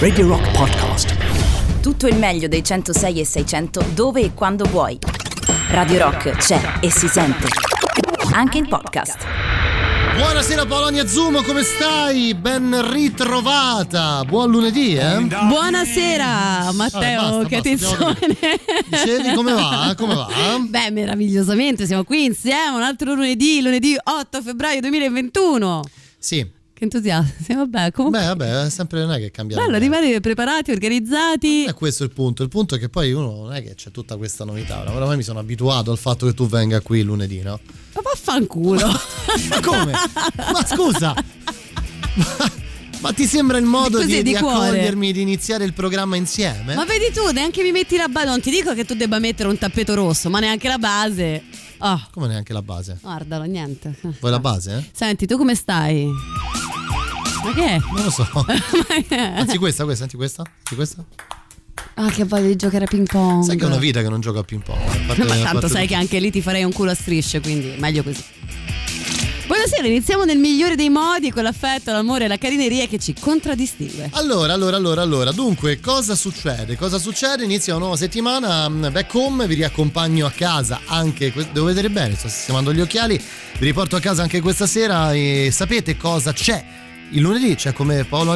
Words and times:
Radio 0.00 0.26
Rock 0.26 0.50
Podcast. 0.50 1.14
Tutto 1.80 2.08
il 2.08 2.16
meglio 2.16 2.48
dei 2.48 2.64
106 2.64 3.20
e 3.20 3.24
600 3.24 3.84
dove 3.94 4.22
e 4.22 4.34
quando 4.34 4.64
vuoi. 4.64 4.98
Radio 5.68 5.98
Rock 5.98 6.30
c'è 6.32 6.60
e 6.80 6.90
si 6.90 7.06
sente. 7.06 7.46
Anche 8.32 8.58
in 8.58 8.66
podcast. 8.66 9.24
Buonasera 10.16 10.66
Polonia 10.66 11.06
Zumo, 11.06 11.42
come 11.42 11.62
stai? 11.62 12.34
Ben 12.34 12.90
ritrovata. 12.90 14.24
Buon 14.24 14.50
lunedì, 14.50 14.96
eh? 14.96 15.20
Buonasera 15.20 16.72
Matteo, 16.72 17.00
Vabbè, 17.00 17.14
basta, 17.14 17.44
che 17.44 17.56
attenzione. 17.56 18.18
Dicevi 18.88 19.32
come 19.34 19.52
va? 19.52 19.94
Come 19.96 20.14
va? 20.16 20.26
Beh, 20.58 20.90
meravigliosamente, 20.90 21.86
siamo 21.86 22.02
qui 22.02 22.24
insieme 22.24 22.74
un 22.74 22.82
altro 22.82 23.14
lunedì, 23.14 23.62
lunedì 23.62 23.96
8 24.02 24.42
febbraio 24.42 24.80
2021. 24.80 25.82
Sì. 26.18 26.58
Che 26.80 26.84
entusiasmo, 26.86 27.34
vabbè, 27.68 27.90
comunque 27.92 28.20
Beh, 28.20 28.26
vabbè, 28.28 28.64
è 28.64 28.70
sempre 28.70 29.00
non 29.00 29.12
è 29.12 29.18
che 29.18 29.30
cambia. 29.30 29.58
bello 29.58 29.76
rimanere 29.76 30.18
preparati, 30.20 30.70
organizzati. 30.70 31.66
È 31.66 31.74
questo 31.74 32.04
il 32.04 32.10
punto. 32.10 32.42
Il 32.42 32.48
punto 32.48 32.74
è 32.74 32.78
che 32.78 32.88
poi 32.88 33.12
uno 33.12 33.34
non 33.42 33.52
è 33.52 33.62
che 33.62 33.74
c'è 33.74 33.90
tutta 33.90 34.16
questa 34.16 34.46
novità. 34.46 34.80
Oramai 34.90 35.18
mi 35.18 35.22
sono 35.22 35.40
abituato 35.40 35.90
al 35.90 35.98
fatto 35.98 36.24
che 36.24 36.32
tu 36.32 36.48
venga 36.48 36.80
qui 36.80 37.02
lunedì, 37.02 37.42
no? 37.42 37.60
Ma 37.92 38.00
vaffanculo. 38.02 38.86
Ma 38.86 39.60
come? 39.62 39.92
Ma 39.92 40.64
scusa! 40.66 41.14
Ma, 42.14 42.50
ma 43.00 43.12
ti 43.12 43.26
sembra 43.26 43.58
il 43.58 43.66
modo 43.66 43.98
Così, 43.98 44.08
di, 44.08 44.22
di 44.22 44.30
di 44.30 44.34
accogliermi, 44.36 45.12
di 45.12 45.20
iniziare 45.20 45.64
il 45.64 45.74
programma 45.74 46.16
insieme? 46.16 46.74
Ma 46.74 46.86
vedi 46.86 47.12
tu, 47.12 47.30
neanche 47.30 47.62
mi 47.62 47.72
metti 47.72 47.98
la 47.98 48.08
base, 48.08 48.26
non 48.26 48.40
ti 48.40 48.50
dico 48.50 48.72
che 48.72 48.86
tu 48.86 48.94
debba 48.94 49.18
mettere 49.18 49.50
un 49.50 49.58
tappeto 49.58 49.92
rosso, 49.92 50.30
ma 50.30 50.40
neanche 50.40 50.66
la 50.66 50.78
base. 50.78 51.42
Oh, 51.82 52.08
Come 52.12 52.26
neanche 52.28 52.54
la 52.54 52.62
base? 52.62 52.96
guardalo, 53.02 53.44
niente. 53.44 53.94
Vuoi 54.18 54.32
la 54.32 54.40
base? 54.40 54.76
Eh? 54.78 54.90
Senti, 54.94 55.26
tu 55.26 55.36
come 55.36 55.54
stai? 55.54 56.08
Ma 57.42 57.52
che 57.54 57.64
è? 57.64 57.78
Non 57.78 58.04
lo 58.04 58.10
so. 58.10 58.26
Anzi, 59.10 59.58
questa, 59.58 59.84
questa, 59.84 60.02
senti 60.04 60.16
questa? 60.16 60.44
Senti 60.44 60.74
questa? 60.74 61.04
Ah, 61.94 62.10
che 62.10 62.24
voglia 62.24 62.46
di 62.46 62.56
giocare 62.56 62.84
a 62.84 62.86
ping 62.86 63.06
pong. 63.08 63.44
Sai 63.44 63.56
che 63.56 63.64
è 63.64 63.66
una 63.66 63.78
vita 63.78 64.02
che 64.02 64.08
non 64.08 64.20
gioco 64.20 64.38
a 64.38 64.42
ping 64.42 64.62
pong. 64.62 64.78
a 64.78 65.06
parte- 65.06 65.24
Ma 65.24 65.36
tanto 65.36 65.68
sai 65.68 65.86
che 65.86 65.94
anche 65.94 66.18
lì 66.18 66.30
ti 66.30 66.42
farei 66.42 66.64
un 66.64 66.72
culo 66.72 66.90
a 66.90 66.94
strisce, 66.94 67.40
quindi 67.40 67.74
meglio 67.78 68.02
così. 68.02 68.22
Buonasera, 69.46 69.88
iniziamo 69.88 70.24
nel 70.24 70.38
migliore 70.38 70.76
dei 70.76 70.90
modi 70.90 71.32
con 71.32 71.42
l'affetto, 71.42 71.90
l'amore 71.90 72.26
e 72.26 72.28
la 72.28 72.38
carineria 72.38 72.86
che 72.86 73.00
ci 73.00 73.14
contraddistingue. 73.18 74.10
Allora, 74.12 74.52
allora, 74.52 74.76
allora, 74.76 75.02
allora, 75.02 75.32
dunque, 75.32 75.80
cosa 75.80 76.14
succede? 76.14 76.76
Cosa 76.76 76.98
succede? 76.98 77.42
Inizia 77.42 77.72
una 77.74 77.82
nuova 77.82 77.96
settimana, 77.96 78.68
mm, 78.68 78.92
back 78.92 79.12
home, 79.12 79.48
vi 79.48 79.56
riaccompagno 79.56 80.24
a 80.24 80.30
casa 80.30 80.82
anche, 80.86 81.32
devo 81.52 81.66
vedere 81.66 81.90
bene, 81.90 82.14
sto 82.14 82.28
sistemando 82.28 82.72
gli 82.72 82.80
occhiali, 82.80 83.20
vi 83.58 83.64
riporto 83.64 83.96
a 83.96 84.00
casa 84.00 84.22
anche 84.22 84.40
questa 84.40 84.66
sera 84.66 85.12
e 85.12 85.48
sapete 85.52 85.96
cosa 85.96 86.32
c'è? 86.32 86.64
Il 87.12 87.22
lunedì 87.22 87.56
c'è 87.56 87.72
come 87.72 88.04
Paolo 88.04 88.30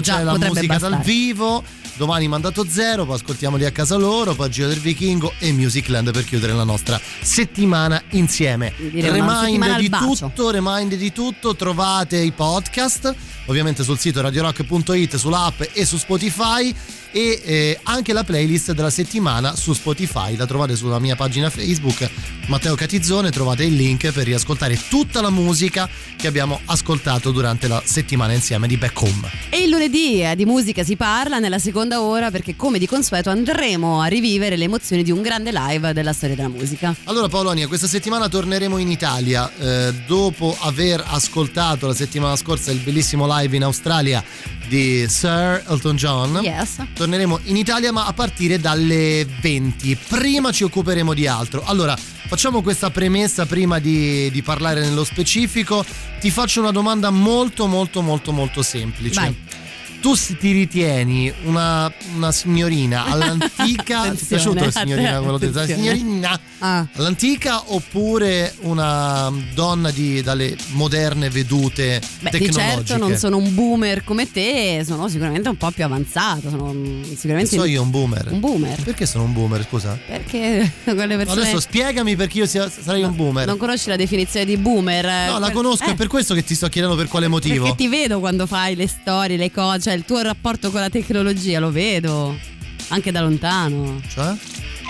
già 0.00 0.18
c'è 0.18 0.22
la 0.22 0.36
musica 0.36 0.76
dal 0.76 0.90
bastare. 0.90 1.02
vivo, 1.04 1.64
domani 1.96 2.28
mandato 2.28 2.66
zero, 2.68 3.06
poi 3.06 3.14
ascoltiamoli 3.14 3.64
a 3.64 3.70
casa 3.70 3.96
loro, 3.96 4.34
poi 4.34 4.50
Giro 4.50 4.68
del 4.68 4.78
Vichingo 4.78 5.32
e 5.38 5.52
Musicland 5.52 6.10
per 6.12 6.24
chiudere 6.24 6.52
la 6.52 6.64
nostra 6.64 7.00
settimana 7.22 8.02
insieme. 8.10 8.74
Direi 8.76 9.10
Remind 9.10 9.78
di 9.78 9.88
tutto, 9.88 10.50
remind 10.50 10.94
di 10.96 11.12
tutto, 11.12 11.56
trovate 11.56 12.18
i 12.18 12.30
podcast 12.30 13.14
ovviamente 13.46 13.82
sul 13.82 13.98
sito 13.98 14.20
radiorock.it, 14.20 15.16
sull'app 15.16 15.62
e 15.72 15.84
su 15.86 15.96
Spotify 15.96 16.74
e 17.10 17.40
eh, 17.44 17.80
anche 17.84 18.12
la 18.12 18.24
playlist 18.24 18.72
della 18.72 18.90
settimana 18.90 19.54
su 19.56 19.72
Spotify, 19.72 20.36
la 20.36 20.46
trovate 20.46 20.76
sulla 20.76 20.98
mia 20.98 21.16
pagina 21.16 21.50
Facebook 21.50 22.08
Matteo 22.48 22.74
Catizzone, 22.74 23.30
trovate 23.30 23.64
il 23.64 23.74
link 23.74 24.10
per 24.10 24.24
riascoltare 24.24 24.78
tutta 24.88 25.20
la 25.20 25.28
musica 25.28 25.86
che 26.16 26.26
abbiamo 26.26 26.60
ascoltato 26.64 27.30
durante 27.30 27.68
la 27.68 27.82
settimana 27.84 28.32
insieme 28.32 28.66
di 28.66 28.78
Back 28.78 29.02
Home. 29.02 29.30
E 29.50 29.64
il 29.64 29.68
lunedì 29.68 30.22
eh, 30.22 30.34
di 30.34 30.46
musica 30.46 30.82
si 30.82 30.96
parla 30.96 31.38
nella 31.38 31.58
seconda 31.58 32.00
ora 32.00 32.30
perché 32.30 32.56
come 32.56 32.78
di 32.78 32.86
consueto 32.86 33.28
andremo 33.28 34.00
a 34.00 34.06
rivivere 34.06 34.56
le 34.56 34.64
emozioni 34.64 35.02
di 35.02 35.10
un 35.10 35.20
grande 35.20 35.50
live 35.52 35.92
della 35.92 36.14
storia 36.14 36.36
della 36.36 36.48
musica. 36.48 36.94
Allora 37.04 37.28
Paolonia, 37.28 37.68
questa 37.68 37.86
settimana 37.86 38.28
torneremo 38.28 38.78
in 38.78 38.90
Italia 38.90 39.50
eh, 39.58 39.92
dopo 40.06 40.56
aver 40.60 41.04
ascoltato 41.06 41.86
la 41.86 41.94
settimana 41.94 42.34
scorsa 42.36 42.70
il 42.70 42.78
bellissimo 42.78 43.26
live 43.28 43.54
in 43.54 43.64
Australia 43.64 44.24
di 44.68 45.06
Sir 45.08 45.64
Elton 45.66 45.96
John. 45.96 46.40
Yes. 46.42 46.76
Torneremo 46.94 47.40
in 47.44 47.56
Italia 47.56 47.90
ma 47.90 48.06
a 48.06 48.12
partire 48.12 48.58
dalle 48.58 49.26
20. 49.40 49.98
Prima 50.08 50.52
ci 50.52 50.64
occuperemo 50.64 51.14
di 51.14 51.26
altro. 51.26 51.62
Allora, 51.64 51.96
facciamo 51.96 52.62
questa 52.62 52.90
premessa 52.90 53.46
prima 53.46 53.78
di, 53.78 54.30
di 54.30 54.42
parlare 54.42 54.80
nello 54.80 55.04
specifico. 55.04 55.84
Ti 56.20 56.30
faccio 56.30 56.60
una 56.60 56.70
domanda 56.70 57.10
molto 57.10 57.66
molto 57.66 58.02
molto 58.02 58.32
molto 58.32 58.62
semplice. 58.62 59.20
Vai. 59.20 59.47
Tu 60.00 60.14
ti 60.38 60.52
ritieni 60.52 61.32
una, 61.44 61.92
una 62.14 62.30
signorina 62.30 63.04
all'antica? 63.06 64.02
Ti 64.14 64.22
è 64.22 64.26
piaciuto 64.26 64.64
la 64.64 64.70
signorina? 64.70 65.18
quello 65.20 65.38
che- 65.38 65.50
la 65.50 65.66
signorina 65.66 66.40
Ah. 66.60 66.84
all'antica 66.96 67.62
oppure 67.72 68.52
una 68.62 69.32
donna 69.54 69.92
di, 69.92 70.22
dalle 70.22 70.56
moderne 70.70 71.30
vedute 71.30 72.00
Beh, 72.20 72.30
di 72.30 72.38
tecnologiche? 72.46 72.84
certo 72.84 72.96
non 73.06 73.16
sono 73.16 73.36
un 73.36 73.54
boomer 73.54 74.02
come 74.02 74.28
te, 74.30 74.82
sono 74.84 75.08
sicuramente 75.08 75.48
un 75.48 75.56
po' 75.56 75.70
più 75.70 75.84
avanzato, 75.84 76.50
sono 76.50 76.74
sicuramente 77.16 77.54
So 77.56 77.64
io 77.64 77.80
un 77.82 77.90
boomer. 77.90 78.28
un 78.32 78.40
boomer. 78.40 78.82
Perché 78.82 79.06
sono 79.06 79.22
un 79.24 79.32
boomer, 79.32 79.64
scusa? 79.68 79.96
Perché 80.06 80.72
quelle 80.84 81.16
persone 81.16 81.40
Adesso 81.42 81.60
spiegami 81.60 82.16
perché 82.16 82.38
io 82.38 82.46
sia- 82.46 82.68
sarei 82.70 83.04
un 83.04 83.14
boomer. 83.14 83.46
non 83.46 83.56
conosci 83.56 83.88
la 83.88 83.96
definizione 83.96 84.44
di 84.44 84.56
boomer? 84.56 85.30
no, 85.30 85.38
la 85.38 85.50
conosco, 85.52 85.84
eh, 85.84 85.90
è 85.92 85.94
per 85.94 86.08
questo 86.08 86.34
che 86.34 86.42
ti 86.42 86.54
sto 86.56 86.68
chiedendo 86.68 86.96
per 86.96 87.06
quale 87.08 87.28
motivo. 87.28 87.64
Perché 87.66 87.76
ti 87.84 87.88
vedo 87.88 88.18
quando 88.18 88.46
fai 88.46 88.74
le 88.74 88.88
storie, 88.88 89.36
le 89.36 89.50
cose, 89.52 89.87
cioè 89.88 89.96
il 89.96 90.04
tuo 90.04 90.20
rapporto 90.20 90.70
con 90.70 90.80
la 90.80 90.90
tecnologia, 90.90 91.60
lo 91.60 91.70
vedo. 91.70 92.36
Anche 92.88 93.10
da 93.10 93.22
lontano. 93.22 93.98
Cioè? 94.06 94.34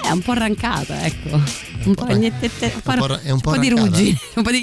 È 0.02 0.10
un 0.10 0.20
po' 0.20 0.32
arrancata, 0.32 1.04
ecco. 1.04 1.40
Un, 1.84 1.94
po', 1.94 2.06
niente- 2.06 2.50
un 3.26 3.40
po', 3.40 3.56
di 3.56 3.68
ruggine, 3.68 4.18
un 4.34 4.42
po' 4.42 4.50
di. 4.50 4.62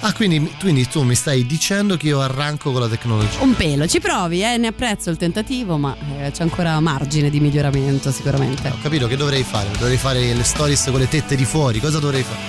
Ah, 0.00 0.12
quindi, 0.12 0.46
quindi 0.60 0.86
tu 0.88 1.02
mi 1.04 1.14
stai 1.14 1.46
dicendo 1.46 1.96
che 1.96 2.08
io 2.08 2.20
arranco 2.20 2.70
con 2.70 2.82
la 2.82 2.88
tecnologia. 2.88 3.40
Un 3.40 3.54
pelo, 3.54 3.86
ci 3.86 3.98
provi, 3.98 4.42
eh? 4.42 4.58
ne 4.58 4.66
apprezzo 4.66 5.08
il 5.08 5.16
tentativo, 5.16 5.78
ma 5.78 5.96
eh, 6.18 6.30
c'è 6.30 6.42
ancora 6.42 6.78
margine 6.80 7.30
di 7.30 7.40
miglioramento 7.40 8.12
sicuramente. 8.12 8.68
Ho 8.68 8.78
capito 8.82 9.06
che 9.06 9.16
dovrei 9.16 9.42
fare? 9.42 9.70
Dovrei 9.78 9.96
fare 9.96 10.34
le 10.34 10.44
stories 10.44 10.84
con 10.90 11.00
le 11.00 11.08
tette 11.08 11.34
di 11.34 11.46
fuori. 11.46 11.80
Cosa 11.80 11.98
dovrei 11.98 12.22
fare? 12.22 12.40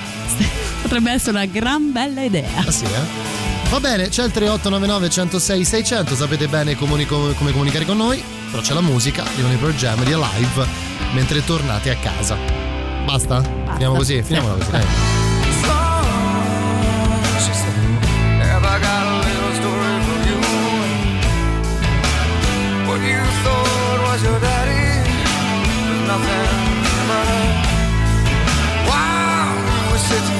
Potrebbe 0.84 1.12
essere 1.12 1.38
una 1.38 1.46
gran 1.46 1.94
bella 1.94 2.22
idea. 2.22 2.66
Ah 2.66 2.72
sì, 2.72 2.84
eh? 2.84 3.39
Va 3.70 3.80
bene, 3.80 4.10
c'è 4.10 4.24
il 4.24 4.32
3899 4.32 5.10
106 5.10 5.64
600, 5.64 6.16
sapete 6.16 6.48
bene 6.48 6.76
comuni- 6.76 7.06
come 7.06 7.34
comunicare 7.36 7.86
con 7.86 7.98
noi, 7.98 8.22
però 8.50 8.64
c'è 8.64 8.74
la 8.74 8.82
musica, 8.82 9.24
arrivano 9.24 9.54
i 9.54 9.58
Pearl 9.58 9.76
Jam 9.76 10.04
di 10.04 10.12
Alive 10.12 10.66
mentre 11.14 11.44
tornate 11.46 11.92
a 11.92 11.96
casa. 11.98 12.36
Basta? 13.06 13.44
Finiamo 13.74 13.96
così, 13.96 14.24
finiamola 14.24 14.56
così, 14.56 14.72
dai. 14.72 15.18
She 30.10 30.39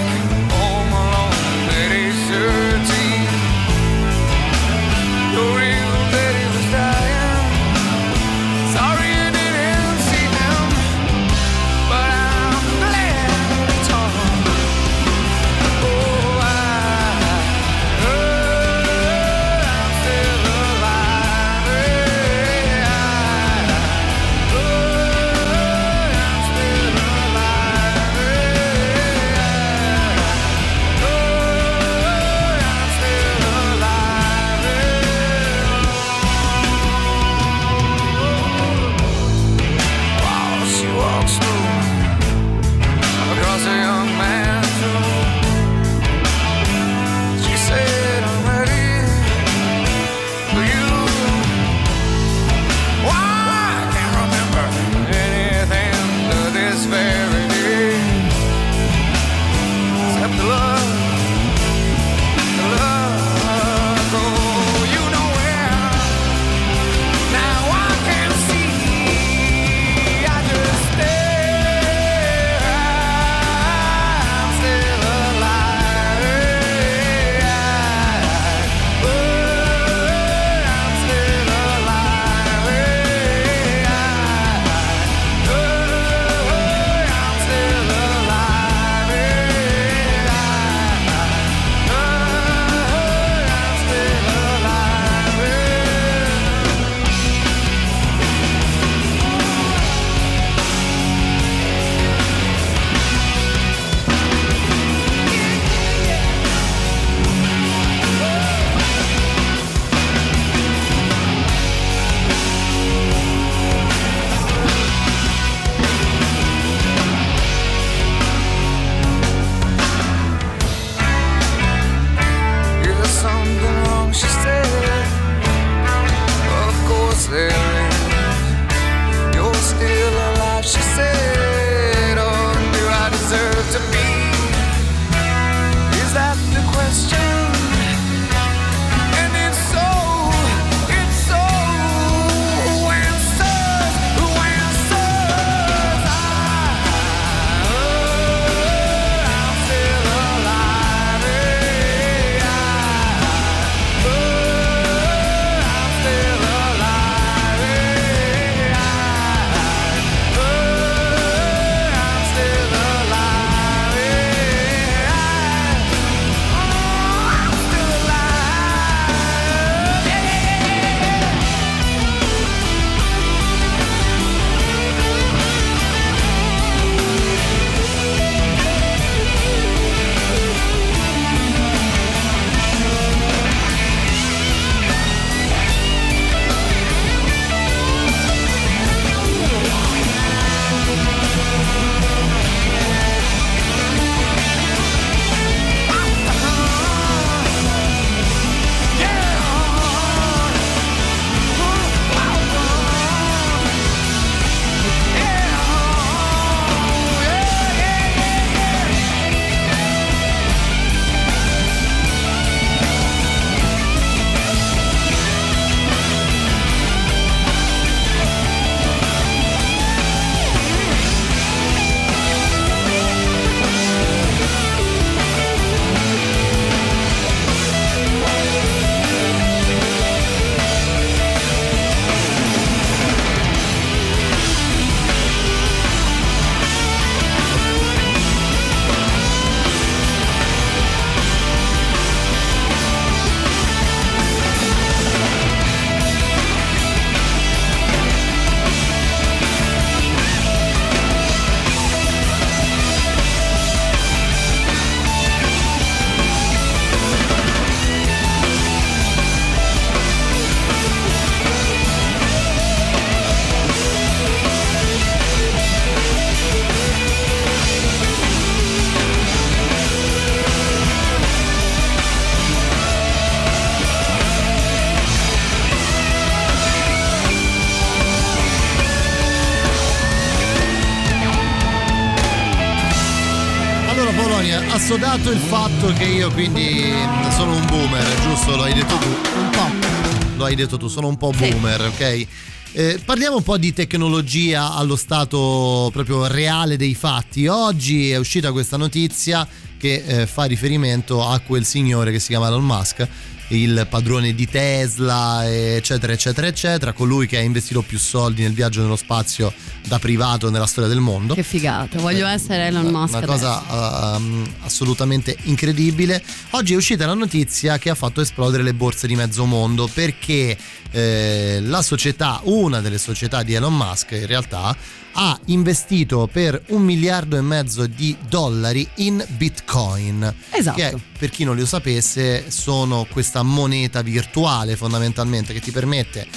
fatto 285.80 285.94
che 285.94 286.04
io 286.04 286.30
quindi 286.32 286.92
sono 287.38 287.56
un 287.56 287.66
boomer, 287.68 288.22
giusto? 288.22 288.56
Lo 288.58 288.64
hai 288.64 288.74
detto 288.74 288.98
tu. 288.98 289.08
Un 289.08 289.50
po'. 289.50 290.36
Lo 290.36 290.44
hai 290.44 290.56
detto 290.56 290.78
tu, 290.78 290.90
sono 290.90 291.08
un 291.08 291.16
po' 291.16 291.32
Sì. 291.34 291.48
boomer, 291.48 291.82
ok? 291.86 292.28
Eh, 292.74 293.00
parliamo 293.04 293.38
un 293.38 293.44
po' 293.44 293.58
di 293.58 293.72
tecnologia 293.72 294.74
allo 294.74 294.98
stato 294.98 295.90
proprio 295.94 296.28
reale 296.28 296.76
dei 296.76 296.96
fatti. 296.96 297.48
Oggi 297.48 298.12
è 298.12 298.18
uscita 298.18 298.52
questa 298.52 298.76
notizia 298.76 299.48
che 299.78 300.04
eh, 300.06 300.28
fa 300.28 300.44
riferimento 300.44 301.26
a 301.26 301.40
quel 301.40 301.64
signore 301.64 302.12
che 302.12 302.20
si 302.20 302.28
chiama 302.28 302.48
Elon 302.48 302.66
Musk, 302.66 303.08
il 303.50 303.88
padrone 303.90 304.34
di 304.34 304.48
Tesla, 304.48 305.42
eccetera, 305.48 306.14
eccetera, 306.14 306.48
eccetera, 306.48 306.94
colui 306.94 307.28
che 307.28 307.38
ha 307.38 307.42
investito 307.42 307.82
più 307.82 307.98
soldi 307.98 308.44
nel 308.44 308.54
viaggio 308.54 308.82
nello 308.82 308.96
spazio 308.96 309.54
da 309.88 309.98
privato 310.00 310.50
nella 310.50 310.68
storia 310.68 310.90
del 310.90 311.00
mondo. 311.00 311.34
Che 311.34 311.44
figata. 311.44 312.00
Voglio 312.00 312.28
essere 312.28 312.68
Elon 312.68 312.88
Musk. 312.88 313.16
Una 313.16 313.26
cosa 313.26 314.16
um, 314.18 314.48
assolutamente 314.62 315.36
incredibile. 315.44 316.22
Oggi 316.52 316.74
è 316.74 316.76
uscita 316.76 317.06
la 317.06 317.14
notizia 317.14 317.78
che 317.78 317.90
ha 317.90 317.96
fatto 317.96 318.22
esplodere 318.22 318.64
le 318.64 318.74
borse 318.74 319.08
di 319.08 319.16
mezzo 319.16 319.46
mondo 319.46 319.90
perché 319.92 320.58
eh, 320.92 321.60
la 321.62 321.82
società, 321.82 322.42
una 322.44 322.82
delle 322.82 322.98
società 322.98 323.44
di 323.44 323.54
Elon 323.54 323.76
Musk 323.76 324.12
in 324.12 324.28
realtà, 324.28 324.76
ha 325.14 325.40
investito 325.46 326.30
per 326.32 326.62
un 326.68 326.84
miliardo 326.84 327.38
e 327.38 327.42
mezzo 327.42 327.86
di 327.88 328.16
dollari 328.28 328.88
in 328.96 329.24
Bitcoin. 329.38 330.34
Esatto. 330.52 330.78
Che 330.78 330.96
per 331.18 331.30
chi 331.30 331.44
non 331.44 331.56
lo 331.56 331.66
sapesse 331.66 332.50
sono 332.50 333.06
questa 333.10 333.44
moneta 333.44 334.02
virtuale 334.02 334.76
fondamentalmente 334.76 335.54
che 335.54 335.60
ti 335.60 335.72
permette 335.72 336.28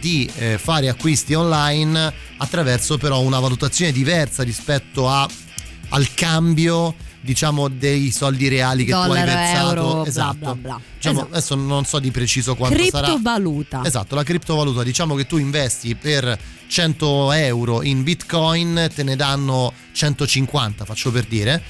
di 0.00 0.28
eh, 0.36 0.58
fare 0.58 0.88
acquisti 0.88 1.34
online 1.34 2.12
attraverso 2.38 2.98
però 2.98 3.20
una 3.20 3.38
valutazione 3.38 3.92
diversa 3.92 4.42
rispetto 4.42 5.08
a- 5.08 5.28
al 5.90 6.12
cambio 6.14 6.94
diciamo 7.22 7.68
dei 7.68 8.10
soldi 8.10 8.48
reali 8.48 8.84
che 8.84 8.90
tu 8.92 8.96
hai 8.98 9.06
Dollaro, 9.08 9.24
versato 9.26 9.68
euro, 9.68 9.92
bla, 10.00 10.08
esatto 10.08 10.36
bla, 10.38 10.54
bla. 10.54 10.80
Diciamo, 10.96 11.18
Esatto. 11.20 11.32
adesso 11.34 11.54
non 11.54 11.84
so 11.84 11.98
di 11.98 12.10
preciso 12.10 12.54
quanto 12.56 12.76
sarà 12.84 13.06
Criptovaluta. 13.08 13.82
Esatto, 13.84 14.14
la 14.14 14.22
criptovaluta, 14.24 14.82
diciamo 14.82 15.14
che 15.14 15.26
tu 15.26 15.36
investi 15.38 15.94
per 15.94 16.38
100 16.66 17.32
euro 17.32 17.82
in 17.82 18.02
bitcoin, 18.02 18.88
te 18.94 19.02
ne 19.02 19.16
danno 19.16 19.72
150, 19.92 20.84
faccio 20.84 21.10
per 21.10 21.24
dire. 21.24 21.62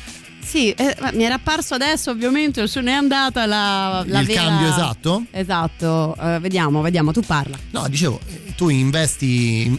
Sì, 0.44 0.70
eh, 0.72 0.96
mi 1.12 1.22
era 1.22 1.34
apparso 1.36 1.74
adesso 1.74 2.10
ovviamente, 2.10 2.66
se 2.66 2.80
ne 2.80 2.90
è 2.90 2.94
andata 2.94 3.46
la, 3.46 4.02
la 4.06 4.20
Il 4.20 4.26
vera- 4.26 4.42
cambio 4.42 4.68
esatto? 4.68 5.24
Esatto, 5.30 6.16
Eh, 6.20 6.38
vediamo, 6.40 6.80
vediamo, 6.80 7.12
tu 7.12 7.20
parla. 7.20 7.56
No, 7.70 7.86
dicevo, 7.88 8.18
eh, 8.26 8.54
tu 8.56 8.68
investi, 8.68 9.78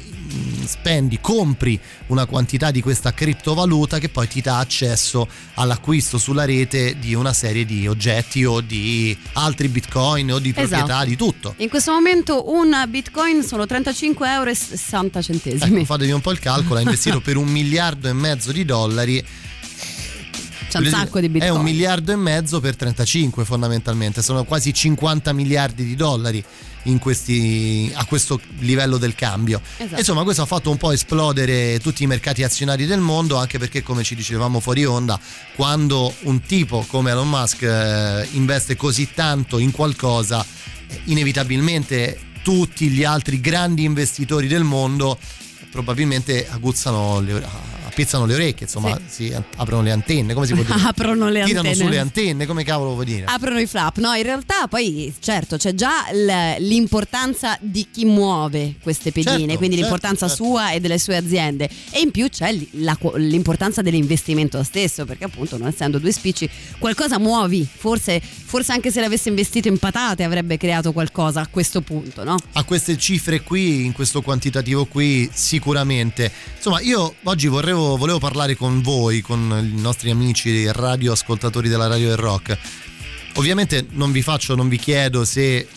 spendi, 0.66 1.20
compri 1.22 1.80
una 2.08 2.26
quantità 2.26 2.72
di 2.72 2.82
questa 2.82 3.14
criptovaluta 3.14 4.00
che 4.00 4.10
poi 4.10 4.28
ti 4.28 4.42
dà 4.42 4.58
accesso 4.60 5.28
all'acquisto 5.56 6.18
sulla 6.18 6.46
rete 6.46 6.98
di 7.00 7.14
una 7.14 7.34
serie 7.34 7.66
di 7.66 7.88
oggetti 7.88 8.44
o 8.46 8.62
di 8.62 9.18
altri 9.34 9.68
bitcoin 9.68 10.32
o 10.34 10.40
di 10.40 10.54
proprietà, 10.54 10.86
Esatto. 10.86 11.06
di 11.06 11.16
tutto. 11.16 11.54
In 11.58 11.70
questo 11.70 11.92
momento 11.92 12.52
un 12.52 12.86
bitcoin 12.88 13.44
sono 13.44 13.66
35 13.66 14.30
euro 14.30 14.50
e 14.50 14.56
60 14.56 15.22
centesimi. 15.22 15.76
Ecco, 15.78 15.86
fatevi 15.86 16.12
un 16.12 16.22
po' 16.22 16.32
il 16.32 16.40
calcolo, 16.40 16.80
ha 16.80 16.82
investito 16.82 17.20
per 17.22 17.38
un 17.38 17.48
miliardo 17.48 18.08
e 18.08 18.14
mezzo 18.14 18.52
di 18.52 18.66
dollari 18.66 19.24
C'è 20.80 20.86
un 20.86 20.94
sacco 20.94 21.20
di 21.20 21.30
bitcoin. 21.30 21.54
È 21.54 21.56
un 21.56 21.64
miliardo 21.64 22.12
e 22.12 22.16
mezzo 22.16 22.60
per 22.60 22.76
35 22.76 23.46
fondamentalmente, 23.46 24.22
sono 24.22 24.44
quasi 24.44 24.74
50 24.74 25.34
miliardi 25.34 25.86
di 25.86 25.96
dollari 25.96 26.44
in 26.84 27.00
questi, 27.00 27.92
a 27.94 28.06
questo 28.06 28.40
livello 28.60 28.98
del 28.98 29.16
cambio. 29.16 29.62
Esatto. 29.78 30.00
Insomma, 30.00 30.24
questo 30.24 30.42
ha 30.42 30.46
fatto 30.46 30.70
un 30.70 30.78
po' 30.78 30.92
esplodere 30.92 31.80
tutti 31.80 32.04
i 32.04 32.08
mercati 32.08 32.44
azionari 32.44 32.86
del 32.86 33.00
mondo, 33.00 33.38
anche 33.38 33.58
perché 33.60 33.84
come 33.84 34.04
ci 34.04 34.16
dicevamo 34.16 34.60
fuori 34.60 34.86
onda, 34.86 35.20
quando 35.56 36.14
un 36.22 36.42
tipo 36.42 36.86
come 36.88 37.12
Elon 37.12 37.30
Musk 37.30 37.62
eh, 37.62 38.28
investe 38.32 38.76
così 38.76 39.14
tanto 39.14 39.60
in 39.60 39.72
qualcosa, 39.72 40.46
inevitabilmente 41.06 42.32
tutti 42.44 42.90
gli 42.90 43.04
altri 43.04 43.40
grandi 43.40 43.84
investitori 43.84 44.48
del 44.48 44.64
mondo 44.64 45.18
probabilmente 45.72 46.48
aguzzano 46.48 47.20
le, 47.20 47.44
appizzano 47.94 48.26
le 48.26 48.34
orecchie, 48.34 48.66
insomma, 48.66 49.00
si 49.06 49.32
aprono 49.56 49.84
le 49.84 49.92
antenne, 49.92 50.34
come 50.34 50.48
si 50.48 50.54
può 50.54 50.64
dire? 50.64 50.78
Aprono 50.84 51.30
le 51.30 51.44
Tirano 51.44 51.68
antenne. 51.70 51.86
sulle 51.86 52.00
antenne, 52.00 52.46
come 52.46 52.64
cavolo 52.64 52.94
vuoi 52.94 53.06
dire? 53.06 53.26
Aprono 53.26 53.60
i 53.60 53.68
flap, 53.68 53.98
no, 54.00 54.14
in 54.14 54.24
realtà 54.24 54.68
poi 54.68 55.14
certo 55.20 55.58
c'è 55.58 55.74
già 55.74 56.06
l'importanza 56.58 57.58
di 57.62 57.88
chi 57.92 58.06
muove 58.06 58.76
queste 58.82 59.12
pedine, 59.12 59.32
Certo, 59.34 59.58
quindi 59.58 59.76
certo, 59.78 59.82
l'importanza 59.92 60.28
certo. 60.28 60.44
sua 60.44 60.72
e 60.72 60.80
delle 60.80 60.98
sue 60.98 61.16
aziende 61.16 61.70
e 61.92 62.00
in 62.02 62.12
più 62.12 62.28
c'è 62.30 62.56
la 62.72 62.98
l'importanza 63.16 63.82
dell'investimento 63.82 64.64
stesso, 64.64 65.06
perché 65.06 65.26
appunto 65.26 65.58
non 65.58 65.68
essendo 65.68 66.00
due 66.00 66.12
spicci 66.12 66.50
qualcosa 66.80 67.20
muovi, 67.20 67.68
forse, 67.72 68.20
forse 68.22 68.72
anche 68.72 68.92
se 68.92 69.02
l'avesse 69.02 69.30
investito 69.30 69.68
in 69.68 69.78
patate 69.78 70.24
avrebbe 70.24 70.58
creato 70.58 70.92
qualcosa 70.94 71.42
a 71.42 71.48
questo 71.48 71.82
punto, 71.82 72.24
no? 72.24 72.38
a 72.54 72.64
queste 72.64 72.98
cifre 72.98 73.42
qui, 73.42 73.86
in 73.86 73.92
questo 73.92 74.22
quantitativo 74.22 74.86
qui, 74.86 75.30
sicuramente. 75.34 76.32
Insomma, 76.56 76.80
io 76.82 77.16
oggi 77.24 77.48
vorrevo, 77.48 77.83
volevo 77.98 78.20
parlare 78.20 78.56
con 78.56 78.82
voi, 78.82 79.22
con 79.22 79.72
i 79.76 79.80
nostri 79.82 80.10
amici 80.10 80.70
radioascoltatori 80.72 81.70
della 81.70 81.88
Radio 81.88 82.08
del 82.10 82.18
Rock. 82.18 82.58
Ovviamente 83.36 83.86
non 83.92 84.12
vi 84.12 84.22
faccio, 84.22 84.56
non 84.56 84.68
vi 84.70 84.78
chiedo 84.78 85.26
se 85.26 85.68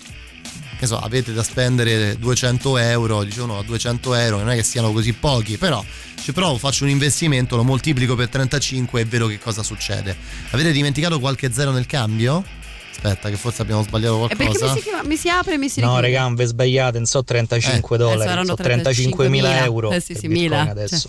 che 0.79 0.87
so, 0.87 0.99
avete 0.99 1.33
da 1.33 1.43
spendere 1.43 2.19
200 2.19 2.77
euro, 2.77 3.23
dicevo 3.25 3.47
no, 3.47 3.63
200 3.63 4.15
euro 4.15 4.39
non 4.41 4.51
è 4.51 4.57
che 4.57 4.63
siano 4.63 4.93
così 4.93 5.15
pochi, 5.15 5.57
però 5.57 5.83
ci 6.23 6.33
provo, 6.35 6.59
faccio 6.59 6.85
un 6.85 6.91
investimento, 6.91 7.57
lo 7.57 7.65
moltiplico 7.65 8.15
per 8.15 8.29
35 8.29 9.01
e 9.01 9.05
vedo 9.07 9.27
che 9.27 9.39
cosa 9.39 9.63
succede. 9.63 10.15
Avete 10.51 10.73
dimenticato 10.73 11.19
qualche 11.19 11.51
zero 11.51 11.71
nel 11.71 11.87
cambio? 11.87 12.45
Aspetta, 12.91 13.31
che 13.31 13.37
forse 13.37 13.63
abbiamo 13.63 13.83
sbagliato 13.85 14.25
E 14.29 14.37
perché 14.37 14.45
qualcosa. 14.59 14.73
mi 14.75 14.79
si, 14.81 14.85
chiama- 14.89 15.03
mi 15.09 15.17
si 15.17 15.29
apre 15.31 15.55
e 15.55 15.59
mi 15.59 15.69
si 15.71 15.81
No, 15.81 15.99
richiude. 15.99 16.19
raga, 16.19 16.35
vi 16.35 16.45
sbagliate, 16.47 16.97
non 16.99 17.07
so 17.07 17.25
35 17.25 17.97
Eh, 17.97 17.99
dollari, 17.99 18.31
erano 18.31 18.47
so 18.49 18.55
35 18.57 19.29
mila 19.31 19.65
euro. 19.65 19.91
Eh 19.93 20.01
sì, 20.01 20.15
sì, 20.15 20.29
mila. 20.29 20.61
adesso. 20.69 21.09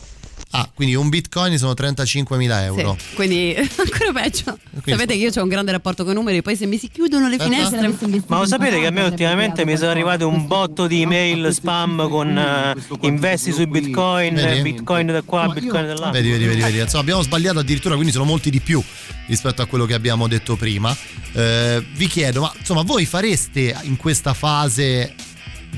Ah, 0.51 0.69
quindi 0.73 0.95
un 0.95 1.09
bitcoin 1.09 1.57
sono 1.57 1.73
35.000 1.73 2.61
euro. 2.63 2.95
Sì, 2.97 3.15
quindi 3.15 3.53
ancora 3.57 4.11
peggio. 4.13 4.57
Quindi- 4.81 4.91
Sapete 4.91 5.13
che 5.17 5.19
io 5.19 5.31
ho 5.35 5.43
un 5.43 5.49
grande 5.49 5.71
rapporto 5.71 6.03
con 6.03 6.13
i 6.13 6.15
numeri, 6.15 6.41
poi 6.41 6.55
se 6.55 6.65
mi 6.65 6.77
si 6.77 6.89
chiudono 6.89 7.27
le 7.27 7.35
Aspetta. 7.35 7.67
finestre. 7.67 8.23
Ma 8.27 8.39
lo 8.39 8.45
sapete 8.45 8.79
che 8.79 8.87
a 8.87 8.91
me 8.91 9.03
ultimamente 9.03 9.65
mi 9.65 9.75
sono 9.75 9.91
arrivate 9.91 10.23
un 10.23 10.47
botto 10.47 10.87
di 10.87 11.01
email 11.01 11.53
spam 11.53 12.07
con 12.09 12.37
eh, 12.37 12.73
investi 13.01 13.51
su 13.51 13.65
bitcoin, 13.67 14.35
Vedi? 14.35 14.61
bitcoin 14.61 15.07
da 15.07 15.21
qua, 15.21 15.49
bitcoin 15.49 15.85
da 15.85 15.93
là. 15.95 16.09
Vedi, 16.11 16.29
vedi, 16.31 16.45
vedi, 16.45 16.61
vedi. 16.61 16.79
Insomma, 16.79 17.01
abbiamo 17.01 17.21
sbagliato 17.21 17.59
addirittura, 17.59 17.95
quindi 17.95 18.13
sono 18.13 18.23
molti 18.25 18.49
di 18.49 18.61
più 18.61 18.81
rispetto 19.27 19.61
a 19.61 19.65
quello 19.65 19.85
che 19.85 19.93
abbiamo 19.95 20.27
detto 20.29 20.55
prima. 20.55 20.95
Eh, 21.33 21.85
vi 21.93 22.07
chiedo, 22.07 22.41
ma 22.41 22.53
insomma, 22.57 22.83
voi 22.83 23.05
fareste 23.05 23.75
in 23.83 23.97
questa 23.97 24.33
fase 24.33 25.13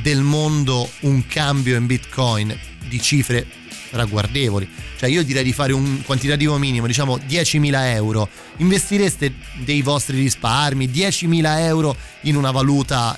del 0.01 0.21
mondo 0.21 0.87
un 1.01 1.25
cambio 1.25 1.75
in 1.75 1.87
bitcoin 1.87 2.55
di 2.87 3.01
cifre 3.01 3.45
ragguardevoli? 3.91 4.69
Cioè, 4.97 5.09
io 5.09 5.23
direi 5.23 5.43
di 5.43 5.53
fare 5.53 5.73
un 5.73 6.01
quantitativo 6.03 6.57
minimo, 6.57 6.87
diciamo 6.87 7.17
10.000 7.17 7.93
euro. 7.93 8.29
Investireste 8.57 9.33
dei 9.63 9.81
vostri 9.81 10.17
risparmi 10.19 10.87
10.000 10.87 11.59
euro 11.59 11.95
in 12.21 12.35
una 12.35 12.51
valuta, 12.51 13.17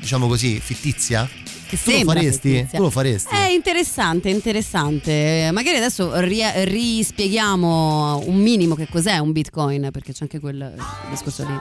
diciamo 0.00 0.26
così, 0.26 0.60
fittizia? 0.60 1.28
Che 1.68 1.78
Tu 1.82 1.90
lo 1.90 2.04
faresti? 2.12 2.66
Tu 2.72 2.80
lo 2.82 2.90
faresti? 2.90 3.34
È 3.34 3.48
interessante, 3.48 4.30
interessante. 4.30 5.50
Magari 5.52 5.76
adesso 5.76 6.18
ri- 6.20 6.42
rispieghiamo 6.64 8.22
un 8.26 8.36
minimo 8.36 8.74
che 8.74 8.88
cos'è 8.90 9.18
un 9.18 9.32
bitcoin, 9.32 9.90
perché 9.92 10.12
c'è 10.12 10.20
anche 10.22 10.40
quel 10.40 10.74
discorso 11.10 11.44
lì. 11.46 11.60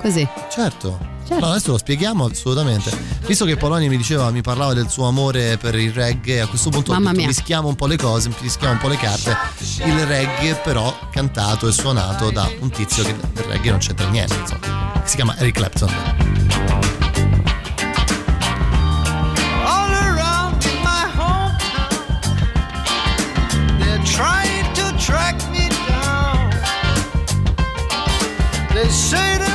Così. 0.00 0.26
Certo. 0.50 0.98
Certo. 1.26 1.44
No, 1.44 1.52
adesso 1.52 1.70
lo 1.70 1.78
spieghiamo 1.78 2.26
assolutamente. 2.26 2.90
Visto 3.26 3.44
che 3.44 3.56
Polonia 3.56 3.88
mi 3.88 3.96
diceva, 3.96 4.30
mi 4.30 4.42
parlava 4.42 4.74
del 4.74 4.88
suo 4.90 5.06
amore 5.06 5.56
per 5.56 5.76
il 5.76 5.92
reggae, 5.92 6.40
a 6.40 6.46
questo 6.46 6.70
punto 6.70 6.92
Mamma 6.92 7.12
mia. 7.12 7.26
mischiamo 7.26 7.68
un 7.68 7.76
po' 7.76 7.86
le 7.86 7.96
cose, 7.96 8.30
mischiamo 8.40 8.72
un 8.74 8.78
po' 8.80 8.88
le 8.88 8.96
carte. 8.96 9.36
Il 9.86 10.04
reggae 10.06 10.56
però 10.56 10.94
cantato 11.10 11.68
e 11.68 11.72
suonato 11.72 12.30
da 12.30 12.50
un 12.60 12.70
tizio 12.70 13.02
che 13.04 13.14
del 13.32 13.44
reggae 13.44 13.70
non 13.70 13.78
c'entra 13.80 14.08
niente, 14.10 14.34
insomma. 14.34 15.00
Si 15.04 15.14
chiama 15.16 15.36
Eric 15.38 15.54
Clapton. 15.54 16.21
shade 28.92 29.51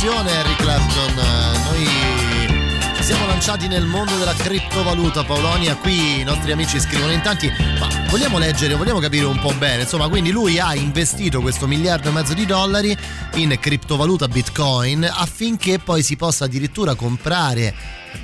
Versione 0.00 0.30
Eric 0.30 0.58
Clapton. 0.58 1.14
Noi 1.64 1.84
ci 2.94 3.02
siamo 3.02 3.26
lanciati 3.26 3.66
nel 3.66 3.84
mondo 3.84 4.16
della 4.16 4.32
criptovaluta, 4.32 5.24
Paolonia. 5.24 5.74
Qui 5.74 6.20
i 6.20 6.22
nostri 6.22 6.52
amici 6.52 6.78
scrivono 6.78 7.10
in 7.10 7.20
tanti, 7.20 7.50
ma 7.80 7.88
vogliamo 8.08 8.38
leggere, 8.38 8.76
vogliamo 8.76 9.00
capire 9.00 9.24
un 9.24 9.40
po' 9.40 9.52
bene. 9.54 9.82
Insomma, 9.82 10.08
quindi 10.08 10.30
lui 10.30 10.60
ha 10.60 10.72
investito 10.76 11.40
questo 11.40 11.66
miliardo 11.66 12.10
e 12.10 12.12
mezzo 12.12 12.32
di 12.32 12.46
dollari 12.46 12.96
in 13.34 13.56
criptovaluta 13.58 14.28
Bitcoin 14.28 15.02
affinché 15.02 15.80
poi 15.80 16.04
si 16.04 16.14
possa 16.14 16.44
addirittura 16.44 16.94
comprare 16.94 17.74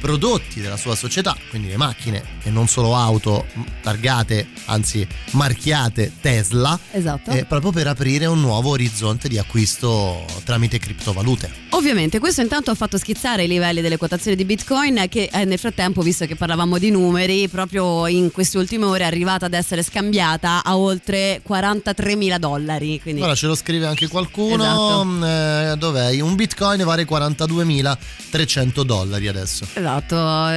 prodotti 0.05 0.61
della 0.61 0.77
sua 0.77 0.95
società, 0.95 1.35
quindi 1.49 1.69
le 1.69 1.79
macchine 1.79 2.23
e 2.43 2.51
non 2.51 2.69
solo 2.69 2.95
auto 2.95 3.47
targate, 3.81 4.49
anzi 4.67 5.07
marchiate 5.31 6.13
Tesla, 6.21 6.79
Esatto. 6.91 7.31
eh, 7.31 7.47
proprio 7.47 7.73
per 7.73 7.87
aprire 7.87 8.27
un 8.27 8.39
nuovo 8.39 8.69
orizzonte 8.69 9.29
di 9.29 9.39
acquisto 9.39 10.23
tramite 10.45 10.79
criptovalute. 10.79 11.63
Ovviamente 11.71 12.19
questo 12.19 12.43
intanto 12.43 12.71
ha 12.71 12.75
fatto 12.75 12.99
schizzare 12.99 13.45
i 13.45 13.49
livelli 13.49 13.81
delle 13.81 13.97
quotazioni 13.97 14.37
di 14.37 14.45
Bitcoin 14.45 15.07
che 15.09 15.31
eh, 15.33 15.45
nel 15.47 15.59
frattempo, 15.59 16.03
visto 16.03 16.27
che 16.27 16.37
parlavamo 16.37 16.77
di 16.77 16.91
numeri, 16.91 17.49
proprio 17.49 18.07
in 18.07 18.31
queste 18.31 18.59
ultime 18.59 18.85
ore 18.85 19.05
è 19.05 19.07
arrivata 19.07 19.47
ad 19.47 19.55
essere 19.55 19.83
scambiata 19.83 20.63
a 20.63 20.77
oltre 20.77 21.41
43 21.43 22.15
mila 22.15 22.37
dollari. 22.37 23.01
Quindi 23.01 23.23
Ora 23.23 23.35
ce 23.35 23.47
lo 23.47 23.55
scrive 23.55 23.87
anche 23.87 24.07
qualcuno, 24.09 24.63
Esatto. 24.63 25.05
mm, 25.07 25.25
eh, 25.25 25.75
dov'è? 25.79 26.21
Un 26.21 26.35
bitcoin 26.35 26.85
vale 26.85 27.07
42.300 27.07 28.83
dollari 28.83 29.29
adesso. 29.29 29.67
Esatto, 29.73 29.93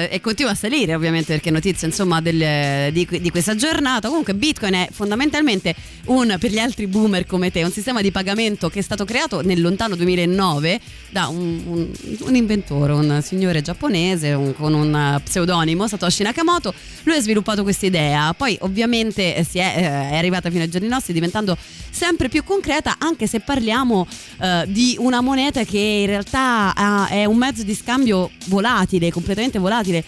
e 0.10 0.20
continua 0.22 0.52
a 0.52 0.56
salire 0.56 0.96
ovviamente 0.96 1.34
perché 1.34 1.52
notizie 1.52 1.88
insomma 1.88 2.22
del- 2.22 2.92
di, 2.92 3.08
di 3.22 3.30
questa 3.30 3.56
giornata. 3.56 4.08
Comunque 4.08 4.34
Bitcoin 4.34 4.74
è 4.74 4.88
fondamentalmente 4.92 5.76
un, 6.06 6.36
per 6.40 6.52
gli 6.52 6.60
altri 6.60 6.88
boomer 6.88 7.26
come 7.26 7.52
te, 7.52 7.64
un 7.64 7.72
sistema 7.72 8.02
di 8.02 8.12
pagamento 8.12 8.70
che 8.70 8.80
è 8.80 8.82
stato 8.82 9.06
creato 9.06 9.42
nel 9.42 9.62
lontano 9.62 9.96
2009 9.96 10.80
da 11.10 11.28
un, 11.28 11.62
un- 11.66 11.92
un 12.22 12.36
inventore, 12.36 12.94
un 12.94 13.22
signore 13.24 13.62
giapponese 13.62 14.34
un- 14.34 14.54
con 14.56 14.74
un 14.74 15.20
pseudonimo, 15.24 15.88
Satoshi 15.88 16.24
Nakamoto. 16.24 16.74
Lui 17.04 17.16
ha 17.16 17.22
sviluppato 17.22 17.64
questa 17.64 17.86
idea, 17.86 18.34
poi 18.34 18.58
ovviamente 18.62 19.36
eh, 19.36 19.44
si 19.44 19.60
è, 19.60 19.74
eh, 19.78 19.82
è 20.12 20.18
arrivata 20.18 20.50
fino 20.50 20.64
ai 20.64 20.70
giorni 20.70 20.88
nostri 20.88 21.14
diventando 21.14 21.58
sempre 21.90 22.30
più 22.30 22.44
concreta 22.44 22.96
anche 23.00 23.26
se 23.28 23.40
parliamo 23.40 24.08
eh, 24.42 24.66
di 24.68 24.96
una 25.00 25.22
moneta 25.22 25.64
che 25.64 25.78
in 25.80 26.06
realtà 26.08 26.74
ha- 26.76 27.08
è 27.08 27.26
un 27.26 27.38
mezzo 27.38 27.64
di 27.64 27.74
scambio 27.74 28.30
volatile, 28.46 29.12
completamente 29.18 29.58
volatile. 29.58 30.04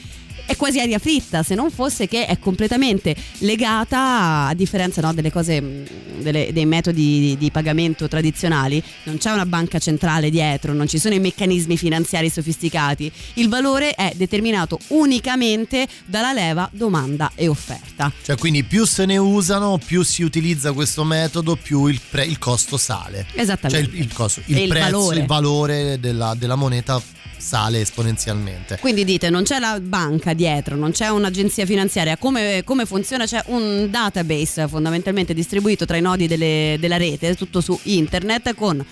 È 0.49 0.55
quasi 0.55 0.79
aria 0.79 0.97
fritta, 0.97 1.43
se 1.43 1.53
non 1.53 1.69
fosse 1.69 2.07
che 2.07 2.25
è 2.25 2.39
completamente 2.39 3.15
legata, 3.37 4.47
a 4.47 4.53
differenza 4.55 4.99
no, 4.99 5.13
delle 5.13 5.31
cose, 5.31 5.85
delle- 6.17 6.49
dei 6.51 6.65
metodi 6.65 7.19
di, 7.19 7.37
di 7.37 7.51
pagamento 7.51 8.07
tradizionali, 8.07 8.81
non 9.03 9.19
c'è 9.19 9.29
una 9.31 9.45
banca 9.45 9.77
centrale 9.77 10.31
dietro, 10.31 10.73
non 10.73 10.87
ci 10.87 10.97
sono 10.97 11.13
i 11.13 11.19
meccanismi 11.19 11.77
finanziari 11.77 12.31
sofisticati. 12.31 13.11
Il 13.35 13.47
valore 13.47 13.91
è 13.91 14.11
determinato 14.15 14.79
unicamente 14.87 15.87
dalla 16.05 16.33
leva 16.33 16.67
domanda 16.73 17.31
e 17.35 17.47
offerta. 17.47 18.11
Cioè, 18.23 18.35
quindi 18.35 18.63
più 18.63 18.85
se 18.85 19.05
ne 19.05 19.17
usano, 19.17 19.77
più 19.77 20.01
si 20.01 20.23
utilizza 20.23 20.71
questo 20.71 21.03
metodo, 21.03 21.57
più 21.57 21.85
il, 21.85 22.01
pre- 22.09 22.25
il 22.25 22.39
costo 22.39 22.75
sale. 22.77 23.27
Cioè 23.29 23.41
Esattamente. 23.41 23.95
il, 23.95 24.01
il 24.01 24.11
costo, 24.11 24.41
il 24.45 24.57
il 24.57 24.67
prezzo, 24.67 24.97
valore. 24.97 25.19
il 25.19 25.25
valore 25.27 25.99
della, 25.99 26.33
della 26.35 26.55
moneta 26.55 26.99
sale 27.37 27.79
esponenzialmente. 27.79 28.77
Quindi 28.81 29.05
dite, 29.05 29.29
non 29.29 29.43
c'è 29.43 29.59
la 29.59 29.79
banca 29.79 30.33
dietro, 30.39 30.77
non 30.77 30.91
c'è 30.91 31.09
un'agenzia 31.09 31.65
finanziaria, 31.65 32.15
come, 32.15 32.61
come 32.63 32.85
funziona? 32.85 33.25
C'è 33.25 33.43
un 33.47 33.87
database 33.91 34.69
fondamentalmente 34.69 35.33
distribuito 35.33 35.83
tra 35.85 35.97
i 35.97 36.01
nodi 36.01 36.27
delle- 36.27 36.77
della 36.79 36.95
rete, 36.95 37.35
tutto 37.35 37.59
su 37.59 37.77
internet 37.83 38.55
con 38.55 38.83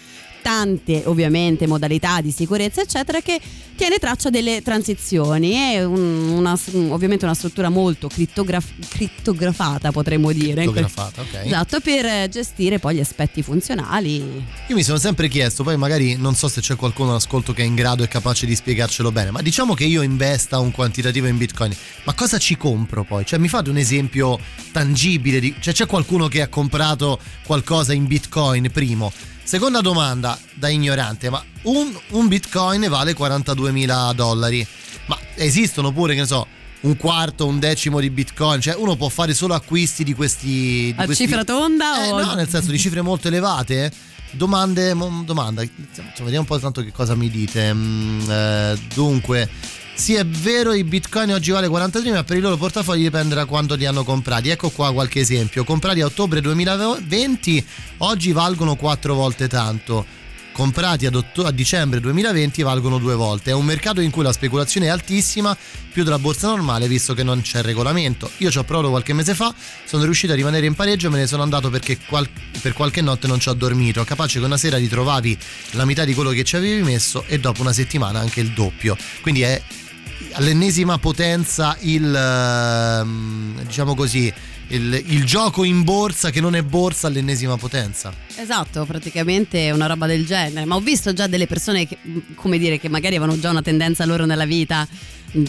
tante 0.47 1.01
ovviamente 1.07 1.67
modalità 1.67 2.21
di 2.21 2.31
sicurezza 2.31 2.79
eccetera 2.79 3.19
che 3.19 3.37
tiene 3.75 3.97
traccia 3.97 4.29
delle 4.29 4.61
transizioni 4.61 5.51
è 5.51 5.83
un- 5.83 6.29
una- 6.29 6.57
ovviamente 6.87 7.25
una 7.25 7.33
struttura 7.33 7.67
molto 7.67 8.07
crittograf- 8.07 8.71
crittografata 8.87 9.91
potremmo 9.91 10.31
dire 10.31 10.53
Crittografata, 10.63 11.19
ok. 11.19 11.41
esatto 11.43 11.81
per 11.81 12.29
gestire 12.29 12.79
poi 12.79 12.95
gli 12.95 12.99
aspetti 13.01 13.41
funzionali 13.43 14.15
Io 14.69 14.75
mi 14.75 14.83
sono 14.83 14.97
sempre 14.97 15.27
chiesto, 15.27 15.63
poi 15.63 15.75
magari 15.75 16.15
non 16.15 16.33
so 16.33 16.47
se 16.47 16.61
c'è 16.61 16.77
qualcuno 16.77 17.09
all'ascolto 17.09 17.51
che 17.51 17.63
è 17.63 17.65
in 17.65 17.75
grado 17.75 18.03
e 18.03 18.07
capace 18.07 18.45
di 18.45 18.55
spiegarcelo 18.55 19.11
bene, 19.11 19.31
ma 19.31 19.41
diciamo 19.41 19.73
che 19.73 19.83
io 19.83 20.01
investa 20.01 20.59
un 20.59 20.71
quantitativo 20.71 21.27
in 21.27 21.35
bitcoin, 21.37 21.75
ma 22.05 22.13
cosa 22.13 22.37
ci 22.37 22.55
compro 22.55 23.03
poi? 23.03 23.25
Cioè 23.25 23.37
mi 23.37 23.49
fate 23.49 23.69
un 23.69 23.77
esempio 23.77 24.39
tangibile, 24.71 25.41
di, 25.41 25.53
cioè 25.59 25.73
c'è 25.73 25.85
qualcuno 25.87 26.29
che 26.29 26.41
ha 26.41 26.47
comprato 26.47 27.19
qualcosa 27.45 27.91
in 27.91 28.07
bitcoin 28.07 28.69
primo? 28.71 29.11
Seconda 29.47 29.79
domanda 29.79 30.37
da 30.55 30.67
ignorante, 30.67 31.29
ma 31.29 31.41
un, 31.61 31.97
un 32.09 32.27
bitcoin 32.27 32.85
vale 32.89 33.13
42 33.13 33.71
mila 33.71 34.11
dollari, 34.13 34.67
ma 35.05 35.17
esistono 35.35 35.93
pure, 35.93 36.15
che 36.15 36.19
ne 36.19 36.25
so, 36.25 36.45
un 36.81 36.97
quarto, 36.97 37.47
un 37.47 37.57
decimo 37.57 38.01
di 38.01 38.09
bitcoin, 38.09 38.59
cioè 38.59 38.75
uno 38.75 38.97
può 38.97 39.07
fare 39.07 39.33
solo 39.33 39.53
acquisti 39.53 40.03
di 40.03 40.13
questi... 40.13 40.93
Di 40.93 40.95
a 40.97 41.05
questi- 41.05 41.27
cifra 41.27 41.45
tonda 41.45 42.03
eh, 42.03 42.11
o 42.11 42.21
no, 42.21 42.33
nel 42.33 42.49
senso 42.49 42.71
di 42.71 42.77
cifre 42.77 43.01
molto 43.01 43.29
elevate. 43.29 43.89
domande, 44.31 44.93
domanda, 45.23 45.61
insomma, 45.61 46.11
vediamo 46.17 46.39
un 46.39 46.45
po' 46.45 46.59
tanto 46.59 46.83
che 46.83 46.91
cosa 46.91 47.15
mi 47.15 47.29
dite. 47.29 47.73
Mm, 47.73 48.29
eh, 48.29 48.79
dunque, 48.93 49.49
sì, 49.97 50.13
è 50.13 50.23
vero, 50.25 50.73
i 50.73 50.83
bitcoin 50.83 51.33
oggi 51.33 51.49
vale 51.49 51.67
43, 51.67 52.11
ma 52.11 52.23
per 52.23 52.37
i 52.37 52.39
loro 52.39 52.55
portafogli 52.55 53.01
dipende 53.01 53.33
da 53.33 53.45
quando 53.45 53.73
li 53.73 53.85
hanno 53.85 54.03
comprati. 54.03 54.49
Ecco 54.49 54.69
qua 54.69 54.93
qualche 54.93 55.19
esempio. 55.19 55.63
Comprati 55.63 56.01
a 56.01 56.05
ottobre 56.05 56.39
2020, 56.39 57.65
oggi 57.97 58.31
valgono 58.31 58.75
4 58.75 59.15
volte 59.15 59.47
tanto. 59.47 60.05
Comprati 60.51 61.07
otto- 61.07 61.45
a 61.45 61.51
dicembre 61.51 61.99
2020 61.99 62.61
valgono 62.61 62.99
due 62.99 63.15
volte. 63.15 63.51
È 63.51 63.53
un 63.53 63.65
mercato 63.65 63.99
in 63.99 64.11
cui 64.11 64.23
la 64.23 64.31
speculazione 64.31 64.85
è 64.85 64.89
altissima, 64.89 65.55
più 65.91 66.03
della 66.03 66.19
borsa 66.19 66.47
normale, 66.47 66.87
visto 66.87 67.13
che 67.13 67.23
non 67.23 67.41
c'è 67.41 67.61
regolamento. 67.61 68.29
Io 68.37 68.51
ci 68.51 68.57
ho 68.59 68.63
provato 68.63 68.89
qualche 68.89 69.13
mese 69.13 69.33
fa, 69.33 69.53
sono 69.85 70.03
riuscito 70.03 70.33
a 70.33 70.35
rimanere 70.35 70.67
in 70.67 70.75
pareggio 70.75 71.09
me 71.09 71.17
ne 71.17 71.27
sono 71.27 71.41
andato 71.41 71.69
perché 71.69 71.97
qual- 72.07 72.29
per 72.61 72.73
qualche 72.73 73.01
notte 73.01 73.27
non 73.27 73.39
ci 73.39 73.49
ho 73.49 73.53
dormito. 73.53 74.03
Capace 74.03 74.39
che 74.39 74.45
una 74.45 74.57
sera 74.57 74.77
ritrovavi 74.77 75.37
la 75.71 75.85
metà 75.85 76.05
di 76.05 76.13
quello 76.13 76.29
che 76.29 76.43
ci 76.43 76.55
avevi 76.55 76.81
messo 76.83 77.23
e 77.27 77.39
dopo 77.39 77.61
una 77.61 77.73
settimana 77.73 78.19
anche 78.19 78.41
il 78.41 78.51
doppio. 78.51 78.95
Quindi 79.21 79.41
è 79.41 79.61
all'ennesima 80.37 80.97
potenza 80.99 81.75
il 81.81 82.13
ehm, 82.15 83.63
diciamo 83.63 83.95
così 83.95 84.31
il, 84.69 85.03
il, 85.07 85.25
gioco 85.25 85.63
in 85.63 85.83
borsa 85.83 86.29
che 86.29 86.41
non 86.41 86.55
è 86.55 86.61
borsa 86.61 87.07
all'ennesima 87.07 87.57
potenza. 87.57 88.13
Esatto, 88.37 88.85
praticamente 88.85 89.71
una 89.71 89.87
roba 89.87 90.05
del 90.05 90.25
genere. 90.25 90.65
Ma 90.65 90.75
ho 90.75 90.79
visto 90.79 91.11
già 91.13 91.27
delle 91.27 91.47
persone 91.47 91.87
che, 91.87 91.97
come 92.35 92.57
dire, 92.57 92.79
che 92.79 92.87
magari 92.87 93.15
avevano 93.15 93.39
già 93.39 93.49
una 93.49 93.61
tendenza 93.61 94.05
loro 94.05 94.25
nella 94.25 94.45
vita 94.45 94.87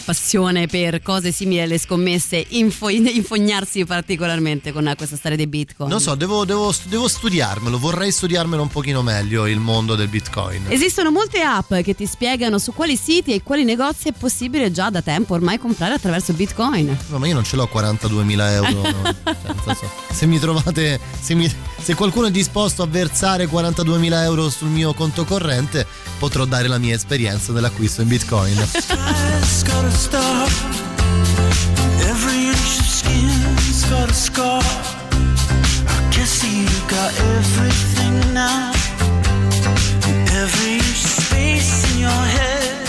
passione 0.03 0.67
per 0.67 1.01
cose 1.01 1.31
simili 1.31 1.61
alle 1.61 1.77
scommesse 1.77 2.45
info, 2.49 2.89
infognarsi 2.89 3.85
particolarmente 3.85 4.71
con 4.71 4.91
questa 4.97 5.15
storia 5.15 5.37
dei 5.37 5.47
bitcoin? 5.47 5.89
Non 5.89 6.01
so, 6.01 6.15
devo, 6.15 6.45
devo, 6.45 6.73
devo, 6.85 7.07
studiarmelo, 7.07 7.77
vorrei 7.79 8.11
studiarmelo 8.11 8.61
un 8.61 8.67
pochino 8.67 9.01
meglio 9.01 9.47
il 9.47 9.59
mondo 9.59 9.95
del 9.95 10.07
bitcoin. 10.07 10.65
Esistono 10.67 11.11
molte 11.11 11.41
app 11.41 11.73
che 11.75 11.95
ti 11.95 12.05
spiegano 12.05 12.59
su 12.59 12.73
quali 12.73 12.95
siti 12.95 13.33
e 13.33 13.41
quali 13.41 13.63
negozi 13.63 14.09
è 14.09 14.13
possibile 14.13 14.71
già 14.71 14.89
da 14.89 15.01
tempo 15.01 15.33
ormai 15.33 15.57
comprare 15.57 15.93
attraverso 15.93 16.33
bitcoin. 16.33 16.95
No, 17.07 17.17
ma 17.17 17.27
io 17.27 17.33
non 17.33 17.43
ce 17.43 17.55
l'ho 17.55 17.69
42.000 17.71 18.51
euro. 18.51 18.81
no. 18.91 19.15
cioè, 19.63 19.75
so, 19.75 19.89
se 20.11 20.25
mi 20.25 20.39
trovate, 20.39 20.99
se, 21.19 21.33
mi, 21.33 21.51
se 21.81 21.95
qualcuno 21.95 22.27
è 22.27 22.31
disposto 22.31 22.78
a 22.83 22.87
versare 22.87 23.47
42.000 23.47 24.23
euro 24.23 24.49
sul 24.49 24.69
mio 24.69 24.93
conto 24.93 25.25
corrente, 25.25 25.85
potrò 26.17 26.45
dare 26.45 26.67
la 26.67 26.77
mia 26.77 26.95
esperienza 26.95 27.51
dell'acquisto 27.51 28.01
in 28.01 28.07
bitcoin. 28.07 28.55
Every 40.41 40.79
space 40.79 41.91
in 41.91 41.99
your 41.99 42.09
head 42.09 42.87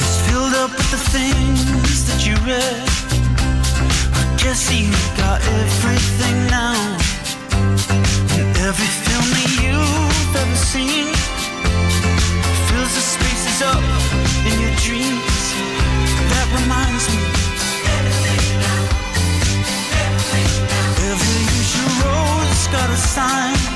is 0.00 0.20
filled 0.26 0.54
up 0.54 0.70
with 0.70 0.90
the 0.90 0.96
things 1.10 2.04
that 2.06 2.24
you 2.24 2.34
read. 2.46 2.88
I 4.14 4.36
guess 4.42 4.72
you 4.72 4.90
got 5.16 5.42
everything 5.42 6.46
now. 6.48 7.03
Every 8.74 8.90
film 9.06 9.26
that 9.38 9.50
you've 9.62 10.34
ever 10.34 10.56
seen 10.56 11.06
fills 12.66 12.92
the 12.98 13.04
spaces 13.14 13.62
up 13.62 13.84
in 14.50 14.58
your 14.58 14.74
dreams 14.82 15.44
That 16.34 16.46
reminds 16.58 17.06
me. 17.14 17.22
Every 21.06 21.42
usual 21.54 21.92
road's 22.02 22.66
got 22.74 22.90
a 22.90 22.98
again. 22.98 23.73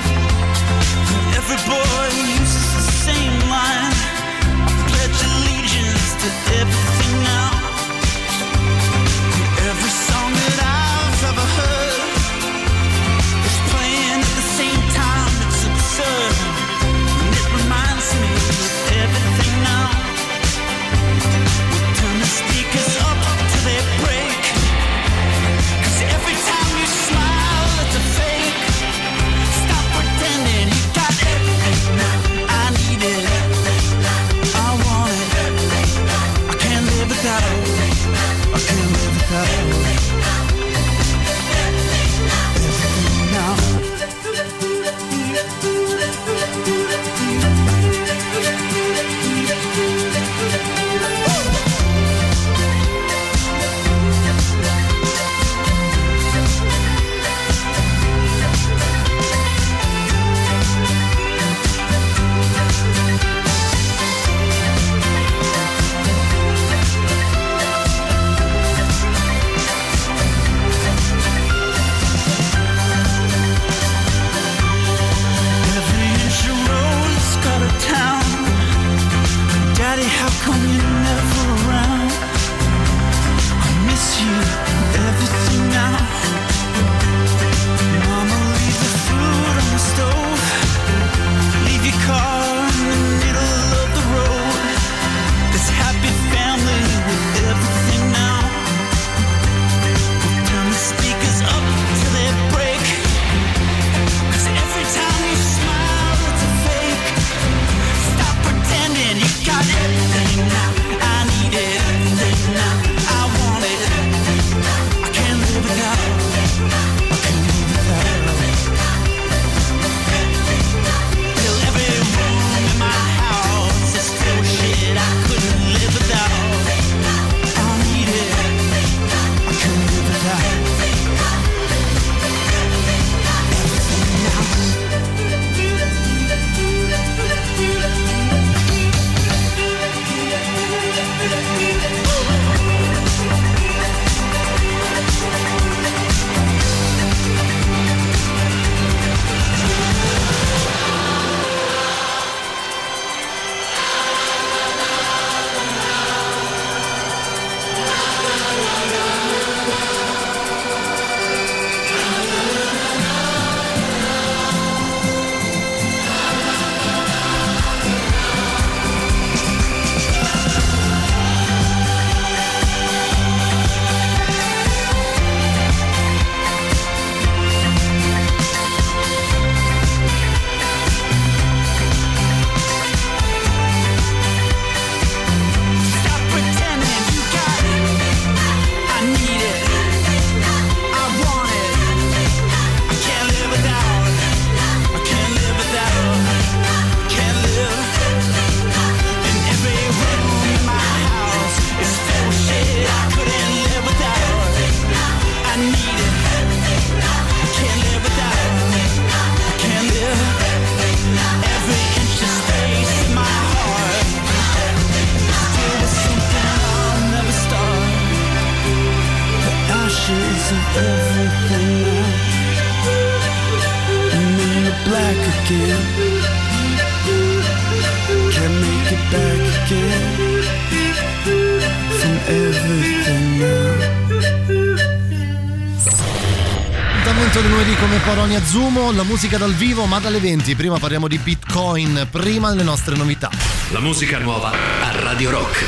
Zumo, 238.49 238.93
la 238.93 239.03
musica 239.03 239.37
dal 239.37 239.53
vivo 239.53 239.85
ma 239.85 239.99
dalle 239.99 240.21
20. 240.21 240.55
Prima 240.55 240.79
parliamo 240.79 241.07
di 241.07 241.19
Bitcoin, 241.19 242.09
prima 242.11 242.49
delle 242.49 242.63
nostre 242.63 242.97
novità. 242.97 243.29
La 243.73 243.81
musica 243.81 244.19
nuova 244.19 244.51
a 244.51 245.03
Radio 245.03 245.29
Rock. 245.29 245.67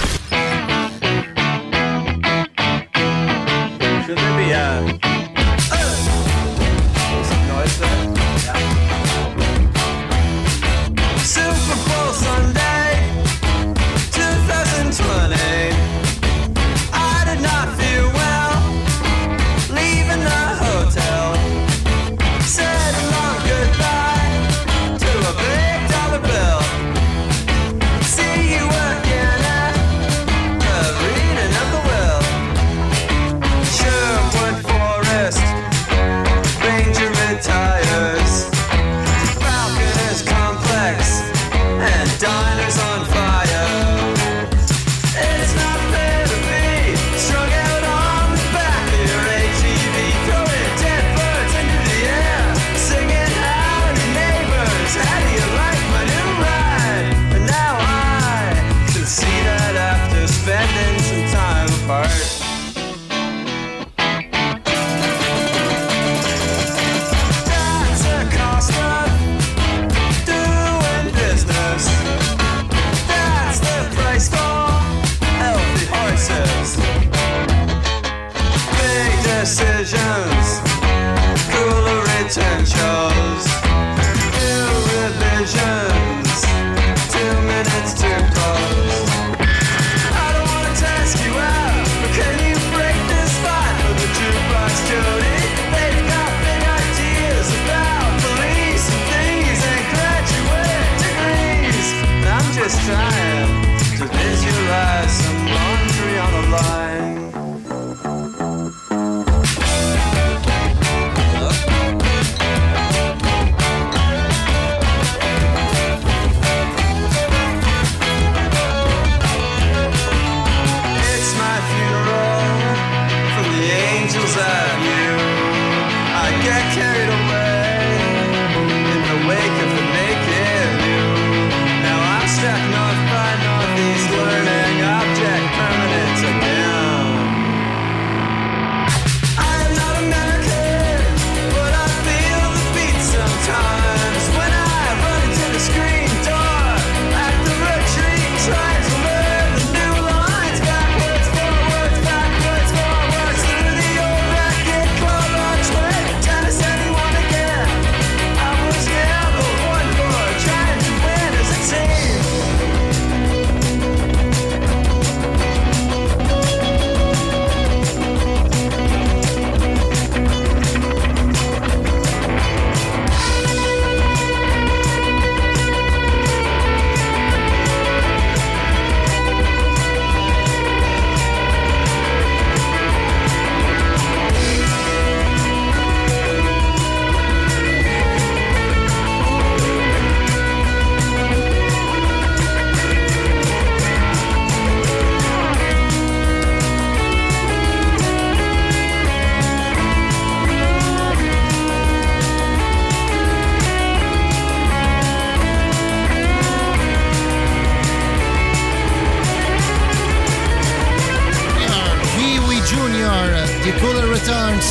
Should 4.07 5.10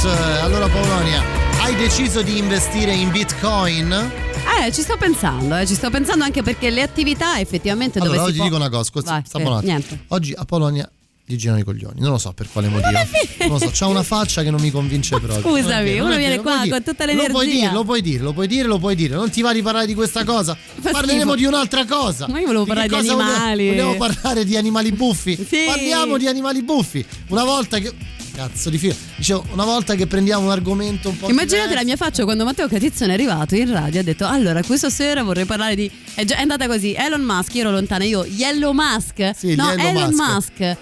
Allora 0.01 0.69
Polonia, 0.69 1.21
hai 1.59 1.75
deciso 1.75 2.21
di 2.21 2.37
investire 2.37 2.93
in 2.93 3.11
Bitcoin? 3.11 3.91
Eh, 3.91 4.71
ci 4.71 4.81
sto 4.81 4.95
pensando, 4.95 5.57
eh, 5.57 5.67
ci 5.67 5.73
sto 5.73 5.89
pensando 5.89 6.23
anche 6.23 6.41
perché 6.41 6.69
le 6.69 6.81
attività 6.81 7.37
effettivamente 7.37 7.99
Allora, 7.99 8.15
dove 8.15 8.29
oggi 8.29 8.37
si 8.37 8.43
dico 8.43 8.55
può... 8.55 8.65
una 8.65 8.69
cosa, 8.69 8.83
scusa, 8.83 9.21
Vai. 9.33 9.83
Oggi 10.07 10.33
a 10.33 10.45
Polonia 10.45 10.89
gli 11.25 11.35
girano 11.35 11.59
i 11.59 11.63
coglioni, 11.63 11.99
non 11.99 12.11
lo 12.11 12.17
so 12.17 12.31
per 12.31 12.47
quale 12.49 12.69
motivo. 12.69 12.97
Non 13.39 13.49
lo 13.49 13.59
so, 13.59 13.71
c'ha 13.73 13.87
una 13.87 14.03
faccia 14.03 14.41
che 14.41 14.49
non 14.51 14.61
mi 14.61 14.71
convince 14.71 15.19
proprio. 15.19 15.41
Scusami, 15.41 15.91
vero, 15.91 16.05
uno 16.05 16.15
viene 16.15 16.37
vero, 16.37 16.43
qua 16.43 16.65
con 16.69 16.81
tutta 16.81 17.05
Lo 17.05 17.27
puoi 17.27 17.47
l'energia. 17.47 17.51
dire, 17.51 17.71
lo 17.73 17.83
puoi 17.83 18.01
dire, 18.01 18.23
lo 18.23 18.31
puoi 18.31 18.47
dire, 18.47 18.67
lo 18.67 18.79
puoi 18.79 18.95
dire. 18.95 19.15
Non 19.15 19.29
ti 19.29 19.41
va 19.41 19.51
di 19.51 19.61
parlare 19.61 19.85
di 19.85 19.95
questa 19.95 20.23
cosa. 20.23 20.55
Fa 20.79 20.91
Parleremo 20.91 21.33
schifo. 21.33 21.35
di 21.35 21.43
un'altra 21.43 21.85
cosa. 21.85 22.25
Ma 22.29 22.39
io 22.39 22.45
volevo 22.45 22.63
che 22.63 22.73
parlare 22.73 22.87
di 22.87 23.09
animali. 23.09 23.67
Vogliamo 23.67 23.95
parlare 23.97 24.45
di 24.45 24.55
animali 24.55 24.91
buffi. 24.93 25.35
Sì. 25.35 25.65
Parliamo 25.67 26.17
di 26.17 26.27
animali 26.27 26.63
buffi. 26.63 27.05
Una 27.27 27.43
volta 27.43 27.79
che 27.79 27.93
cazzo 28.39 28.69
di 28.69 28.77
filo. 28.77 28.95
Dicevo, 29.17 29.45
una 29.51 29.65
volta 29.65 29.95
che 29.95 30.07
prendiamo 30.07 30.45
un 30.45 30.51
argomento 30.51 31.09
un 31.09 31.17
po' 31.17 31.29
Immaginate 31.29 31.67
diverso- 31.67 31.75
la 31.75 31.83
mia 31.83 31.95
faccia 31.97 32.23
quando 32.23 32.45
Matteo 32.45 32.67
Catizzone 32.67 33.11
è 33.11 33.13
arrivato 33.15 33.55
in 33.55 33.69
radio 33.71 33.97
e 33.97 33.99
ha 33.99 34.03
detto 34.03 34.25
allora 34.25 34.63
questa 34.63 34.89
sera 34.89 35.23
vorrei 35.23 35.45
parlare 35.45 35.75
di 35.75 35.91
è, 36.13 36.23
già, 36.23 36.37
è 36.37 36.41
andata 36.41 36.67
così 36.67 36.93
Elon 36.93 37.21
Musk 37.21 37.55
io 37.55 37.61
ero 37.61 37.71
lontana 37.71 38.03
io 38.05 38.23
Yellow 38.25 38.71
Musk 38.71 39.31
Sì, 39.35 39.55
no 39.55 39.69
Yellow 39.71 39.85
Elon 39.87 40.13
Musk. 40.15 40.59
Musk 40.59 40.77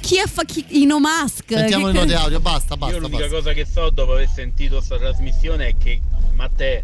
chi 0.00 0.18
è 0.18 0.24
fa 0.26 0.44
chi, 0.44 0.64
Ino 0.82 0.98
Musk 1.00 1.44
Sentiamo 1.48 1.86
Che- 1.86 1.92
le 1.92 1.98
note 2.00 2.14
audio, 2.14 2.40
basta, 2.40 2.74
Io 2.74 2.78
basta, 2.78 2.96
l'unica 2.98 3.18
basta. 3.18 3.34
cosa 3.36 3.52
che 3.52 3.66
so 3.72 3.90
dopo 3.90 4.12
aver 4.12 4.28
sentito 4.32 4.80
sta 4.80 4.98
trasmissione 4.98 5.68
è 5.68 5.74
che 5.82 6.00
Matteo 6.34 6.82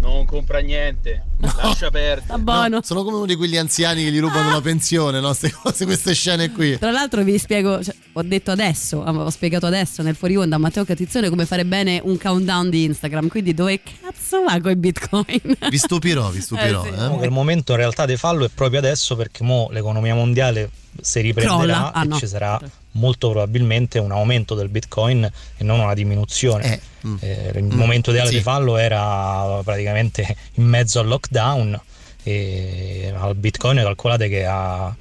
non 0.00 0.24
compra 0.24 0.60
niente, 0.60 1.24
lascia 1.56 1.90
perdere. 1.90 2.40
No, 2.68 2.80
sono 2.82 3.04
come 3.04 3.16
uno 3.16 3.26
di 3.26 3.36
quegli 3.36 3.56
anziani 3.56 4.04
che 4.04 4.10
gli 4.10 4.20
rubano 4.20 4.50
la 4.50 4.60
pensione, 4.60 5.20
no? 5.20 5.28
Queste 5.28 5.52
cose, 5.52 5.84
queste 5.84 6.14
scene 6.14 6.50
qui. 6.50 6.78
Tra 6.78 6.90
l'altro 6.90 7.22
vi 7.22 7.38
spiego, 7.38 7.82
cioè, 7.82 7.94
ho 8.12 8.22
detto 8.22 8.50
adesso, 8.50 8.98
ho 8.98 9.30
spiegato 9.30 9.66
adesso 9.66 10.02
nel 10.02 10.14
fuori 10.16 10.36
onda 10.36 10.56
a 10.56 10.58
Matteo 10.58 10.84
Catizzone 10.84 11.28
come 11.28 11.46
fare 11.46 11.64
bene 11.64 12.00
un 12.02 12.18
countdown 12.18 12.70
di 12.70 12.84
Instagram, 12.84 13.28
quindi 13.28 13.54
dove 13.54 13.80
cazzo 13.82 14.42
va 14.42 14.58
con 14.60 14.70
i 14.70 14.76
bitcoin? 14.76 15.24
Vi 15.68 15.78
stupirò, 15.78 16.30
vi 16.30 16.40
stupirò. 16.42 16.84
Eh, 16.84 16.92
sì. 16.92 17.20
eh. 17.20 17.24
Il 17.24 17.30
momento 17.30 17.72
in 17.72 17.78
realtà 17.78 18.06
di 18.06 18.16
fallo 18.16 18.44
è 18.44 18.50
proprio 18.52 18.78
adesso 18.78 19.16
perché 19.16 19.42
mo 19.42 19.68
l'economia 19.70 20.14
mondiale 20.14 20.70
si 21.02 21.20
riprenderà 21.20 21.56
Crolla. 21.56 21.92
Ah, 21.92 22.02
e 22.02 22.06
no. 22.06 22.16
ci 22.18 22.26
sarà 22.26 22.60
molto 22.92 23.30
probabilmente 23.30 23.98
un 23.98 24.10
aumento 24.12 24.54
del 24.54 24.68
bitcoin 24.68 25.30
e 25.56 25.64
non 25.64 25.80
una 25.80 25.94
diminuzione. 25.94 26.74
Eh, 26.74 26.80
mm. 27.06 27.16
Eh, 27.20 27.52
il 27.56 27.64
Mm, 27.64 27.72
momento 27.72 28.10
ideale 28.10 28.30
sì. 28.30 28.36
di 28.36 28.42
fallo 28.42 28.76
era 28.76 29.60
praticamente 29.64 30.36
in 30.54 30.64
mezzo 30.64 30.98
al 31.00 31.06
lockdown 31.06 31.80
e 32.22 33.12
al 33.16 33.34
bitcoin 33.36 33.76
calcolate 33.78 34.28
che 34.28 34.44
ha 34.44 34.94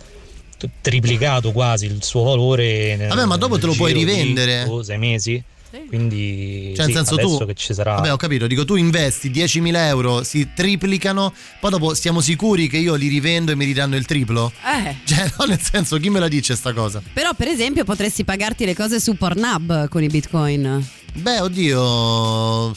triplicato 0.82 1.52
quasi 1.52 1.86
il 1.86 2.04
suo 2.04 2.24
valore 2.24 2.96
nel, 2.96 3.08
Vabbè, 3.10 3.26
ma 3.26 3.38
dopo 3.38 3.58
te 3.58 3.66
lo 3.66 3.74
puoi 3.74 3.94
di, 3.94 4.00
rivendere. 4.04 4.64
oh, 4.64 4.84
sei 4.84 4.98
mesi 4.98 5.42
quindi 5.88 6.74
Cioè, 6.76 6.86
nel 6.86 6.88
sì, 6.88 6.92
senso 6.94 7.14
adesso 7.16 7.38
tu. 7.38 7.46
che 7.46 7.54
ci 7.54 7.74
sarà 7.74 7.96
Vabbè, 7.96 8.12
ho 8.12 8.18
capito. 8.18 8.48
Dico, 8.48 8.66
tu 8.66 8.76
investi 8.76 9.30
10.000 9.30 9.76
euro, 9.88 10.24
si 10.24 10.50
triplicano, 10.56 11.34
poi 11.60 11.72
dopo 11.72 11.94
stiamo 11.94 12.22
sicuri 12.22 12.68
che 12.68 12.78
io 12.78 12.96
li 12.96 13.08
rivendo 13.08 13.52
e 13.52 13.56
mi 13.56 13.66
ridanno 13.66 13.96
il 13.96 14.06
triplo? 14.06 14.52
Eh, 14.64 14.96
Cioè, 15.06 15.32
no, 15.38 15.46
nel 15.46 15.60
senso, 15.62 15.98
chi 15.98 16.10
me 16.10 16.20
la 16.20 16.28
dice 16.28 16.56
sta 16.56 16.74
cosa? 16.74 17.02
però 17.14 17.34
per 17.34 17.48
esempio 17.48 17.84
potresti 17.84 18.24
pagarti 18.24 18.66
le 18.66 18.76
cose 18.76 19.00
su 19.00 19.16
Pornhub 19.16 19.88
con 19.90 20.04
i 20.04 20.08
bitcoin. 20.08 20.88
Beh, 21.14 21.40
oddio. 21.40 22.76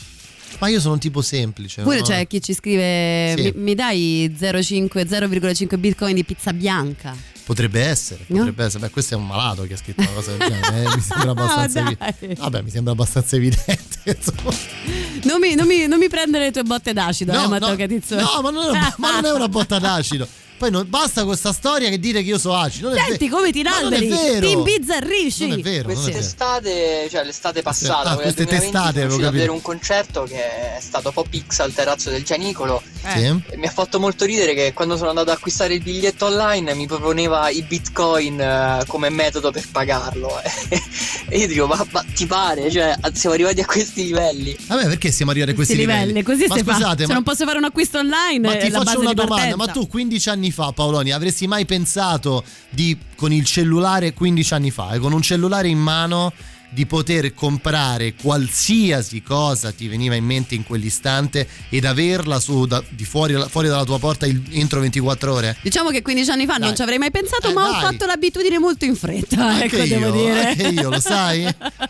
Ma 0.58 0.68
io 0.68 0.80
sono 0.80 0.94
un 0.94 1.00
tipo 1.00 1.22
semplice. 1.22 1.80
Oppure 1.80 1.98
no? 1.98 2.04
c'è 2.04 2.26
chi 2.26 2.40
ci 2.40 2.54
scrive 2.54 3.34
Sì. 3.36 3.42
mi, 3.42 3.52
mi 3.56 3.74
dai 3.74 4.32
0,5 4.38 4.88
0,5 5.08 5.78
bitcoin 5.78 6.14
di 6.14 6.24
pizza 6.24 6.52
bianca. 6.52 7.16
Potrebbe 7.44 7.80
essere, 7.82 8.24
No? 8.28 8.38
potrebbe 8.38 8.64
essere. 8.64 8.86
Beh, 8.86 8.90
questo 8.90 9.14
è 9.14 9.16
un 9.16 9.26
malato 9.26 9.62
che 9.64 9.74
ha 9.74 9.76
scritto 9.76 10.00
una 10.00 10.10
cosa 10.10 10.30
del 10.36 10.48
genere. 10.48 10.82
eh, 10.90 10.94
Mi 10.94 11.00
sembra 11.00 11.30
abbastanza 11.32 11.80
Ah, 11.80 11.88
evidente. 12.08 12.34
Vabbè, 12.40 12.62
mi 12.62 12.70
sembra 12.70 12.92
abbastanza 12.92 13.36
evidente. 13.36 13.80
Non 15.24 15.38
mi, 15.40 15.54
non 15.54 15.66
mi- 15.66 15.86
non 15.86 15.98
mi 15.98 16.08
prendere 16.08 16.46
le 16.46 16.50
tue 16.50 16.62
botte 16.64 16.92
d'acido, 16.92 17.32
eh, 17.32 17.46
Matteo 17.46 17.68
no, 17.70 17.76
Catizzone. 17.76 18.22
no, 18.22 18.40
ma 18.42 18.50
non, 18.50 18.64
è 18.64 18.70
una, 18.70 18.94
ma 18.98 19.10
non 19.12 19.24
è 19.24 19.32
una 19.32 19.48
botta 19.48 19.78
d'acido. 19.80 20.26
Poi 20.62 20.70
non, 20.70 20.88
basta 20.88 21.24
con 21.24 21.36
sta 21.36 21.52
storia 21.52 21.88
che 21.88 21.98
dire 21.98 22.22
che 22.22 22.28
io 22.28 22.38
so 22.38 22.54
acido. 22.54 22.90
Non 22.90 23.04
Senti 23.04 23.28
come 23.28 23.50
ti 23.50 23.64
Ma 23.64 23.80
non 23.80 23.94
è 23.94 23.98
inalberi, 23.98 24.30
vero. 24.30 24.46
ti 24.46 24.52
imbizzarrisci. 24.52 25.48
Non 25.48 25.58
è 25.58 25.62
vero. 25.62 25.82
Quest'estate, 25.86 27.08
cioè 27.10 27.24
l'estate 27.24 27.62
passata, 27.62 28.10
ah, 28.10 28.14
quella 28.14 28.30
del 28.30 28.34
queste 28.34 28.44
2020, 28.44 28.70
testate, 28.72 29.00
sono 29.00 29.06
a 29.06 29.16
capito. 29.16 29.30
vedere 29.32 29.50
un 29.50 29.60
concerto 29.60 30.22
che 30.22 30.76
è 30.76 30.78
stato 30.80 31.10
Pop 31.10 31.26
X 31.48 31.58
al 31.58 31.72
terrazzo 31.72 32.10
del 32.10 32.22
Gianicolo. 32.22 32.80
Sì. 33.12 33.24
E 33.24 33.56
mi 33.56 33.66
ha 33.66 33.70
fatto 33.70 33.98
molto 33.98 34.24
ridere 34.24 34.54
che 34.54 34.72
quando 34.72 34.96
sono 34.96 35.08
andato 35.08 35.30
ad 35.30 35.36
acquistare 35.38 35.74
il 35.74 35.82
biglietto 35.82 36.26
online 36.26 36.74
mi 36.74 36.86
proponeva 36.86 37.48
i 37.50 37.62
bitcoin 37.62 38.40
eh, 38.40 38.84
come 38.86 39.10
metodo 39.10 39.50
per 39.50 39.66
pagarlo. 39.68 40.30
e 41.28 41.38
io 41.38 41.48
dico, 41.48 41.66
ma, 41.66 41.84
ma 41.90 42.04
ti 42.14 42.24
pare? 42.26 42.70
Cioè, 42.70 42.94
siamo 43.14 43.34
arrivati 43.34 43.60
a 43.60 43.66
questi 43.66 44.04
livelli. 44.04 44.56
Vabbè, 44.68 44.86
perché 44.86 45.10
siamo 45.10 45.32
arrivati 45.32 45.50
a 45.50 45.54
questi, 45.56 45.74
Questi 45.74 45.92
livelli, 45.92 46.22
così 46.22 46.46
ma 46.46 46.56
si 46.56 46.62
fa. 46.62 46.72
scusate, 46.74 47.02
Se 47.02 47.08
ma, 47.08 47.14
non 47.14 47.24
posso 47.24 47.44
fare 47.44 47.58
un 47.58 47.64
acquisto 47.64 47.98
online, 47.98 48.46
ma 48.48 48.56
ti 48.56 48.70
faccio 48.70 49.00
una 49.00 49.12
domanda. 49.12 49.34
partenza. 49.34 49.56
Ma 49.56 49.66
tu 49.66 49.88
15 49.88 50.28
anni 50.28 50.50
fa, 50.52 50.70
Paoloni, 50.72 51.10
avresti 51.10 51.46
mai 51.48 51.64
pensato 51.66 52.44
di 52.70 52.96
con 53.16 53.32
il 53.32 53.44
cellulare 53.44 54.12
15 54.12 54.54
anni 54.54 54.70
fa, 54.70 54.90
e 54.92 54.98
con 54.98 55.12
un 55.12 55.22
cellulare 55.22 55.68
in 55.68 55.78
mano 55.78 56.32
di 56.74 56.86
poter 56.86 57.34
comprare 57.34 58.14
qualsiasi 58.14 59.20
cosa 59.22 59.72
ti 59.72 59.88
veniva 59.88 60.14
in 60.14 60.24
mente 60.24 60.54
in 60.54 60.64
quell'istante 60.64 61.46
ed 61.68 61.84
averla 61.84 62.40
su 62.40 62.64
da- 62.64 62.82
di 62.88 63.04
fuori, 63.04 63.36
fuori 63.50 63.68
dalla 63.68 63.84
tua 63.84 63.98
porta 63.98 64.24
il- 64.24 64.42
entro 64.52 64.80
24 64.80 65.34
ore? 65.34 65.54
Diciamo 65.60 65.90
che 65.90 66.00
15 66.00 66.30
anni 66.30 66.46
fa 66.46 66.52
non 66.56 66.68
Dai. 66.68 66.76
ci 66.76 66.80
avrei 66.82 66.96
mai 66.96 67.10
pensato, 67.10 67.50
Eh, 67.50 67.52
ma 67.52 67.68
ho 67.68 67.72
dai. 67.72 67.80
fatto 67.82 68.06
l'abitudine 68.06 68.58
molto 68.58 68.86
in 68.86 68.96
fretta. 68.96 69.46
Anche 69.48 69.64
ecco, 69.66 69.76
io, 69.82 69.98
devo 69.98 70.10
dire. 70.16 70.46
anche 70.46 70.68
io, 70.68 70.88
lo 70.88 70.98
sai? 71.00 71.46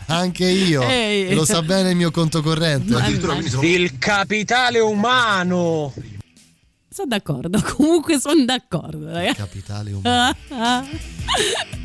Anche 0.07 0.49
io. 0.49 0.81
Ehi. 0.89 1.33
Lo 1.33 1.45
sa 1.45 1.61
bene 1.61 1.91
il 1.91 1.95
mio 1.95 2.11
conto 2.11 2.41
corrente. 2.41 2.93
Il 3.61 3.97
capitale 3.97 4.79
umano. 4.79 5.93
Sono 6.93 7.07
d'accordo, 7.07 7.59
comunque 7.75 8.19
sono 8.19 8.45
d'accordo. 8.45 9.11
ragazzi. 9.11 9.33
Capitale 9.37 9.91
umano. 9.93 10.35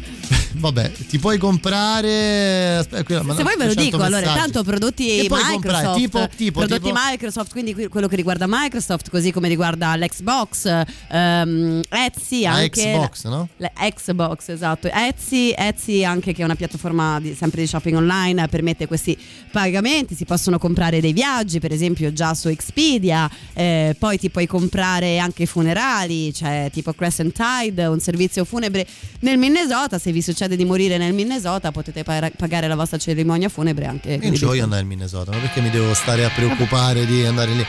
Vabbè, 0.53 0.91
ti 1.09 1.19
puoi 1.19 1.39
comprare. 1.39 2.77
Aspetta, 2.79 3.19
Se 3.21 3.23
no, 3.25 3.35
vuoi 3.35 3.57
ve 3.57 3.65
lo 3.67 3.73
100 3.73 3.83
dico, 3.83 3.97
allora 3.97 4.21
messaggi. 4.21 4.37
intanto 4.39 4.63
prodotti 4.65 5.07
Che 5.21 5.25
puoi 5.29 5.41
Microsoft, 5.43 5.53
comprare? 5.63 6.01
Tipo, 6.01 6.29
tipo, 6.37 6.59
prodotti 6.61 6.83
tipo? 6.83 6.99
Microsoft, 7.11 7.53
quindi 7.53 7.75
qui- 7.75 7.89
quello 7.89 8.09
che 8.09 8.17
riguarda 8.17 8.47
Microsoft, 8.49 9.11
così 9.11 9.31
come 9.33 9.49
riguarda 9.49 9.95
l'Xbox, 9.97 10.85
ehm, 11.11 11.81
Etsy 11.89 12.43
La 12.43 12.51
anche 12.53 12.69
Xbox, 12.71 13.25
no? 13.27 13.49
la 13.59 13.71
Xbox, 13.75 14.49
esatto. 14.49 14.89
Etsy, 14.91 15.53
Etsy 15.57 16.05
anche 16.05 16.33
che 16.33 16.43
è 16.43 16.45
una 16.45 16.55
piattaforma 16.57 17.21
di- 17.21 17.35
sempre 17.35 17.61
di 17.63 17.67
shopping 17.67 17.97
online, 17.97 18.49
permette 18.49 18.87
questi 18.87 19.17
pagamenti, 19.51 20.15
si 20.15 20.25
possono 20.25 20.59
comprare 20.59 21.01
dei 21.01 21.13
viaggi, 21.13 21.59
per 21.61 21.73
esempio 21.73 22.13
già 22.13 22.35
su 22.35 22.49
Expedia, 22.49 23.31
eh, 23.55 23.95
poi 23.99 24.19
ti 24.19 24.31
puoi 24.31 24.47
comprare 24.47 25.19
anche 25.19 25.47
funerali, 25.47 26.33
cioè 26.33 26.71
tipo 26.73 26.93
Crescent 26.93 27.35
Tide, 27.35 27.87
un 27.87 28.01
servizio 28.01 28.45
funebre 28.45 28.87
nel 29.21 29.39
Minnesota, 29.39 29.99
se 29.99 30.13
vi 30.13 30.23
succede 30.23 30.48
di 30.57 30.65
morire 30.65 30.99
nel 30.99 31.13
Minnesota 31.13 31.71
potete 31.71 32.03
pa- 32.03 32.31
pagare 32.37 32.69
la 32.69 32.77
vostra 32.77 32.99
cerimonia 32.99 33.49
funebre 33.49 33.87
anche. 33.87 34.13
Io 34.13 34.19
con 34.19 34.29
non 34.29 34.37
ci 34.37 34.45
voglio 34.45 34.65
andare 34.65 34.83
in 34.83 34.89
Minnesota, 34.89 35.31
ma 35.33 35.39
perché 35.39 35.61
mi 35.61 35.71
devo 35.71 35.95
stare 35.95 36.25
a 36.25 36.31
preoccupare 36.31 37.07
di 37.07 37.25
andare 37.25 37.53
lì? 37.53 37.67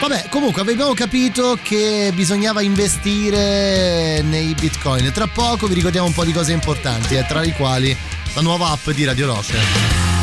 Vabbè, 0.00 0.28
comunque 0.28 0.60
abbiamo 0.60 0.92
capito 0.92 1.58
che 1.62 2.12
bisognava 2.14 2.60
investire 2.60 4.20
nei 4.22 4.54
bitcoin. 4.54 5.10
Tra 5.12 5.26
poco 5.26 5.66
vi 5.66 5.74
ricordiamo 5.74 6.06
un 6.06 6.12
po' 6.12 6.24
di 6.24 6.32
cose 6.32 6.52
importanti, 6.52 7.14
eh, 7.14 7.24
tra 7.26 7.40
le 7.40 7.52
quali 7.52 7.96
la 8.34 8.42
nuova 8.42 8.70
app 8.70 8.90
di 8.90 9.04
Radio 9.04 9.26
Rock. 9.26 10.13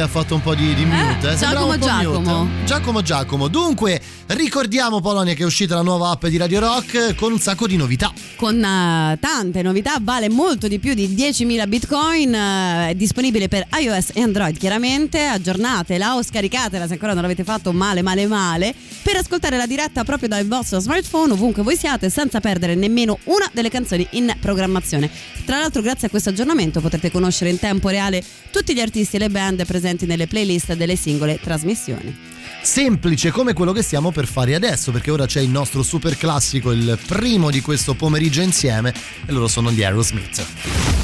Ha 0.00 0.08
fatto 0.08 0.34
un 0.34 0.40
po' 0.40 0.54
di, 0.54 0.74
di 0.74 0.84
mute? 0.84 1.32
Eh? 1.32 1.36
Sembrava 1.36 1.66
un 1.66 1.78
po' 1.78 1.86
Giacomo. 1.86 2.44
mute. 2.44 2.64
Giacomo 2.64 3.02
Giacomo. 3.02 3.48
Dunque, 3.48 4.00
ricordiamo 4.26 5.00
Polonia 5.00 5.34
che 5.34 5.42
è 5.42 5.46
uscita 5.46 5.74
la 5.74 5.82
nuova 5.82 6.10
app 6.10 6.26
di 6.26 6.36
Radio 6.36 6.60
Rock 6.60 7.14
con 7.14 7.32
un 7.32 7.38
sacco 7.38 7.66
di 7.66 7.76
novità. 7.76 8.12
Con 8.36 8.62
eh, 8.62 9.16
tante 9.20 9.62
novità, 9.62 9.98
vale 10.00 10.28
molto 10.28 10.66
di 10.66 10.80
più 10.80 10.94
di 10.94 11.08
10.000 11.08 11.68
bitcoin, 11.68 12.34
eh, 12.34 12.88
è 12.90 12.94
disponibile 12.94 13.46
per 13.46 13.66
iOS 13.78 14.10
e 14.12 14.22
Android 14.22 14.58
chiaramente, 14.58 15.24
aggiornatela 15.24 16.16
o 16.16 16.22
scaricatela 16.22 16.86
se 16.86 16.94
ancora 16.94 17.12
non 17.12 17.22
l'avete 17.22 17.44
fatto 17.44 17.72
male 17.72 18.02
male 18.02 18.26
male, 18.26 18.74
per 19.02 19.16
ascoltare 19.16 19.56
la 19.56 19.66
diretta 19.66 20.02
proprio 20.02 20.28
dal 20.28 20.46
vostro 20.46 20.80
smartphone 20.80 21.32
ovunque 21.32 21.62
voi 21.62 21.76
siate 21.76 22.10
senza 22.10 22.40
perdere 22.40 22.74
nemmeno 22.74 23.18
una 23.24 23.48
delle 23.52 23.70
canzoni 23.70 24.06
in 24.12 24.34
programmazione. 24.40 25.08
Tra 25.44 25.58
l'altro 25.58 25.80
grazie 25.80 26.08
a 26.08 26.10
questo 26.10 26.30
aggiornamento 26.30 26.80
potrete 26.80 27.12
conoscere 27.12 27.50
in 27.50 27.58
tempo 27.60 27.88
reale 27.88 28.22
tutti 28.50 28.74
gli 28.74 28.80
artisti 28.80 29.16
e 29.16 29.20
le 29.20 29.30
band 29.30 29.64
presenti 29.64 30.06
nelle 30.06 30.26
playlist 30.26 30.74
delle 30.74 30.96
singole 30.96 31.38
trasmissioni. 31.40 32.33
Semplice 32.64 33.30
come 33.30 33.52
quello 33.52 33.72
che 33.72 33.82
stiamo 33.82 34.10
per 34.10 34.26
fare 34.26 34.54
adesso, 34.54 34.90
perché 34.90 35.10
ora 35.10 35.26
c'è 35.26 35.40
il 35.40 35.50
nostro 35.50 35.82
super 35.82 36.16
classico, 36.16 36.72
il 36.72 36.98
primo 37.06 37.50
di 37.50 37.60
questo 37.60 37.92
pomeriggio 37.92 38.40
insieme, 38.40 38.92
e 39.26 39.32
loro 39.32 39.48
sono 39.48 39.70
gli 39.70 39.82
Aerosmith. 39.82 40.42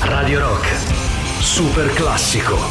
Radio 0.00 0.40
Rock. 0.40 0.66
Super 1.40 1.92
classico. 1.92 2.54
You 2.54 2.62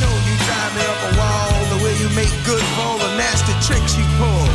know 0.00 0.10
you 0.26 0.36
drive 0.44 0.74
me 0.74 0.82
up 0.82 0.98
a 1.06 1.16
wall 1.16 1.78
the 1.78 1.84
way 1.84 1.94
you 2.00 2.08
make 2.10 2.34
good 2.44 2.62
for 2.74 2.82
all 2.82 2.98
the 2.98 3.14
nasty 3.16 3.54
tricks 3.64 3.96
you 3.96 4.04
pull. 4.18 4.48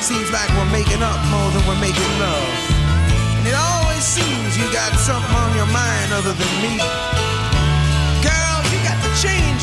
Seems 0.00 0.30
like 0.30 0.50
we're 0.50 0.70
making 0.70 1.02
up 1.02 1.18
more 1.30 1.50
than 1.50 1.66
we're 1.66 1.80
making 1.80 2.18
love. 2.20 2.44
And 3.38 3.46
it 3.48 3.54
always 3.54 4.04
seems 4.04 4.54
you 4.58 4.70
got 4.70 4.92
something 5.00 5.34
on 5.34 5.56
your 5.56 5.66
mind 5.72 6.12
other 6.12 6.34
than 6.34 6.60
me. 6.60 7.33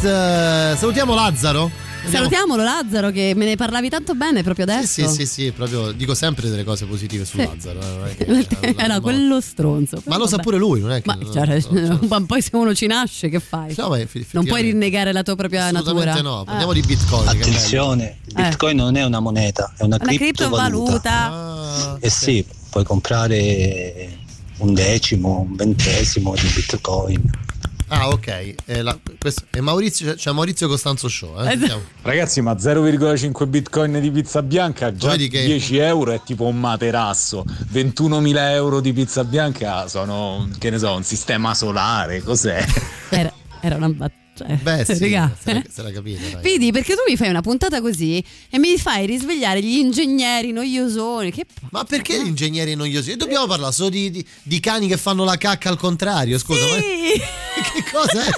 Aerosmith. 0.00 0.04
Eh, 0.04 0.76
salutiamo 0.76 1.14
Lazzaro. 1.14 1.70
Salutiamolo 2.06 2.62
Lazzaro 2.62 3.10
che 3.10 3.32
me 3.34 3.46
ne 3.46 3.56
parlavi 3.56 3.88
tanto 3.88 4.14
bene 4.14 4.44
proprio 4.44 4.64
adesso. 4.64 5.08
Sì, 5.08 5.12
sì, 5.12 5.26
sì, 5.26 5.50
proprio 5.50 5.90
dico 5.90 6.14
sempre 6.14 6.48
delle 6.48 6.62
cose 6.62 6.84
positive 6.86 7.24
su 7.24 7.36
Sì. 7.36 7.44
Lazzaro. 7.44 7.80
eh, 8.06 8.16
è 8.16 8.46
che- 8.46 8.74
Era 8.78 9.00
quello 9.00 9.40
stronzo. 9.40 10.00
Ma 10.04 10.16
lo 10.16 10.28
sa 10.28 10.36
pure 10.38 10.56
lui, 10.56 10.80
non 10.80 10.92
è 10.92 11.02
che. 11.02 11.08
Ma 11.08 11.18
cioè, 11.32 11.60
ma 12.08 12.22
poi 12.24 12.40
se 12.42 12.50
uno 12.52 12.74
ci 12.76 12.86
nasce, 12.86 13.28
che 13.28 13.40
fai? 13.40 13.74
No, 13.76 13.88
ma 13.88 13.98
non 14.32 14.44
puoi 14.44 14.62
rinnegare 14.62 15.12
la 15.12 15.22
tua 15.24 15.34
propria 15.34 15.70
natura. 15.72 16.20
no, 16.20 16.42
Eh. 16.42 16.44
parliamo 16.44 16.72
di 16.72 16.80
Bitcoin. 16.82 17.26
Attenzione, 17.28 18.18
il 18.26 18.34
Bitcoin 18.34 18.76
non 18.76 18.94
è 18.96 19.04
una 19.04 19.18
moneta, 19.20 19.72
è 19.76 19.82
una, 19.82 19.96
Una 20.00 20.12
criptovaluta. 20.12 21.10
Ah, 21.32 21.96
Eh 21.98 22.10
sì, 22.10 22.44
puoi 22.70 22.84
comprare 22.84 24.16
un 24.58 24.74
decimo, 24.74 25.40
un 25.40 25.56
ventesimo 25.56 26.34
di 26.34 26.48
Bitcoin. 26.54 27.30
Ah, 27.88 28.08
ok. 28.08 28.54
Eh, 28.64 28.82
la- 28.82 28.98
questo 29.18 29.44
è 29.50 29.60
Maurizio, 29.60 30.14
c'è 30.14 30.32
Maurizio 30.32 30.66
Costanzo 30.68 31.08
Show. 31.08 31.40
Eh? 31.40 31.50
Sentiamo. 31.50 31.82
Ragazzi, 32.02 32.40
ma 32.40 32.58
0,5 32.58 33.46
bitcoin 33.46 34.00
di 34.00 34.10
pizza 34.10 34.42
bianca, 34.42 34.92
già 34.94 35.10
Vedi 35.10 35.28
che- 35.28 35.44
10 35.44 35.76
euro 35.78 36.12
è 36.12 36.20
tipo 36.24 36.44
un 36.44 36.58
materasso. 36.58 37.44
21.000 37.70 38.52
euro 38.52 38.80
di 38.80 38.92
pizza 38.92 39.22
bianca 39.24 39.86
sono, 39.88 40.48
che 40.58 40.70
ne 40.70 40.78
so, 40.78 40.94
un 40.94 41.04
sistema 41.04 41.54
solare. 41.54 42.22
Cos'è? 42.22 42.64
Era, 43.10 43.32
era 43.60 43.76
una 43.76 43.88
battuta. 43.88 44.24
Beh, 44.44 44.84
sì, 44.84 44.94
se 44.94 45.08
la, 45.08 45.30
se 45.38 45.82
la 45.82 45.90
capite. 45.90 46.30
dai. 46.30 46.42
Vedi, 46.42 46.70
perché 46.72 46.94
tu 46.94 47.00
mi 47.08 47.16
fai 47.16 47.28
una 47.28 47.40
puntata 47.40 47.80
così 47.80 48.22
e 48.50 48.58
mi 48.58 48.76
fai 48.78 49.06
risvegliare 49.06 49.62
gli 49.62 49.78
ingegneri 49.78 50.52
noiosoni. 50.52 51.30
Che 51.32 51.46
Ma 51.70 51.84
perché 51.84 52.22
gli 52.22 52.26
ingegneri 52.26 52.74
noiosi? 52.74 53.12
E 53.12 53.16
dobbiamo 53.16 53.46
parlare 53.46 53.72
solo 53.72 53.88
di, 53.90 54.10
di- 54.10 54.26
di 54.42 54.60
cani 54.60 54.88
che 54.88 54.96
fanno 54.96 55.24
la 55.24 55.36
cacca 55.36 55.68
al 55.68 55.78
contrario. 55.78 56.38
Scusa, 56.38 56.66
ma 56.66 56.76
che 56.80 57.84
cosa 57.92 58.24
è? 58.24 58.30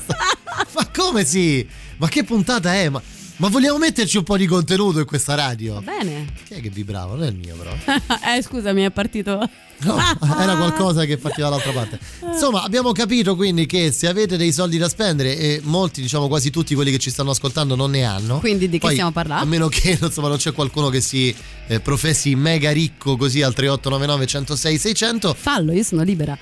Ma 0.74 0.88
come 0.94 1.24
sì? 1.24 1.66
Ma 1.96 2.08
che 2.08 2.24
puntata 2.24 2.74
è? 2.74 2.88
Ma, 2.88 3.02
ma 3.38 3.48
vogliamo 3.48 3.78
metterci 3.78 4.16
un 4.16 4.24
po' 4.24 4.36
di 4.36 4.46
contenuto 4.46 4.98
in 4.98 5.04
questa 5.04 5.34
radio? 5.36 5.80
Bene. 5.80 6.26
Chi 6.44 6.54
è 6.54 6.60
che 6.60 6.70
vibrava? 6.70 7.14
Non 7.14 7.24
è 7.24 7.28
il 7.28 7.36
mio, 7.36 7.54
però. 7.54 7.70
eh, 8.36 8.42
scusami, 8.42 8.82
è 8.82 8.90
partito. 8.90 9.48
No, 9.78 9.96
era 10.40 10.56
qualcosa 10.56 11.04
che 11.04 11.18
partiva 11.18 11.48
dall'altra 11.48 11.70
parte. 11.70 12.00
Insomma, 12.32 12.64
abbiamo 12.64 12.90
capito 12.90 13.36
quindi 13.36 13.66
che 13.66 13.92
se 13.92 14.08
avete 14.08 14.36
dei 14.36 14.50
soldi 14.50 14.76
da 14.76 14.88
spendere 14.88 15.36
e 15.36 15.60
molti, 15.62 16.00
diciamo 16.00 16.26
quasi 16.26 16.50
tutti 16.50 16.74
quelli 16.74 16.90
che 16.90 16.98
ci 16.98 17.10
stanno 17.10 17.30
ascoltando 17.30 17.76
non 17.76 17.92
ne 17.92 18.02
hanno. 18.02 18.40
Quindi 18.40 18.68
di 18.68 18.78
che 18.78 18.86
Poi, 18.86 18.92
stiamo 18.94 19.12
parlando? 19.12 19.44
A 19.44 19.46
meno 19.46 19.68
che 19.68 19.96
insomma, 20.02 20.26
non 20.26 20.38
c'è 20.38 20.52
qualcuno 20.52 20.88
che 20.88 21.00
si 21.00 21.32
eh, 21.68 21.78
professi 21.78 22.34
mega 22.34 22.72
ricco 22.72 23.16
così 23.16 23.42
al 23.42 23.54
3899 23.54 24.26
106 24.26 24.78
600. 24.78 25.34
Fallo, 25.38 25.70
io 25.70 25.84
sono 25.84 26.02
libera. 26.02 26.36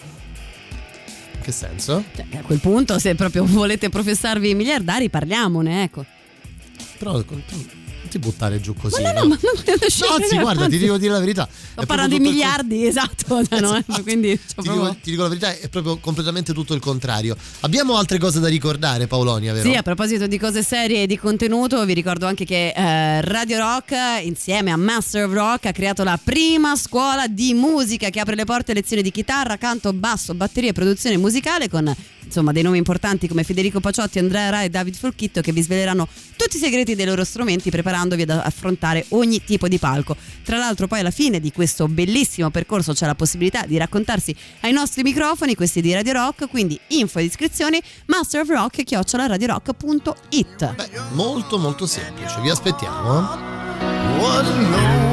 In 1.35 1.43
che 1.43 1.53
senso? 1.53 2.05
Cioè, 2.15 2.25
a 2.39 2.41
quel 2.41 2.59
punto, 2.59 2.99
se 2.99 3.15
proprio 3.15 3.45
volete 3.45 3.91
professarvi 3.91 4.55
miliardari, 4.55 5.11
parliamone, 5.11 5.83
ecco. 5.83 6.07
Però 6.99 7.23
tu- 7.23 7.86
ti 8.09 8.19
buttare 8.19 8.61
giù 8.61 8.75
così. 8.75 9.03
Ma 9.03 9.13
no, 9.13 9.25
no? 9.25 9.29
no, 9.29 9.37
ma 9.65 9.73
No, 10.07 10.15
anzi, 10.15 10.39
guarda, 10.39 10.69
ti 10.69 10.79
devo 10.79 10.99
dire 10.99 11.13
la 11.13 11.19
verità. 11.21 11.49
Sto 11.51 11.81
È 11.83 11.87
parlando 11.87 12.17
di 12.17 12.23
tutto 12.23 12.31
il 12.31 12.37
miliardi, 12.37 12.87
esatto, 12.87 13.45
cioè, 13.47 13.61
no? 13.61 13.85
quindi 14.03 14.39
c'ho 14.39 14.63
Ti 14.63 14.69
proprio- 14.69 14.75
dico, 14.75 14.97
ti 15.03 15.11
dico 15.11 15.23
la 15.23 15.29
verità, 15.29 15.57
è 15.59 15.69
proprio 15.69 15.99
completamente 15.99 16.53
tutto 16.53 16.75
il 16.75 16.81
contrario. 16.81 17.37
Abbiamo 17.61 17.97
altre 17.97 18.19
cose 18.19 18.41
da 18.41 18.49
ricordare, 18.49 19.07
Paolonia, 19.07 19.53
vero? 19.53 19.69
Sì, 19.69 19.75
a 19.77 19.83
proposito 19.83 20.27
di 20.27 20.39
cose 20.39 20.63
serie 20.63 21.03
e 21.03 21.07
di 21.07 21.19
contenuto, 21.19 21.85
vi 21.85 21.95
ricordo 21.95 22.27
anche 22.27 22.45
che 22.45 22.73
eh, 22.75 23.21
Radio 23.23 23.59
Rock, 23.59 23.95
insieme 24.23 24.71
a 24.71 24.77
Master 24.77 25.25
of 25.27 25.33
Rock, 25.33 25.67
ha 25.67 25.73
creato 25.73 26.03
la 26.05 26.19
prima 26.23 26.77
scuola 26.77 27.27
di 27.27 27.55
musica 27.55 28.11
che 28.11 28.21
apre 28.21 28.35
le 28.35 28.45
porte 28.45 28.73
a 28.73 28.75
lezioni 28.75 29.03
di 29.03 29.11
chitarra, 29.11 29.57
canto, 29.57 29.93
basso, 29.93 30.35
batteria 30.35 30.71
e 30.71 30.73
produzione 30.73 31.17
musicale 31.17 31.69
con 31.69 31.95
insomma 32.27 32.51
dei 32.51 32.65
nomi 32.65 32.77
importanti 32.79 33.29
come 33.29 33.45
Federico 33.45 33.79
Paciotti, 33.79 34.19
Andrea 34.19 34.51
Ra 34.51 34.63
e 34.65 34.69
David 34.69 34.97
Folchitto 34.97 35.41
che 35.41 35.53
vi 35.53 35.63
sveleranno 35.63 36.09
tutti 36.37 36.57
i 36.57 36.59
segreti 36.61 36.97
dei 36.97 37.07
loro 37.07 37.23
strumenti 37.23 37.71
preparandovi 37.97 38.23
ad 38.23 38.31
affrontare 38.31 39.05
ogni 39.11 39.43
tipo 39.43 39.69
di 39.69 39.79
palco. 39.79 40.17
Tra 40.45 40.59
l'altro 40.59 40.87
poi 40.87 41.01
alla 41.01 41.11
fine 41.11 41.41
di 41.41 41.51
questo 41.51 41.89
bellissimo 41.89 42.51
percorso 42.51 42.93
c'è 42.93 43.07
la 43.07 43.15
possibilità 43.15 43.65
di 43.65 43.79
raccontarsi 43.79 44.37
ai 44.61 44.73
nostri 44.73 45.03
microfoni, 45.03 45.55
questi 45.55 45.81
di 45.81 45.95
Radio 45.95 46.13
Rock, 46.13 46.51
quindi 46.51 46.79
info 46.89 47.21
ed 47.21 47.25
iscrizioni 47.27 47.81
masterofrock.it 48.07 50.75
Molto 51.13 51.59
molto 51.59 51.87
semplice, 51.87 52.41
vi 52.43 52.51
aspettiamo. 52.51 53.21
eh. 53.21 53.55
was 54.19 54.49
an 54.49 55.07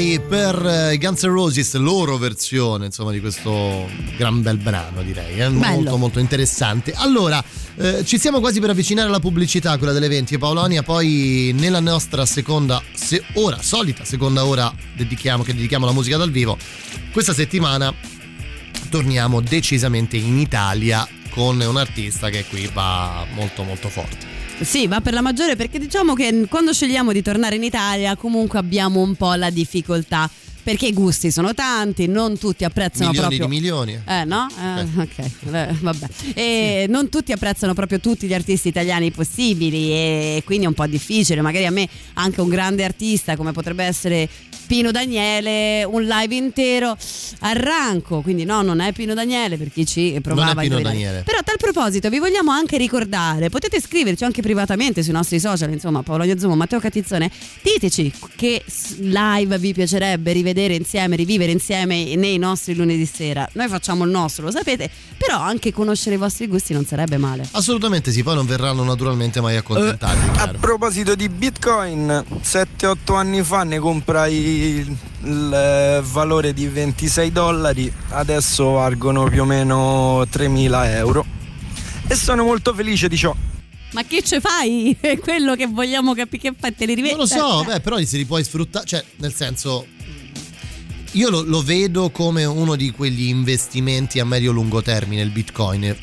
Die 0.00 0.18
per 0.18 0.64
eh, 0.64 0.96
Guns 0.96 1.24
N' 1.24 1.28
Roses, 1.28 1.74
loro 1.74 2.16
versione 2.16 2.86
insomma 2.86 3.10
di 3.10 3.20
questo 3.20 3.86
gran 4.16 4.40
bel 4.40 4.56
brano 4.56 5.02
direi, 5.02 5.40
è 5.40 5.48
molto 5.50 5.98
molto 5.98 6.18
interessante. 6.18 6.94
Allora, 6.94 7.44
eh, 7.76 8.02
ci 8.06 8.18
siamo 8.18 8.40
quasi 8.40 8.60
per 8.60 8.70
avvicinare 8.70 9.08
alla 9.08 9.20
pubblicità, 9.20 9.76
quella 9.76 9.92
delle 9.92 10.08
20 10.08 10.38
Paolonia, 10.38 10.82
poi 10.82 11.54
nella 11.54 11.80
nostra 11.80 12.24
seconda 12.24 12.82
se- 12.94 13.22
ora, 13.34 13.60
solita 13.60 14.06
seconda 14.06 14.46
ora 14.46 14.72
dedichiamo, 14.96 15.42
che 15.42 15.52
dedichiamo 15.52 15.84
alla 15.84 15.94
musica 15.94 16.16
dal 16.16 16.30
vivo, 16.30 16.56
questa 17.12 17.34
settimana 17.34 17.94
torniamo 18.88 19.42
decisamente 19.42 20.16
in 20.16 20.38
Italia 20.38 21.06
con 21.28 21.60
un 21.60 21.76
artista 21.76 22.30
che 22.30 22.46
qui 22.48 22.70
va 22.72 23.26
molto 23.34 23.64
molto 23.64 23.90
forte. 23.90 24.39
Sì, 24.62 24.86
va 24.86 25.00
per 25.00 25.14
la 25.14 25.22
maggiore 25.22 25.56
perché 25.56 25.78
diciamo 25.78 26.12
che 26.12 26.46
quando 26.48 26.74
scegliamo 26.74 27.12
di 27.12 27.22
tornare 27.22 27.56
in 27.56 27.62
Italia 27.62 28.14
comunque 28.14 28.58
abbiamo 28.58 29.00
un 29.00 29.14
po' 29.14 29.32
la 29.34 29.48
difficoltà. 29.48 30.30
Perché 30.70 30.86
i 30.86 30.92
gusti 30.92 31.30
sono 31.32 31.52
tanti, 31.54 32.06
non 32.06 32.38
tutti 32.38 32.64
apprezzano 32.64 33.10
Milioni 33.10 33.36
proprio. 33.36 33.46
di 33.48 33.54
milioni. 33.60 34.00
Eh 34.06 34.24
no? 34.24 34.46
Eh, 34.56 35.00
ok, 35.00 35.18
Eh, 35.52 35.74
vabbè. 35.80 36.06
E 36.34 36.86
non 36.88 37.08
tutti 37.08 37.32
apprezzano 37.32 37.74
proprio 37.74 37.98
tutti 37.98 38.26
gli 38.26 38.34
artisti 38.34 38.68
italiani 38.68 39.10
possibili 39.10 39.90
e 39.90 40.42
quindi 40.44 40.64
è 40.66 40.68
un 40.68 40.74
po' 40.74 40.86
difficile. 40.86 41.40
Magari 41.40 41.66
a 41.66 41.70
me 41.70 41.88
anche 42.14 42.40
un 42.40 42.48
grande 42.48 42.84
artista 42.84 43.36
come 43.36 43.50
potrebbe 43.52 43.82
essere 43.84 44.28
Pino 44.66 44.92
Daniele, 44.92 45.82
un 45.82 46.04
live 46.04 46.34
intero 46.36 46.96
arranco. 47.40 48.20
Quindi 48.20 48.44
no, 48.44 48.62
non 48.62 48.78
è 48.80 48.92
Pino 48.92 49.14
Daniele 49.14 49.56
per 49.56 49.72
chi 49.72 49.84
ci 49.86 50.16
provava 50.22 50.52
Non 50.52 50.56
è 50.56 50.58
a 50.58 50.62
Pino 50.62 50.76
indovinare. 50.78 51.04
Daniele. 51.04 51.22
Però 51.24 51.38
a 51.38 51.42
tal 51.42 51.56
proposito 51.56 52.08
vi 52.08 52.18
vogliamo 52.18 52.52
anche 52.52 52.76
ricordare, 52.76 53.48
potete 53.48 53.80
scriverci 53.80 54.22
anche 54.24 54.42
privatamente 54.42 55.02
sui 55.02 55.12
nostri 55.12 55.40
social, 55.40 55.72
insomma 55.72 56.02
Paolo 56.02 56.24
Zumo, 56.38 56.54
Matteo 56.54 56.78
Catizzone, 56.78 57.28
diteci 57.62 58.12
che 58.36 58.62
live 58.98 59.58
vi 59.58 59.72
piacerebbe 59.72 60.30
rivedere 60.32 60.58
insieme, 60.68 61.16
rivivere 61.16 61.52
insieme 61.52 62.14
nei 62.16 62.38
nostri 62.38 62.74
lunedì 62.74 63.06
sera. 63.06 63.48
Noi 63.54 63.68
facciamo 63.68 64.04
il 64.04 64.10
nostro, 64.10 64.44
lo 64.44 64.50
sapete, 64.50 64.90
però 65.16 65.38
anche 65.38 65.72
conoscere 65.72 66.16
i 66.16 66.18
vostri 66.18 66.46
gusti 66.46 66.72
non 66.72 66.84
sarebbe 66.84 67.16
male. 67.16 67.48
Assolutamente 67.52 68.12
sì, 68.12 68.22
poi 68.22 68.34
non 68.34 68.46
verranno 68.46 68.82
naturalmente 68.82 69.40
mai 69.40 69.56
accontentati. 69.56 70.18
A 70.28 70.32
chiaro. 70.32 70.58
proposito 70.58 71.14
di 71.14 71.28
Bitcoin, 71.28 72.24
7-8 72.42 73.14
anni 73.16 73.42
fa 73.42 73.64
ne 73.64 73.78
comprai 73.78 74.34
il, 74.34 74.96
il, 75.24 75.52
eh, 75.52 76.02
valore 76.04 76.52
di 76.52 76.66
26 76.66 77.32
dollari, 77.32 77.92
adesso 78.10 78.70
valgono 78.70 79.24
più 79.24 79.42
o 79.42 79.44
meno 79.44 80.22
3.000 80.22 80.86
euro. 80.96 81.24
E 82.06 82.14
sono 82.14 82.42
molto 82.42 82.74
felice 82.74 83.08
di 83.08 83.16
ciò. 83.16 83.34
Ma 83.92 84.04
che 84.04 84.22
ce 84.22 84.40
fai? 84.40 84.96
È 85.00 85.18
quello 85.18 85.54
che 85.56 85.66
vogliamo 85.66 86.14
capire 86.14 86.50
che 86.50 86.54
fai, 86.58 86.74
te 86.74 86.86
li 86.86 86.94
rivendi? 86.94 87.16
Non 87.16 87.26
lo 87.26 87.26
so, 87.26 87.64
beh, 87.64 87.80
però 87.80 88.02
se 88.04 88.16
li 88.16 88.24
puoi 88.24 88.44
sfruttare, 88.44 88.86
cioè, 88.86 89.04
nel 89.16 89.34
senso, 89.34 89.86
io 91.12 91.30
lo, 91.30 91.42
lo 91.42 91.62
vedo 91.62 92.10
come 92.10 92.44
uno 92.44 92.76
di 92.76 92.90
quegli 92.90 93.26
investimenti 93.26 94.20
a 94.20 94.24
medio-lungo 94.24 94.82
termine, 94.82 95.22
il 95.22 95.30
bitcoin. 95.30 95.96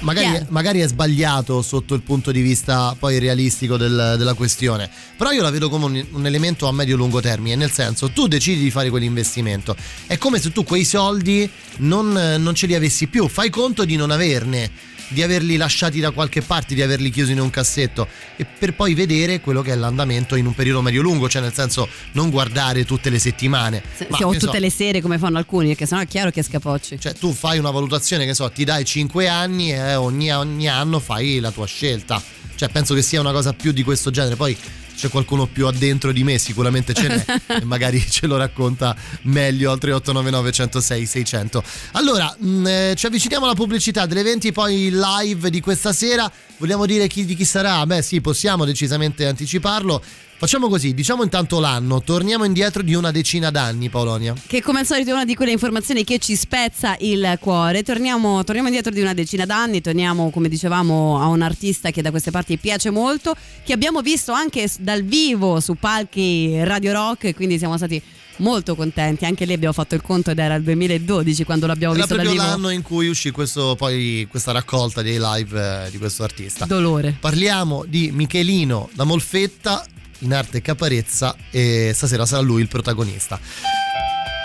Magari, 0.00 0.26
Chiaro. 0.28 0.46
magari 0.50 0.80
è 0.80 0.88
sbagliato 0.88 1.62
sotto 1.62 1.94
il 1.94 2.02
punto 2.02 2.30
di 2.30 2.42
vista 2.42 2.94
poi 2.98 3.18
realistico 3.18 3.76
del- 3.78 4.16
della 4.18 4.34
questione, 4.34 4.90
però 5.16 5.30
io 5.30 5.40
la 5.40 5.50
vedo 5.50 5.70
come 5.70 5.84
un, 5.84 6.06
un 6.10 6.26
elemento 6.26 6.66
a 6.66 6.72
medio-lungo 6.72 7.20
termine, 7.20 7.54
nel 7.56 7.70
senso 7.70 8.10
tu 8.10 8.26
decidi 8.26 8.62
di 8.62 8.70
fare 8.70 8.90
quell'investimento, 8.90 9.74
è 10.06 10.18
come 10.18 10.40
se 10.40 10.52
tu 10.52 10.62
quei 10.62 10.84
soldi 10.84 11.48
non, 11.78 12.12
non 12.38 12.54
ce 12.54 12.66
li 12.66 12.74
avessi 12.74 13.06
più, 13.06 13.28
fai 13.28 13.48
conto 13.48 13.86
di 13.86 13.96
non 13.96 14.10
averne, 14.10 14.70
di 15.08 15.22
averli 15.22 15.56
lasciati 15.56 16.00
da 16.00 16.10
qualche 16.10 16.42
parte, 16.42 16.74
di 16.74 16.82
averli 16.82 17.10
chiusi 17.10 17.32
in 17.32 17.40
un 17.40 17.50
cassetto 17.50 18.08
e 18.36 18.44
per 18.44 18.74
poi 18.74 18.94
vedere 18.94 19.40
quello 19.40 19.62
che 19.62 19.72
è 19.72 19.76
l'andamento 19.76 20.36
in 20.36 20.46
un 20.46 20.54
periodo 20.54 20.82
medio-lungo, 20.82 21.28
cioè 21.28 21.42
nel 21.42 21.52
senso 21.52 21.88
non 22.12 22.30
guardare 22.30 22.84
tutte 22.84 23.10
le 23.10 23.18
settimane. 23.18 23.82
Se- 23.94 24.06
Ma, 24.08 24.18
o 24.18 24.30
che 24.30 24.38
so, 24.38 24.46
tutte 24.46 24.60
le 24.60 24.70
sere 24.70 25.00
come 25.00 25.18
fanno 25.18 25.38
alcuni, 25.38 25.68
perché 25.68 25.86
sennò 25.86 26.00
è 26.00 26.06
chiaro 26.06 26.30
che 26.30 26.42
scapocci. 26.42 26.98
cioè 26.98 27.12
tu 27.12 27.32
fai 27.32 27.58
una 27.58 27.70
valutazione 27.70 28.24
che 28.26 28.34
so, 28.34 28.50
ti 28.50 28.64
dai 28.64 28.84
5 28.84 29.28
anni 29.28 29.72
e 29.72 29.94
ogni, 29.94 30.32
ogni 30.32 30.68
anno 30.68 31.00
fai 31.00 31.40
la 31.40 31.50
tua 31.50 31.66
scelta. 31.66 32.22
Cioè 32.56 32.68
penso 32.68 32.94
che 32.94 33.02
sia 33.02 33.20
una 33.20 33.32
cosa 33.32 33.52
più 33.52 33.72
di 33.72 33.82
questo 33.82 34.10
genere. 34.10 34.36
Poi 34.36 34.56
c'è 34.96 35.08
qualcuno 35.08 35.46
più 35.46 35.66
addentro 35.66 36.12
di 36.12 36.24
me, 36.24 36.38
sicuramente 36.38 36.94
ce 36.94 37.08
n'è 37.08 37.24
e 37.60 37.64
magari 37.64 38.04
ce 38.08 38.26
lo 38.26 38.36
racconta 38.36 38.96
meglio 39.22 39.70
al 39.70 39.78
3899 39.78 40.52
106 40.52 41.06
600. 41.06 41.62
Allora, 41.92 42.34
mh, 42.38 42.66
eh, 42.66 42.94
ci 42.96 43.06
avviciniamo 43.06 43.44
alla 43.44 43.54
pubblicità 43.54 44.06
delle 44.06 44.22
20 44.22 44.52
poi 44.52 44.90
live 44.92 45.50
di 45.50 45.60
questa 45.60 45.92
sera. 45.92 46.30
Vogliamo 46.58 46.86
dire 46.86 47.08
chi, 47.08 47.24
di 47.24 47.34
chi 47.34 47.44
sarà? 47.44 47.84
Beh 47.86 48.02
sì, 48.02 48.20
possiamo 48.20 48.64
decisamente 48.64 49.26
anticiparlo. 49.26 50.02
Facciamo 50.36 50.68
così, 50.68 50.92
diciamo 50.92 51.22
intanto 51.22 51.60
l'anno, 51.60 52.02
torniamo 52.02 52.44
indietro 52.44 52.82
di 52.82 52.94
una 52.94 53.10
decina 53.10 53.50
d'anni, 53.50 53.88
Paolonia. 53.88 54.34
Che 54.46 54.60
come 54.60 54.80
al 54.80 54.84
solito 54.84 55.10
è 55.10 55.12
una 55.14 55.24
di 55.24 55.34
quelle 55.34 55.52
informazioni 55.52 56.04
che 56.04 56.18
ci 56.18 56.34
spezza 56.34 56.96
il 56.98 57.38
cuore. 57.40 57.82
Torniamo, 57.82 58.42
torniamo 58.42 58.68
indietro 58.68 58.92
di 58.92 59.00
una 59.00 59.14
decina 59.14 59.46
d'anni, 59.46 59.80
torniamo 59.80 60.30
come 60.30 60.48
dicevamo 60.48 61.18
a 61.18 61.28
un 61.28 61.40
artista 61.40 61.90
che 61.90 62.02
da 62.02 62.10
queste 62.10 62.30
parti 62.30 62.58
piace 62.58 62.90
molto, 62.90 63.34
che 63.64 63.72
abbiamo 63.72 64.02
visto 64.02 64.32
anche 64.32 64.68
dal 64.84 65.02
vivo 65.02 65.58
su 65.58 65.74
palchi 65.74 66.62
Radio 66.62 66.92
Rock, 66.92 67.34
quindi 67.34 67.58
siamo 67.58 67.76
stati 67.76 68.00
molto 68.36 68.76
contenti. 68.76 69.24
Anche 69.24 69.44
lì 69.46 69.52
abbiamo 69.54 69.72
fatto 69.72 69.94
il 69.94 70.02
conto 70.02 70.30
ed 70.30 70.38
era 70.38 70.54
il 70.54 70.62
2012 70.62 71.44
quando 71.44 71.66
l'abbiamo 71.66 71.94
Era 71.94 72.02
visto 72.04 72.16
dal 72.16 72.26
proprio 72.26 72.44
vivo. 72.44 72.56
l'anno 72.56 72.70
in 72.72 72.82
cui 72.82 73.08
uscì 73.08 73.30
questo, 73.30 73.74
poi, 73.76 74.26
questa 74.30 74.52
raccolta 74.52 75.02
dei 75.02 75.18
live 75.18 75.86
eh, 75.86 75.90
di 75.90 75.98
questo 75.98 76.22
artista. 76.22 76.66
Dolore. 76.66 77.16
Parliamo 77.18 77.84
di 77.88 78.12
Michelino 78.12 78.90
da 78.92 79.04
Molfetta 79.04 79.84
in 80.20 80.32
arte 80.32 80.62
caparezza 80.62 81.34
e 81.50 81.92
stasera 81.94 82.26
sarà 82.26 82.42
lui 82.42 82.60
il 82.60 82.68
protagonista. 82.68 83.40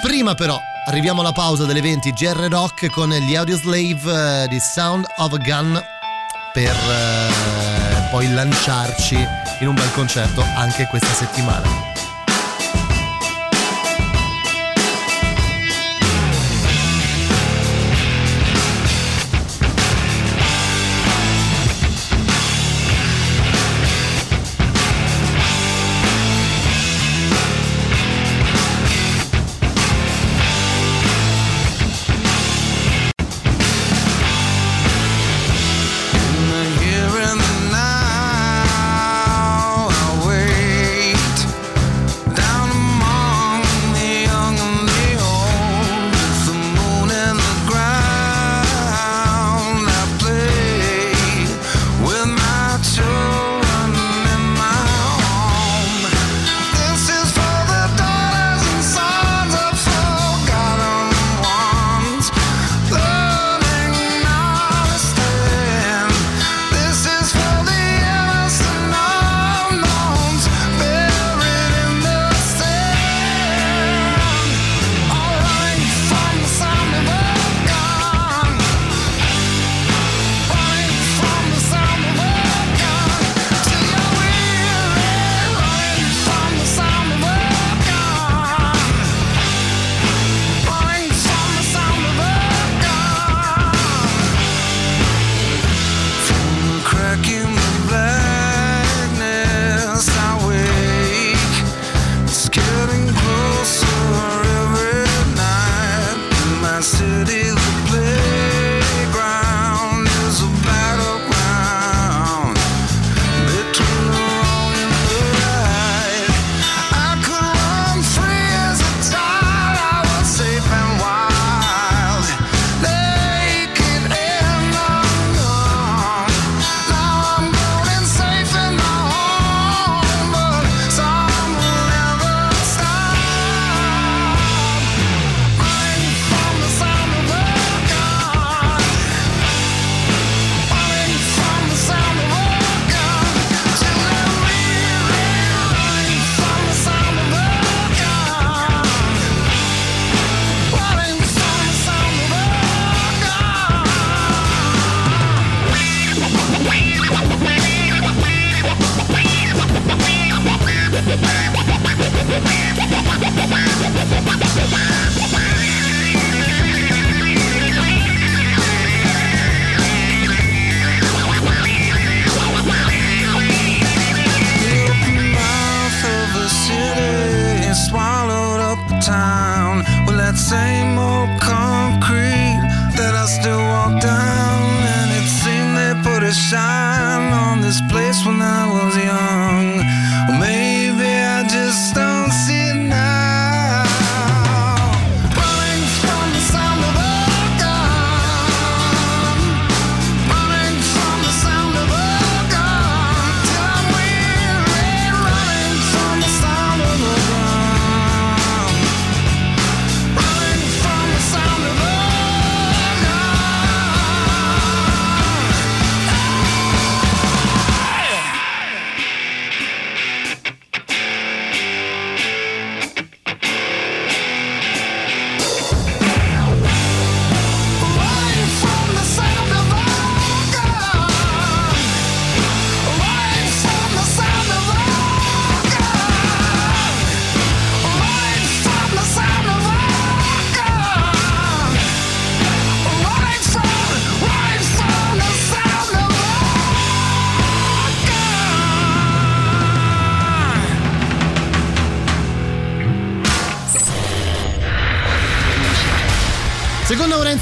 Prima 0.02 0.34
però 0.34 0.58
arriviamo 0.88 1.20
alla 1.20 1.34
pausa 1.34 1.66
delle 1.66 1.82
20 1.82 2.12
GR 2.12 2.48
Rock 2.50 2.90
con 2.90 3.10
gli 3.10 3.36
Audioslave 3.36 4.44
eh, 4.44 4.48
di 4.48 4.58
Sound 4.60 5.06
of 5.18 5.34
a 5.34 5.38
Gun 5.38 5.84
per 6.54 6.74
eh, 6.74 7.79
poi 8.10 8.32
lanciarci 8.32 9.16
in 9.60 9.68
un 9.68 9.76
bel 9.76 9.92
concerto 9.94 10.44
anche 10.56 10.88
questa 10.88 11.14
settimana. 11.14 12.09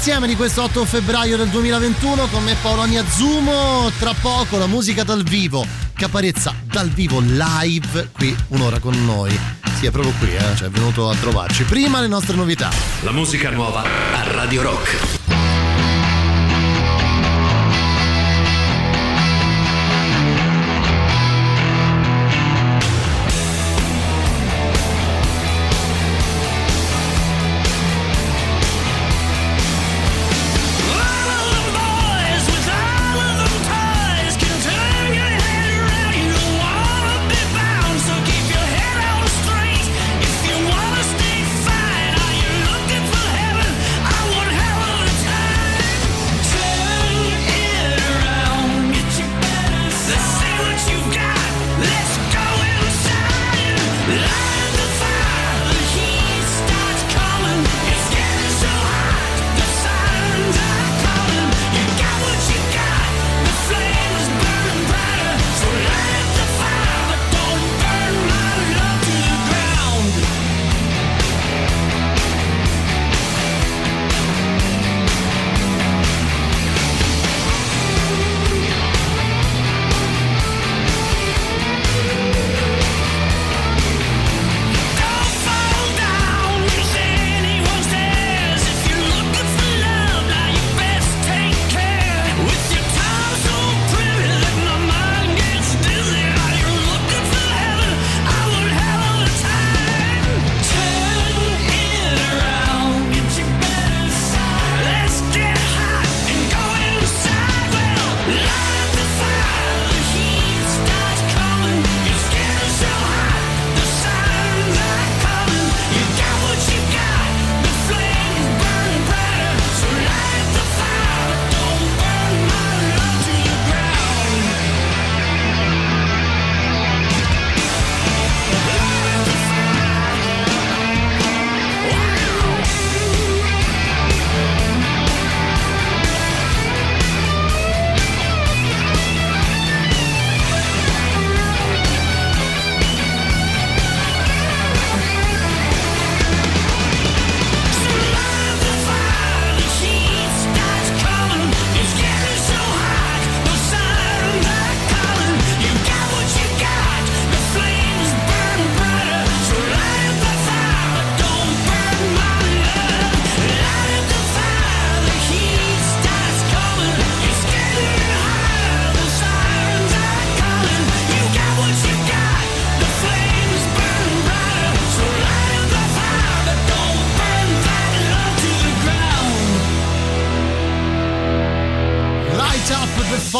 Insieme 0.08 0.32
di 0.32 0.36
questo 0.36 0.62
8 0.62 0.86
febbraio 0.86 1.36
del 1.36 1.48
2021 1.48 2.28
con 2.28 2.42
me 2.42 2.56
Paolo 2.62 2.80
Agnazumo. 2.80 3.90
Tra 3.98 4.14
poco 4.14 4.56
la 4.56 4.66
musica 4.66 5.04
dal 5.04 5.22
vivo. 5.22 5.66
Caparezza 5.92 6.54
dal 6.64 6.88
vivo 6.88 7.20
live 7.20 8.08
qui 8.12 8.34
un'ora 8.48 8.78
con 8.78 9.04
noi. 9.04 9.38
Sì, 9.78 9.84
è 9.84 9.90
proprio 9.90 10.14
qui, 10.18 10.34
eh? 10.34 10.56
cioè 10.56 10.68
è 10.68 10.70
venuto 10.70 11.10
a 11.10 11.14
trovarci. 11.14 11.64
Prima 11.64 12.00
le 12.00 12.06
nostre 12.06 12.36
novità. 12.36 12.70
La 13.02 13.12
musica 13.12 13.50
nuova 13.50 13.82
a 13.82 14.32
Radio 14.32 14.62
Rock. 14.62 15.37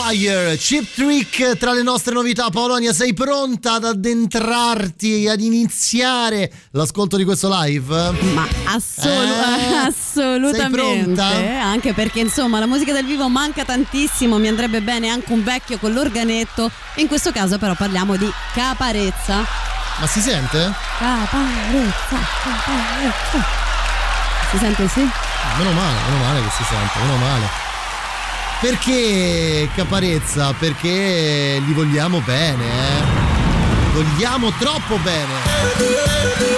Fire, 0.09 0.57
Chip 0.57 0.95
Trick 0.95 1.59
tra 1.59 1.75
le 1.75 1.83
nostre 1.83 2.15
novità. 2.15 2.49
Polonia, 2.49 2.95
sei 2.95 3.13
pronta 3.13 3.75
ad 3.75 3.85
addentrarti, 3.85 5.29
ad 5.29 5.39
iniziare 5.39 6.51
l'ascolto 6.71 7.19
di 7.19 7.25
questo 7.25 7.51
live? 7.53 8.13
Ma 8.33 8.49
assolu- 8.65 9.13
Eh? 9.13 9.75
assolutamente. 9.87 10.57
Sei 10.57 10.71
pronta? 10.71 11.27
Anche 11.63 11.93
perché 11.93 12.21
insomma 12.21 12.59
la 12.59 12.65
musica 12.67 12.95
dal 12.95 13.05
vivo 13.05 13.29
manca 13.29 13.67
tantissimo, 13.67 14.39
mi 14.39 14.49
andrebbe 14.49 14.81
bene 14.81 15.11
anche 15.11 15.31
un 15.31 15.45
vecchio 15.45 15.77
con 15.77 15.93
l'organetto. 15.93 16.71
In 16.97 17.07
questo 17.07 17.31
caso 17.31 17.59
però 17.59 17.75
parliamo 17.75 18.17
di 18.17 18.31
Caparezza. 18.55 19.45
Ma 20.01 20.07
si 20.07 20.21
sente? 20.21 20.73
Caparezza, 20.99 22.17
caparezza. 22.45 23.47
Si 24.53 24.57
sente 24.57 24.89
sì? 24.89 25.07
Meno 25.59 25.73
male, 25.73 25.97
meno 26.09 26.25
male 26.25 26.41
che 26.41 26.51
si 26.57 26.65
sente, 26.65 26.99
meno 26.99 27.17
male. 27.19 27.68
Perché 28.61 29.69
Caparezza? 29.73 30.53
Perché 30.53 31.63
li 31.65 31.73
vogliamo 31.73 32.21
bene, 32.21 32.65
eh? 32.65 33.03
Vogliamo 33.93 34.51
troppo 34.59 34.97
bene. 34.97 36.49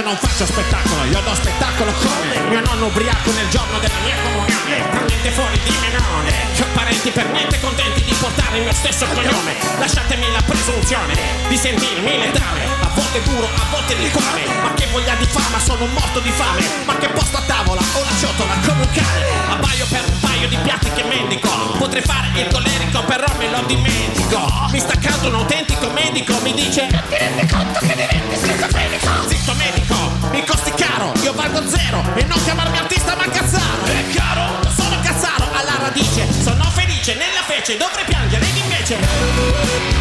Io 0.00 0.06
non 0.06 0.16
faccio 0.16 0.46
spettacolo, 0.46 1.04
io 1.04 1.20
do 1.20 1.34
spettacolo 1.34 1.92
come? 1.92 2.48
Mio 2.48 2.60
nonno 2.60 2.86
ubriaco 2.86 3.32
nel 3.32 3.46
giorno 3.50 3.78
della 3.80 4.00
mia 4.02 4.16
comunione. 4.22 4.80
Per 4.88 5.04
niente 5.04 5.30
fuori 5.30 5.60
di 5.62 5.76
menone. 5.76 6.32
Che 6.56 6.62
ho 6.62 6.66
parenti 6.72 7.10
per 7.10 7.28
niente 7.28 7.60
contenti 7.60 8.02
di 8.04 8.14
portare 8.14 8.56
il 8.56 8.62
mio 8.62 8.72
stesso 8.72 9.04
cognome. 9.12 9.56
Lasciatemi 9.76 10.32
la 10.32 10.40
presunzione 10.40 11.12
di 11.48 11.56
sentirmi 11.58 12.16
letale 12.16 12.64
A 12.80 12.88
volte 12.94 13.20
duro, 13.24 13.44
a 13.44 13.66
volte 13.70 13.94
liquame 13.96 14.46
Ma 14.62 14.72
che 14.72 14.86
voglia 14.90 15.14
di 15.16 15.26
fama, 15.26 15.58
sono 15.58 15.84
morto 15.84 16.20
di 16.20 16.30
fame. 16.30 16.64
Ma 16.86 16.96
che 16.96 17.08
posto 17.08 17.36
a 17.36 17.42
tavola, 17.42 17.82
ho 17.92 18.00
la 18.00 18.16
ciotola 18.18 18.54
come 18.66 18.80
un 18.80 18.92
cane 18.94 19.26
Abbaio 19.50 19.84
per 19.84 20.04
un 20.08 20.18
paio 20.18 20.48
di 20.48 20.56
piatti 20.62 20.90
che 20.92 21.02
mendico. 21.02 21.50
Potrei 21.76 22.00
fare 22.00 22.30
il 22.40 22.48
collerico 22.50 23.04
però 23.04 23.26
me 23.36 23.50
lo 23.50 23.60
dimentico. 23.66 24.68
Mi 24.70 24.78
sta 24.80 24.94
accanto 24.94 25.28
un 25.28 25.34
autentico 25.34 25.90
medico 25.90 26.32
Mi 26.42 26.54
dice 26.54 26.86
Ti 26.86 27.16
rendi 27.18 27.46
conto 27.46 27.80
che 27.80 27.94
diventi 27.94 28.36
schizofrenico 28.36 29.08
Zitto 29.26 29.52
medico, 29.54 29.89
mi 30.30 30.44
costi 30.44 30.72
caro 30.72 31.12
Io 31.22 31.32
valgo 31.32 31.66
zero. 31.68 32.02
E 32.14 32.24
non 32.24 32.42
chiamarmi 32.42 32.78
artista 32.78 33.14
ma 33.16 33.28
cazzaro. 33.28 33.84
È 33.84 34.14
caro? 34.14 34.70
Sono 34.70 34.98
cazzaro 35.02 35.46
alla 35.52 35.76
radice. 35.78 36.26
Sono 36.32 36.64
felice 36.64 37.14
nella 37.14 37.42
fece 37.46 37.76
Dovrei 37.76 38.04
piangere 38.04 38.46
ed 38.48 38.56
invece 38.56 39.99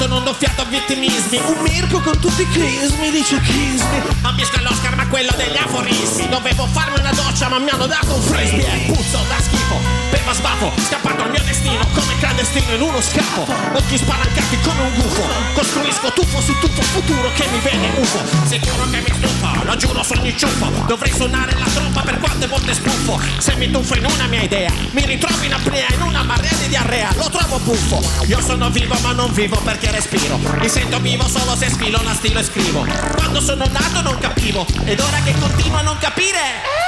lato 0.00 0.06
non 0.06 0.24
do 0.24 0.32
fiato 0.32 0.62
a 0.62 0.64
vittimismi. 0.64 1.38
Un 1.44 1.62
mirco 1.62 2.00
con 2.00 2.18
tutti 2.18 2.42
i 2.42 2.48
crismi, 2.48 3.10
dice 3.10 3.38
chismi. 3.40 4.02
Ambisco 4.22 4.60
l'Oscar 4.62 4.96
ma 4.96 5.06
quello 5.08 5.32
degli 5.36 5.56
aforismi. 5.56 6.28
Dovevo 6.28 6.66
farmi 6.66 6.98
una 6.98 7.12
doccia 7.12 7.48
ma 7.48 7.58
mi 7.58 7.68
hanno 7.68 7.86
dato 7.86 8.14
un 8.14 8.22
frisbee. 8.22 8.86
E 8.86 8.92
puzzo 8.92 9.18
da 9.28 9.40
schifo, 9.40 9.99
beva 10.10 10.32
sbafo 10.34 10.72
Scappato 10.76 11.22
al 11.22 11.30
mio 11.30 11.42
destino 11.44 11.86
come 11.94 12.18
clandestino 12.18 12.74
in 12.74 12.82
uno 12.82 13.00
scafo 13.00 13.46
Occhi 13.72 13.96
spalancati 13.96 14.58
come 14.60 14.82
un 14.82 14.94
gufo 14.94 15.22
Costruisco 15.54 16.12
tuffo 16.12 16.40
su 16.40 16.58
tuffo 16.58 16.82
futuro 16.82 17.30
che 17.34 17.46
mi 17.50 17.58
vede 17.60 17.88
UFO 17.96 18.20
Sicuro 18.46 18.88
che 18.90 18.98
mi 18.98 19.14
stufo, 19.14 19.64
lo 19.64 19.76
giuro 19.76 20.02
sogni 20.02 20.36
ciuffo. 20.36 20.68
Dovrei 20.86 21.12
suonare 21.12 21.56
la 21.58 21.66
tromba 21.72 22.00
per 22.02 22.18
quante 22.18 22.46
volte 22.46 22.74
spuffo 22.74 23.20
Se 23.38 23.54
mi 23.54 23.70
tuffo 23.70 23.96
in 23.96 24.04
una 24.04 24.26
mia 24.26 24.42
idea 24.42 24.70
Mi 24.90 25.06
ritrovo 25.06 25.42
in 25.42 25.54
apnea 25.54 25.86
in 25.94 26.02
una 26.02 26.22
marea 26.22 26.52
di 26.58 26.68
diarrea 26.68 27.12
Lo 27.16 27.30
trovo 27.30 27.58
buffo. 27.58 28.02
Io 28.26 28.40
sono 28.40 28.68
vivo 28.70 28.96
ma 29.02 29.12
non 29.12 29.32
vivo 29.32 29.56
perché 29.60 29.90
respiro. 29.90 30.36
Mi 30.36 30.68
sento 30.68 30.98
vivo 31.00 31.26
solo 31.28 31.56
se 31.56 31.68
sfilo 31.68 32.00
la 32.02 32.14
stilo 32.14 32.40
e 32.40 32.44
scrivo. 32.44 32.86
Quando 33.16 33.40
sono 33.40 33.64
nato 33.70 34.02
non 34.02 34.18
capivo 34.18 34.66
Ed 34.84 35.00
ora 35.00 35.18
che 35.24 35.34
continuo 35.38 35.78
a 35.78 35.82
non 35.82 35.96
capire 35.98 36.80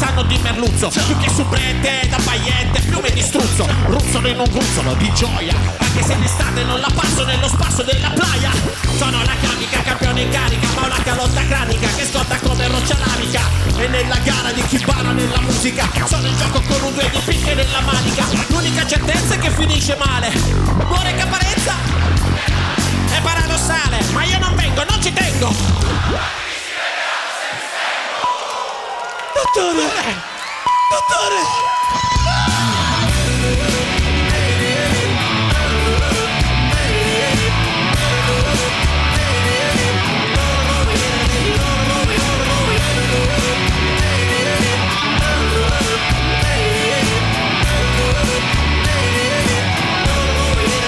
sanno 0.00 0.22
di 0.22 0.38
merluzzo 0.38 0.88
Più 0.88 1.16
che 1.18 1.28
subrette 1.28 2.08
da 2.08 2.16
pagliette 2.24 2.80
piume 2.80 3.10
di 3.10 3.20
struzzo. 3.20 3.68
Ruzzolo 3.84 4.28
in 4.28 4.38
un 4.38 4.48
gruzzolo 4.50 4.94
di 4.94 5.12
gioia 5.12 5.54
Anche 5.76 6.02
se 6.02 6.18
d'estate 6.18 6.64
non 6.64 6.80
la 6.80 6.90
passo 6.94 7.24
nello 7.24 7.48
spasso 7.48 7.82
della 7.82 8.08
playa. 8.08 8.50
Sono 8.96 9.22
la 9.22 9.36
camica 9.42 9.82
campione 9.82 10.22
in 10.22 10.30
carica 10.30 10.66
Ma 10.74 10.86
ho 10.86 10.88
la 10.88 11.02
calotta 11.04 11.44
cranica 11.46 11.86
che 11.94 12.06
scotta 12.06 12.38
come 12.38 12.66
roccia 12.68 12.96
lavica 12.96 13.42
E 13.76 13.88
nella 13.88 14.16
gara 14.24 14.50
di 14.52 14.62
chi 14.62 14.82
balla 14.82 15.12
nella 15.12 15.40
musica 15.40 15.86
Sono 16.06 16.26
in 16.26 16.36
gioco 16.38 16.62
con 16.62 16.82
un 16.82 16.94
due 16.94 17.10
di 17.10 17.20
picche 17.22 17.54
nella 17.54 17.80
manica. 17.80 18.24
L'unica 18.48 18.86
certezza 18.86 19.34
è 19.34 19.38
che 19.38 19.50
finisce 19.50 19.96
male. 19.96 20.32
Muore 20.88 21.14
caparezza 21.14 21.74
È 23.10 23.20
paradossale 23.20 24.00
Ma 24.12 24.24
io 24.24 24.38
non 24.38 24.54
vengo, 24.54 24.82
non 24.88 25.02
ci 25.02 25.12
tengo 25.12 26.49
Dottore 29.52 29.82
Dottore 30.90 31.38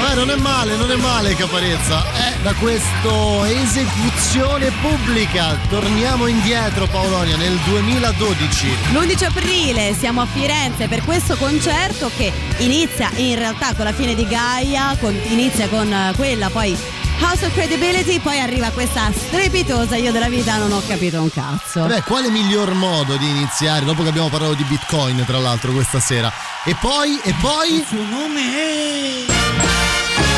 Eh, 0.08 0.14
non 0.14 0.30
è 0.30 0.36
male, 0.36 0.76
non 0.76 0.90
è 0.90 0.96
male 0.96 1.34
Caparezza. 1.34 2.22
Da 2.43 2.55
questo 2.55 3.45
esecuzione 3.45 4.72
pubblica 4.80 5.57
torniamo 5.68 6.26
indietro 6.26 6.88
Paolonia 6.88 7.36
nel 7.36 7.57
2012. 7.59 8.66
L'11 8.93 9.24
aprile 9.26 9.95
siamo 9.95 10.22
a 10.22 10.26
Firenze 10.26 10.88
per 10.88 11.05
questo 11.05 11.36
concerto 11.36 12.11
che 12.16 12.32
inizia 12.59 13.12
in 13.14 13.36
realtà 13.36 13.74
con 13.76 13.84
la 13.84 13.93
fine 13.93 14.16
di 14.16 14.26
Gaia, 14.26 14.97
con- 14.99 15.16
inizia 15.26 15.68
con 15.68 15.93
eh, 15.93 16.12
quella 16.16 16.51
poi 16.51 16.76
House 17.20 17.47
of 17.47 17.53
Credibility, 17.53 18.18
poi 18.18 18.40
arriva 18.40 18.70
questa 18.70 19.12
strepitosa 19.12 19.95
Io 19.95 20.11
della 20.11 20.28
vita 20.28 20.57
non 20.57 20.72
ho 20.72 20.82
capito 20.84 21.22
un 21.22 21.30
cazzo. 21.30 21.84
Beh, 21.84 22.03
quale 22.03 22.28
miglior 22.28 22.74
modo 22.74 23.16
di 23.18 23.28
iniziare 23.28 23.84
dopo 23.84 24.03
che 24.03 24.09
abbiamo 24.09 24.30
parlato 24.30 24.55
di 24.55 24.64
Bitcoin 24.64 25.22
tra 25.24 25.38
l'altro 25.38 25.70
questa 25.70 26.01
sera? 26.01 26.32
E 26.64 26.74
poi, 26.80 27.20
e 27.22 27.34
poi... 27.40 27.74
Il 27.76 27.84
suo 27.86 28.03
nome 28.03 28.40
è... 28.40 29.72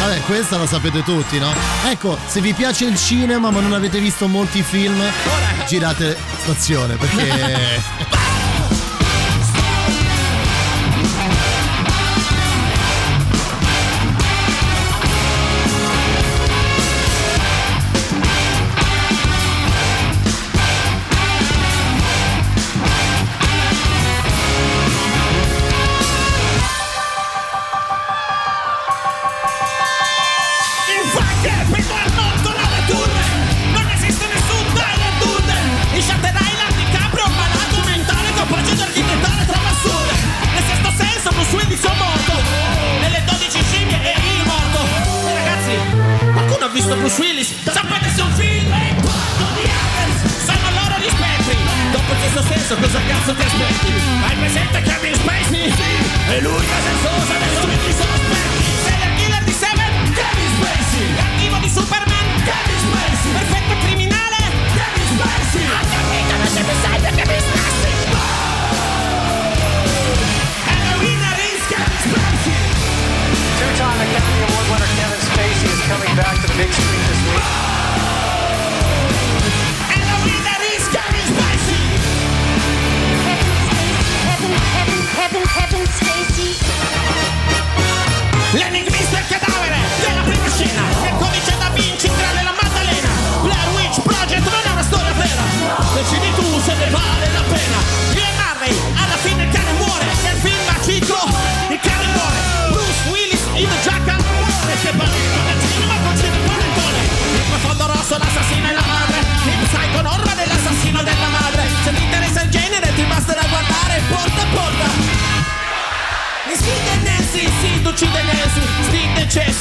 Vabbè, 0.04 0.20
questa 0.20 0.58
la 0.58 0.66
sapete 0.66 1.02
tutti, 1.02 1.38
no? 1.38 1.50
Ecco, 1.86 2.18
se 2.26 2.42
vi 2.42 2.52
piace 2.52 2.84
il 2.84 2.98
cinema 2.98 3.50
ma 3.50 3.60
non 3.60 3.72
avete 3.72 4.00
visto 4.00 4.28
molti 4.28 4.62
film, 4.62 5.02
girate 5.66 6.14
stazione 6.42 6.96
perché... 6.96 8.32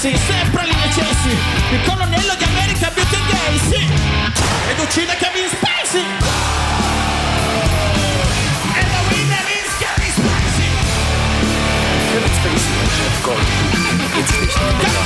Decessi, 0.03 0.17
sempre 0.27 0.65
li 0.65 0.75
necessi 0.75 1.29
Il 1.71 1.81
colonnello 1.85 2.35
di 2.35 2.43
America 2.43 2.91
Beauty 2.93 3.15
Gay, 3.25 3.57
sì 3.57 3.87
Ed 4.69 4.79
uccide 4.79 5.15
Kevin 5.15 5.47
Spacey. 5.47 6.03
E 8.73 8.81
la 8.91 9.01
winner 9.07 9.47
is 9.47 9.71
Kevin 9.79 10.11
Spacey. 10.11 10.71
Kevin 12.11 12.33
Spacey 12.33 12.73
und 12.81 12.91
Jeff 12.97 13.21
Goldblum. 13.23 14.11
Geht's 14.13 14.39
nicht 14.41 15.02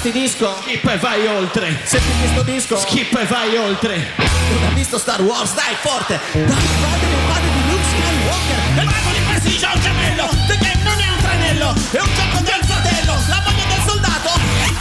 se 0.00 0.12
ti 0.12 0.18
infastidisco 0.18 0.56
Skip 0.62 0.88
e 0.88 0.96
vai 0.96 1.26
oltre. 1.26 1.78
Senti 1.84 2.10
questo 2.20 2.42
disco? 2.42 2.76
Skip 2.78 3.14
e 3.16 3.24
vai 3.26 3.56
oltre. 3.56 4.14
Non 4.16 4.64
hai 4.64 4.74
visto 4.74 4.98
Star 4.98 5.20
Wars, 5.20 5.52
dai 5.52 5.76
forte. 5.80 6.18
Dai, 6.32 6.42
guarda 6.42 7.06
il 7.06 7.24
padre 7.28 7.48
di 7.52 7.70
Luke 7.70 7.84
Skywalker. 7.84 8.60
E 8.78 8.84
mago 8.84 9.10
di 9.12 9.20
prestigio 9.28 9.66
ha 9.66 9.72
un 9.74 9.80
gemello 9.80 10.28
The 10.46 10.56
Game 10.56 10.82
non 10.82 11.00
è 11.00 11.08
un 11.10 11.18
tranello 11.18 11.74
È 11.90 12.00
un 12.00 12.10
gioco 12.14 12.38
del 12.40 12.62
fratello 12.64 13.14
La 13.28 13.42
moglie 13.44 13.66
del 13.68 13.82
soldato. 13.86 14.30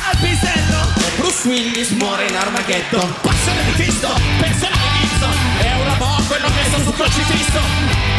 Al 0.10 0.18
pisello. 0.22 0.80
Bruce 1.18 1.48
Willis 1.48 1.90
muore 1.92 2.28
in 2.28 2.36
Armageddon 2.36 3.14
Passione 3.22 3.64
di 3.66 3.72
Cristo 3.74 4.08
Pensione 4.40 4.76
di 4.76 5.00
Gibson 5.00 5.36
È 5.60 5.74
un 5.74 5.84
ramo 5.84 6.16
quello 6.28 6.50
messo 6.50 6.82
sul 6.84 6.94
crocifisso. 6.94 7.60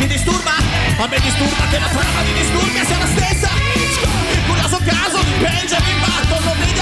Ti 0.01 0.07
disturba? 0.07 0.53
A 0.98 1.07
me 1.07 1.18
disturba 1.18 1.64
che 1.70 1.78
la 1.78 1.88
trama 1.88 2.20
di 2.24 2.32
disturbi 2.34 2.84
sia 2.84 2.98
la 2.98 3.07
stessa. 3.07 3.48
Il 4.32 4.42
curioso 4.46 4.78
caso 4.84 5.18
di 5.22 5.32
Benjamin 5.40 5.98
Button 6.01 6.44
Lo 6.44 6.55
vedi 6.59 6.80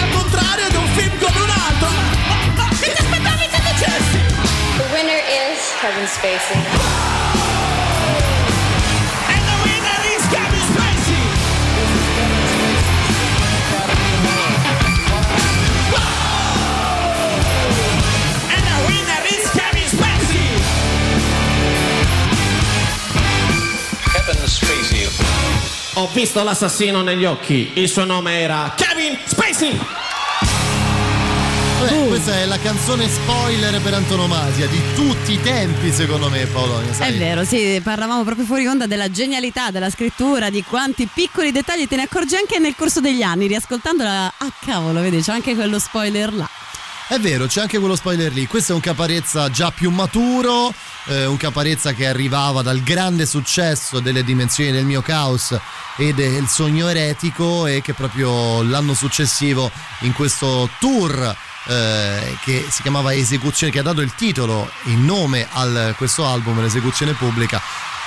film 0.98 1.18
come 1.18 1.40
un 1.40 1.50
altro 1.50 1.88
Ma, 2.28 2.38
ma 2.56 2.68
che 2.80 2.92
ti 2.92 3.00
aspettavi 3.02 3.46
che 3.48 3.60
dicessi? 3.70 4.18
The 4.78 4.84
winner 4.92 5.22
is 5.46 5.58
Kevin 5.80 6.06
Spacey. 6.06 6.58
And 9.32 9.42
the 9.48 9.56
winner 9.64 10.00
is 10.14 10.22
Kevin 10.34 10.64
Spacey 10.70 11.22
And 18.54 18.62
the 18.70 18.78
winner 18.88 19.22
is 19.36 19.44
Kevin 19.54 19.88
Spacey 19.94 20.46
Kevin 24.12 24.46
Spacey. 24.48 25.08
Ho 25.94 26.08
visto 26.12 26.42
l'assassino 26.42 27.02
negli 27.02 27.24
occhi 27.24 27.72
Il 27.74 27.88
suo 27.88 28.04
nome 28.04 28.40
era 28.40 28.74
Kevin 28.76 29.18
Spacey 29.24 29.78
Vabbè, 31.78 32.08
questa 32.08 32.34
è 32.34 32.44
la 32.46 32.58
canzone 32.58 33.08
spoiler 33.08 33.80
per 33.80 33.94
antonomasia 33.94 34.66
di 34.66 34.80
tutti 34.96 35.32
i 35.34 35.40
tempi, 35.40 35.92
secondo 35.92 36.28
me, 36.28 36.44
Polonia. 36.46 36.90
È 36.90 36.94
Sai? 36.94 37.16
vero, 37.16 37.44
sì, 37.44 37.80
parlavamo 37.82 38.24
proprio 38.24 38.44
fuori 38.44 38.66
onda 38.66 38.86
della 38.86 39.10
genialità 39.10 39.70
della 39.70 39.88
scrittura, 39.88 40.50
di 40.50 40.64
quanti 40.64 41.08
piccoli 41.12 41.52
dettagli 41.52 41.86
te 41.86 41.94
ne 41.94 42.02
accorgi 42.02 42.34
anche 42.34 42.58
nel 42.58 42.74
corso 42.74 43.00
degli 43.00 43.22
anni, 43.22 43.46
riascoltandola. 43.46 44.32
Ah, 44.38 44.52
cavolo, 44.64 45.00
vedi, 45.00 45.20
c'è 45.20 45.30
anche 45.32 45.54
quello 45.54 45.78
spoiler 45.78 46.34
là. 46.34 46.48
È 47.10 47.18
vero, 47.18 47.46
c'è 47.46 47.62
anche 47.62 47.78
quello 47.78 47.96
spoiler 47.96 48.30
lì. 48.34 48.46
Questo 48.46 48.72
è 48.72 48.74
un 48.74 48.82
Caparezza 48.82 49.48
già 49.48 49.70
più 49.70 49.90
maturo, 49.90 50.74
eh, 51.06 51.24
un 51.24 51.38
Caparezza 51.38 51.94
che 51.94 52.06
arrivava 52.06 52.60
dal 52.60 52.82
grande 52.82 53.24
successo 53.24 53.98
delle 53.98 54.22
dimensioni 54.22 54.72
del 54.72 54.84
mio 54.84 55.00
caos 55.00 55.58
e 55.96 56.12
del 56.12 56.46
sogno 56.48 56.86
eretico 56.86 57.66
e 57.66 57.80
che 57.80 57.94
proprio 57.94 58.62
l'anno 58.62 58.92
successivo 58.92 59.70
in 60.00 60.12
questo 60.12 60.68
tour 60.78 61.34
eh, 61.68 62.36
che 62.44 62.66
si 62.68 62.82
chiamava 62.82 63.14
Esecuzione, 63.14 63.72
che 63.72 63.78
ha 63.78 63.82
dato 63.82 64.02
il 64.02 64.14
titolo, 64.14 64.70
il 64.84 64.98
nome 64.98 65.48
a 65.50 65.94
questo 65.96 66.26
album, 66.26 66.60
l'esecuzione 66.60 67.14
pubblica. 67.14 67.58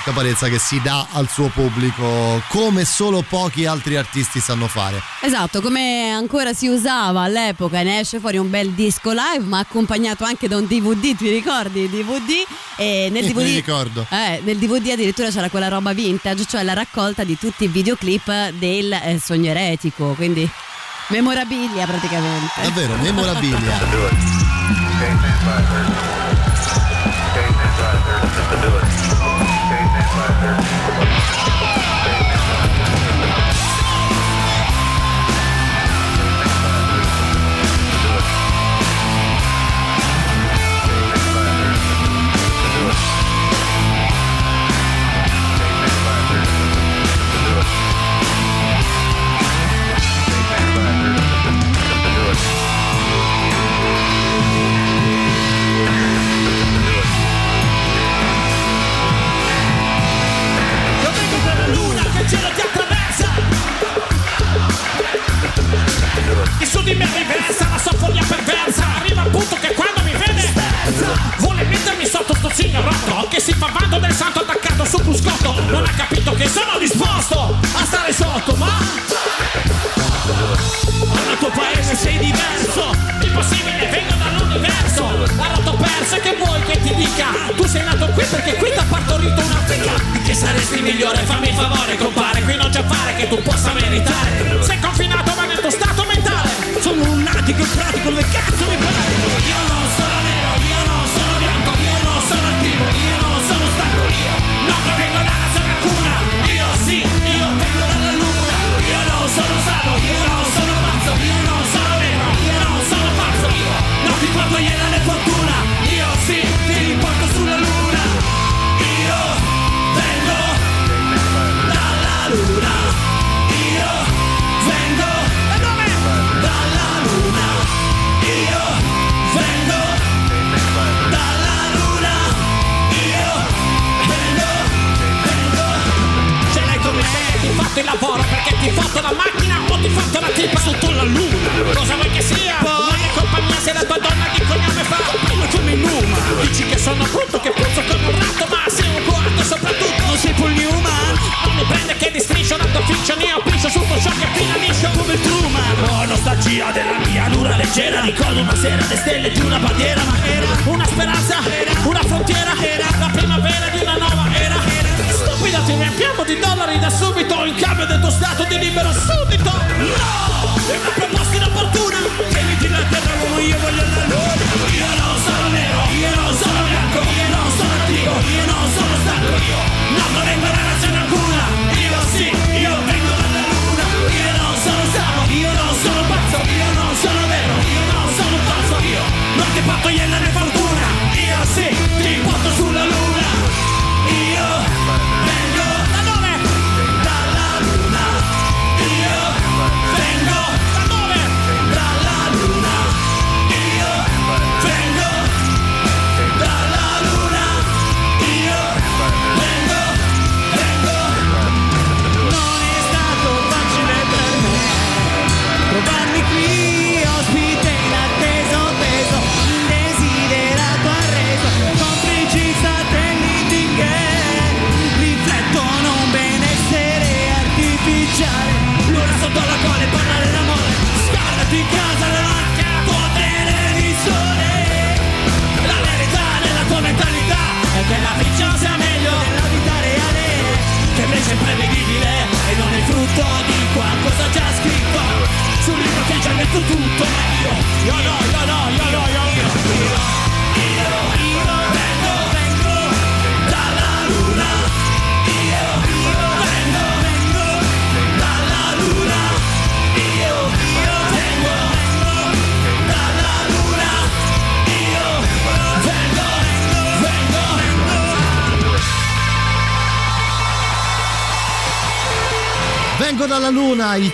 Caparezza 0.04 0.48
che 0.48 0.58
si 0.58 0.82
dà 0.82 1.06
al 1.12 1.28
suo 1.28 1.46
pubblico 1.46 2.42
come 2.48 2.84
solo 2.84 3.22
pochi 3.22 3.66
altri 3.66 3.94
artisti 3.94 4.40
sanno 4.40 4.66
fare. 4.66 5.00
Esatto, 5.20 5.60
come 5.60 6.10
ancora 6.10 6.52
si 6.52 6.66
usava 6.66 7.20
all'epoca, 7.20 7.82
ne 7.82 8.00
esce 8.00 8.18
fuori 8.18 8.36
un 8.36 8.50
bel 8.50 8.72
disco 8.72 9.12
live, 9.12 9.44
ma 9.44 9.60
accompagnato 9.60 10.24
anche 10.24 10.48
da 10.48 10.56
un 10.56 10.66
DVD, 10.66 11.14
ti 11.16 11.30
ricordi? 11.30 11.88
DVD 11.88 12.44
e 12.76 13.10
nel 13.12 13.26
DVD 13.26 13.36
mi 13.46 13.54
ricordo. 13.54 14.04
Eh, 14.10 14.40
nel 14.42 14.58
DVD 14.58 14.88
addirittura 14.90 15.30
c'era 15.30 15.48
quella 15.48 15.68
roba 15.68 15.92
vintage, 15.92 16.46
cioè 16.46 16.64
la 16.64 16.72
raccolta 16.72 17.22
di 17.22 17.38
tutti 17.38 17.62
i 17.64 17.68
videoclip 17.68 18.50
del 18.58 18.92
eh, 18.92 19.20
sogno 19.22 19.50
eretico, 19.50 20.14
quindi 20.14 20.50
memorabilia 21.10 21.86
praticamente. 21.86 22.60
Davvero, 22.60 22.96
memorabilia. 22.96 23.78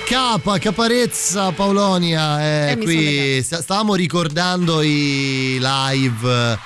Capa, 0.09 0.59
Caparezza, 0.59 1.53
Paolonia. 1.53 2.41
eh, 2.43 2.71
Eh, 2.73 2.79
qui 2.79 3.43
sta- 3.43 3.61
stavamo 3.61 3.95
ricordando 3.95 4.81
i 4.81 5.59
live 5.61 6.59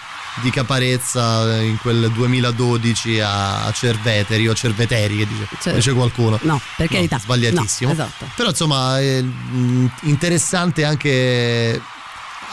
di 0.42 0.50
Caparezza 0.50 1.60
in 1.60 1.76
quel 1.78 2.08
2012 2.12 3.18
a 3.20 3.68
Cerveteri 3.74 4.46
o 4.46 4.54
Cerveteri 4.54 5.16
che 5.18 5.26
dice, 5.26 5.48
Cer- 5.60 5.74
dice 5.74 5.92
qualcuno. 5.92 6.38
No, 6.42 6.60
per 6.76 6.86
carità. 6.88 7.18
Sbagliatissimo. 7.18 7.92
No, 7.92 8.00
esatto. 8.00 8.26
Però 8.36 8.48
insomma 8.50 9.00
è 9.00 9.20
mm, 9.20 9.86
interessante 10.02 10.84
anche 10.84 11.80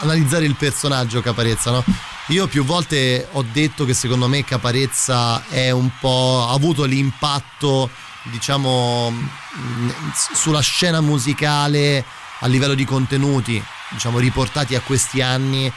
analizzare 0.00 0.44
il 0.44 0.56
personaggio 0.56 1.20
Caparezza, 1.22 1.70
no? 1.70 1.84
Io 2.28 2.48
più 2.48 2.64
volte 2.64 3.28
ho 3.30 3.44
detto 3.52 3.84
che 3.84 3.94
secondo 3.94 4.26
me 4.26 4.44
Caparezza 4.44 5.44
è 5.48 5.70
un 5.70 5.88
po' 6.00 6.46
ha 6.48 6.52
avuto 6.52 6.82
l'impatto, 6.84 7.88
diciamo, 8.24 9.10
mh, 9.10 9.90
sulla 10.34 10.60
scena 10.60 11.00
musicale 11.00 12.04
a 12.40 12.46
livello 12.46 12.74
di 12.74 12.84
contenuti, 12.84 13.62
diciamo, 13.90 14.18
riportati 14.18 14.74
a 14.74 14.80
questi 14.80 15.20
anni 15.22 15.70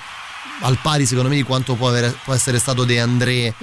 al 0.62 0.78
pari 0.82 1.06
secondo 1.06 1.30
me 1.30 1.36
di 1.36 1.44
quanto 1.44 1.74
può, 1.76 1.88
avere- 1.88 2.16
può 2.24 2.34
essere 2.34 2.60
stato 2.60 2.84
De 2.84 3.00
André 3.00 3.54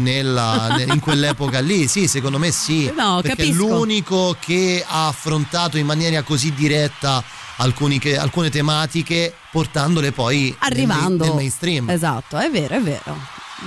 nella- 0.00 0.68
ne- 0.76 0.84
in 0.92 0.98
quell'epoca 0.98 1.60
lì 1.60 1.86
sì 1.86 2.08
secondo 2.08 2.38
me 2.38 2.50
sì 2.50 2.90
No, 2.96 3.20
perché 3.22 3.42
è 3.42 3.46
capisco. 3.46 3.66
l'unico 3.68 4.36
che 4.40 4.84
ha 4.86 5.06
affrontato 5.06 5.78
in 5.78 5.86
maniera 5.86 6.22
così 6.22 6.52
diretta 6.52 7.22
alcuni 7.58 7.98
che- 8.00 8.18
alcune 8.18 8.50
tematiche 8.50 9.34
portandole 9.52 10.10
poi 10.10 10.44
nel, 10.44 10.56
Arrivando. 10.58 11.24
nel 11.24 11.34
mainstream 11.34 11.88
Esatto, 11.88 12.36
è 12.38 12.50
vero, 12.50 12.74
è 12.74 12.80
vero. 12.80 13.16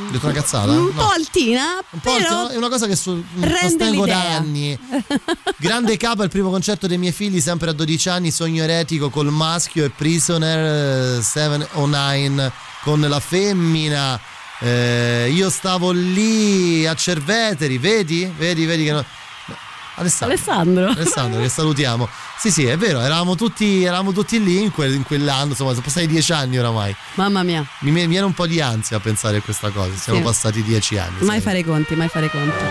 Ho 0.07 0.11
detto 0.11 0.25
una 0.25 0.33
cazzata? 0.35 0.71
Un 0.71 0.85
No. 0.85 0.91
po' 0.91 1.09
altina, 1.09 1.63
Un 1.89 1.99
po' 1.99 2.13
però 2.15 2.41
alto, 2.41 2.53
è 2.53 2.57
una 2.57 2.69
cosa 2.69 2.87
che 2.87 2.95
so- 2.95 3.23
rende 3.39 3.59
sostengo 3.59 4.05
da 4.05 4.13
l'idea. 4.15 4.37
anni. 4.37 4.79
Grande 5.57 5.97
capo 5.97 6.23
il 6.23 6.29
primo 6.29 6.49
concerto 6.49 6.87
dei 6.87 6.97
miei 6.97 7.11
figli, 7.13 7.39
sempre 7.39 7.69
a 7.69 7.73
12 7.73 8.09
anni, 8.09 8.31
sogno 8.31 8.63
eretico 8.63 9.09
col 9.09 9.31
maschio 9.31 9.85
e 9.85 9.89
Prisoner 9.89 11.17
eh, 11.19 11.21
709 11.21 12.51
con 12.83 12.99
la 13.01 13.19
femmina. 13.19 14.19
Eh, 14.59 15.31
io 15.33 15.49
stavo 15.49 15.91
lì 15.91 16.85
a 16.87 16.93
Cerveteri, 16.95 17.77
vedi? 17.77 18.31
Vedi, 18.37 18.65
vedi 18.65 18.83
che 18.85 18.91
no- 18.91 19.05
Alessandro. 19.95 20.35
Alessandro. 20.35 20.87
Alessandro, 20.89 21.41
che 21.41 21.49
salutiamo. 21.49 22.07
Sì, 22.37 22.51
sì, 22.51 22.65
è 22.65 22.77
vero, 22.77 22.99
eravamo 23.01 23.35
tutti, 23.35 23.83
eravamo 23.83 24.11
tutti 24.11 24.43
lì 24.43 24.61
in, 24.61 24.71
quel- 24.71 24.93
in 24.93 25.03
quell'anno, 25.03 25.49
insomma, 25.51 25.71
sono 25.71 25.81
passati 25.83 26.07
dieci 26.07 26.31
anni 26.33 26.57
oramai. 26.57 26.95
Mamma 27.15 27.43
mia, 27.43 27.65
Mi, 27.79 27.91
mi 27.91 28.05
viene 28.07 28.25
un 28.25 28.33
po' 28.33 28.45
di 28.47 28.59
ansia 28.61 28.97
a 28.97 28.99
pensare 28.99 29.37
a 29.37 29.41
questa 29.41 29.69
cosa, 29.69 29.95
siamo 29.95 30.19
Sì. 30.19 30.25
passati 30.25 30.63
dieci 30.63 30.97
anni. 30.97 31.17
mai 31.19 31.27
sai. 31.37 31.41
fare 31.41 31.59
i 31.59 31.63
conti, 31.63 31.95
mai 31.95 32.07
fare 32.09 32.25
i 32.25 32.29
conti. 32.29 32.63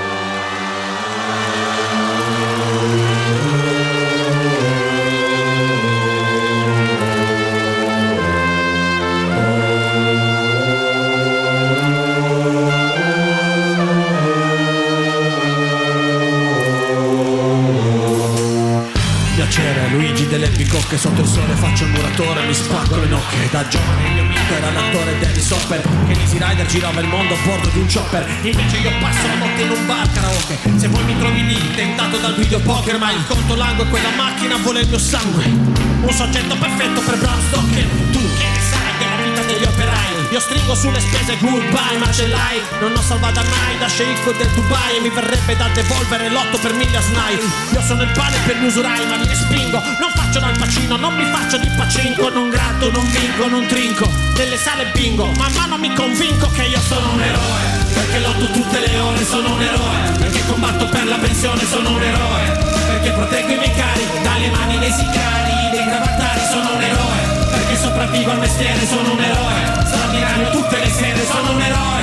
Girava 26.75 27.01
il 27.01 27.07
mondo 27.07 27.35
a 27.35 27.37
bordo 27.45 27.69
di 27.69 27.79
un 27.79 27.87
chopper. 27.87 28.27
Invece 28.43 28.79
io 28.79 28.91
passo 28.99 29.25
la 29.29 29.35
notte 29.35 29.63
in 29.63 29.71
un 29.71 29.87
bar 29.87 30.11
karaoke. 30.11 30.59
Se 30.75 30.89
poi 30.89 31.05
mi 31.05 31.17
trovi 31.19 31.47
lì 31.47 31.71
tentato 31.73 32.17
dal 32.17 32.35
videopoker 32.35 32.99
ma 32.99 33.13
il 33.13 33.25
conto 33.29 33.55
largo 33.55 33.85
e 33.85 33.87
quella 33.87 34.11
macchina 34.17 34.57
vuole 34.57 34.81
il 34.81 34.89
mio 34.89 34.99
sangue. 34.99 35.45
Un 35.45 36.11
soggetto 36.11 36.57
perfetto 36.57 37.01
per 37.03 37.17
Bram 37.19 37.41
Stoker. 37.47 37.87
Tu 38.11 38.19
che 38.19 38.47
ne 38.51 38.59
sai 38.59 38.91
della 38.99 39.23
vita 39.23 39.43
degli 39.43 39.63
operai? 39.63 40.03
Io 40.33 40.41
stringo 40.41 40.75
sulle 40.75 40.99
spese 40.99 41.39
goodbye 41.39 41.97
ma 41.99 42.11
ce 42.11 42.27
l'hai? 42.27 42.61
Non 42.81 42.93
ho 42.97 43.03
salvata 43.03 43.43
mai 43.43 43.79
da 43.79 43.87
sceicco 43.87 44.33
del 44.33 44.49
Dubai 44.49 44.97
e 44.97 45.01
mi 45.01 45.11
verrebbe 45.11 45.55
da 45.55 45.69
devolvere 45.69 46.29
l'otto 46.29 46.59
per 46.59 46.75
mille 46.75 46.97
a 46.97 47.03
snai. 47.03 47.39
Io 47.73 47.83
sono 47.83 48.03
il 48.03 48.11
pane 48.11 48.37
per 48.47 48.57
gli 48.59 48.65
usurai 48.65 49.07
ma 49.07 49.15
li 49.15 49.29
respingo. 49.29 49.79
Non 50.01 50.11
faccio 50.35 50.41
dal 50.41 50.59
pacino 50.59 50.97
non 50.97 51.15
mi 51.15 51.25
faccio 51.31 51.59
di 51.59 51.71
pacinco 51.77 52.29
non 52.29 52.51
gratto 52.51 52.91
non 52.91 53.07
vinco 53.07 53.47
non 53.47 53.67
trinco 53.67 54.11
nelle 54.37 54.57
sale 54.57 54.91
bingo 54.93 55.31
man 55.37 55.53
mano 55.53 55.79
mi 55.79 55.95
convinco 55.95 56.51
che 56.51 56.65
io 56.65 56.81
sono 56.81 57.13
un 57.13 57.23
eroe 57.23 57.63
perché 57.93 58.19
lotto 58.19 58.51
tutte 58.51 58.81
le 58.81 58.99
ore 58.99 59.25
sono 59.25 59.55
un 59.55 59.63
eroe 59.63 60.11
perché 60.19 60.43
combatto 60.47 60.87
per 60.87 61.07
la 61.07 61.19
pensione 61.19 61.65
sono 61.67 61.91
un 61.91 62.03
eroe 62.03 62.43
perché 62.87 63.11
proteggo 63.11 63.53
i 63.53 63.59
miei 63.59 63.75
cari 63.75 64.03
dalle 64.23 64.51
mani 64.51 64.79
dei 64.79 64.91
sicari 64.91 65.71
dei 65.71 65.85
cravattari 65.85 66.41
sono 66.51 66.75
un 66.75 66.83
eroe 66.83 67.47
perché 67.51 67.77
sopravvivo 67.77 68.31
al 68.33 68.39
mestiere 68.39 68.87
sono 68.87 69.13
un 69.13 69.21
eroe 69.21 69.87
straordinario 69.87 70.51
tutte 70.51 70.79
le 70.79 70.91
sere 70.91 71.27
sono 71.27 71.53
un 71.53 71.61
eroe 71.61 72.03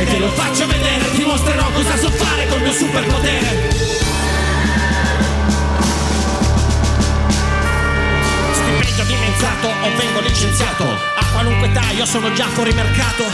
e 0.00 0.04
te 0.04 0.18
lo 0.18 0.28
faccio 0.32 0.66
vedere 0.66 1.10
ti 1.12 1.24
mostrerò 1.24 1.70
cosa 1.70 1.96
so 1.96 2.10
fare 2.10 2.46
col 2.48 2.60
mio 2.60 2.72
superpotere 2.72 3.89
o 9.82 9.96
vengo 9.96 10.20
licenziato. 10.20 10.84
A 10.84 11.24
qualunque 11.32 11.68
età 11.68 11.90
io 11.90 12.04
sono 12.04 12.32
già 12.32 12.46
fuori 12.48 12.72
mercato. 12.72 13.24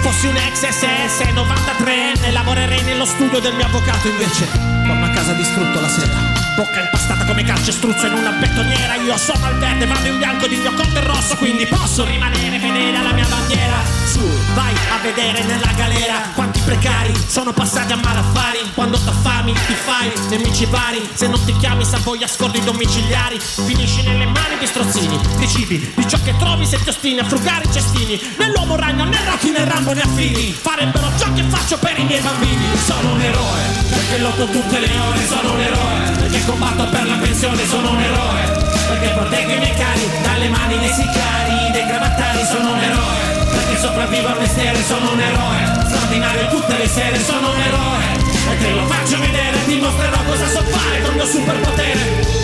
Fossi 0.00 0.26
un 0.26 0.36
ex 0.36 0.68
SS 0.68 1.20
93enne 1.32 2.32
Lavorerei 2.32 2.82
nello 2.82 3.06
studio 3.06 3.40
del 3.40 3.54
mio 3.54 3.64
avvocato 3.64 4.06
Invece 4.06 4.46
torno 4.86 5.06
a 5.06 5.08
casa 5.08 5.32
distrutto 5.32 5.80
la 5.80 5.88
sera 5.88 6.43
Bocca 6.56 6.80
impastata 6.80 7.24
come 7.24 7.42
calcestruzzo 7.42 8.06
in 8.06 8.12
una 8.12 8.30
betoniera 8.30 8.94
Io 8.94 9.16
sono 9.16 9.44
al 9.46 9.58
verde, 9.58 9.86
vado 9.86 10.06
in 10.06 10.18
bianco 10.18 10.46
di 10.46 10.54
mio 10.56 10.72
conto 10.72 11.02
rosso 11.04 11.34
Quindi 11.36 11.66
posso 11.66 12.04
rimanere 12.04 12.60
fedele 12.60 12.96
alla 12.96 13.12
mia 13.12 13.26
bandiera. 13.26 13.82
Su, 14.06 14.20
vai 14.54 14.72
a 14.72 14.98
vedere 15.02 15.42
nella 15.42 15.72
galera 15.74 16.30
Quanti 16.34 16.60
precari 16.60 17.12
sono 17.26 17.52
passati 17.52 17.92
a 17.92 17.96
malaffari. 17.96 18.70
Quando 18.72 18.98
t'affami, 18.98 19.52
ti 19.52 19.74
fai 19.74 20.12
nemici 20.28 20.64
vari 20.66 21.02
Se 21.14 21.26
non 21.26 21.44
ti 21.44 21.56
chiami 21.56 21.84
Savoia 21.84 22.28
scordi 22.28 22.62
domiciliari. 22.62 23.40
Finisci 23.40 24.02
nelle 24.02 24.26
mani 24.26 24.56
di 24.58 24.66
strozzini 24.66 25.18
Di 25.36 25.48
cibi, 25.48 25.92
di 25.96 26.08
ciò 26.08 26.18
che 26.22 26.36
trovi 26.38 26.66
se 26.66 26.80
ti 26.82 26.88
ostini 26.88 27.18
a 27.18 27.24
frugare 27.24 27.64
i 27.64 27.72
cestini. 27.72 28.20
Nell'uomo 28.38 28.76
ragno, 28.76 29.04
né 29.04 29.18
Rocky 29.28 29.50
né 29.50 29.64
Rambo 29.64 29.92
né 29.92 30.02
affini. 30.02 30.52
Farebbero 30.52 31.10
ciò 31.18 31.32
che 31.32 31.42
faccio 31.48 31.78
per 31.78 31.98
i 31.98 32.04
miei 32.04 32.20
bambini. 32.20 32.64
Sono 32.84 33.12
un 33.12 33.20
eroe, 33.20 33.62
perché 33.90 34.18
lotto 34.18 34.46
tutte 34.46 34.78
le 34.78 34.90
ore 34.98 35.26
Sono 35.26 35.52
un 35.52 35.60
eroe, 35.60 36.10
perché 36.16 36.43
combatto 36.44 36.84
per 36.88 37.06
la 37.06 37.16
pensione 37.16 37.66
Sono 37.66 37.90
un 37.90 38.00
eroe, 38.00 38.42
perché 38.88 39.08
proteggo 39.08 39.52
i 39.52 39.58
miei 39.58 39.74
cari 39.74 40.10
Dalle 40.22 40.48
mani 40.48 40.78
dei 40.78 40.92
sicari, 40.92 41.70
dei 41.72 41.86
cravattari 41.86 42.44
Sono 42.44 42.72
un 42.72 42.80
eroe, 42.80 43.46
perché 43.50 43.78
sopravvivo 43.78 44.28
al 44.28 44.38
mestiere 44.38 44.82
Sono 44.82 45.12
un 45.12 45.20
eroe, 45.20 45.86
straordinario 45.86 46.48
tutte 46.48 46.76
le 46.76 46.88
sere 46.88 47.18
Sono 47.22 47.50
un 47.50 47.60
eroe, 47.60 48.04
e 48.52 48.58
te 48.58 48.70
lo 48.70 48.86
faccio 48.86 49.18
vedere 49.18 49.64
Ti 49.66 49.76
mostrerò 49.76 50.18
cosa 50.24 50.46
so 50.48 50.62
fare 50.62 51.02
con 51.02 51.10
il 51.10 51.16
mio 51.16 51.26
superpotere 51.26 52.43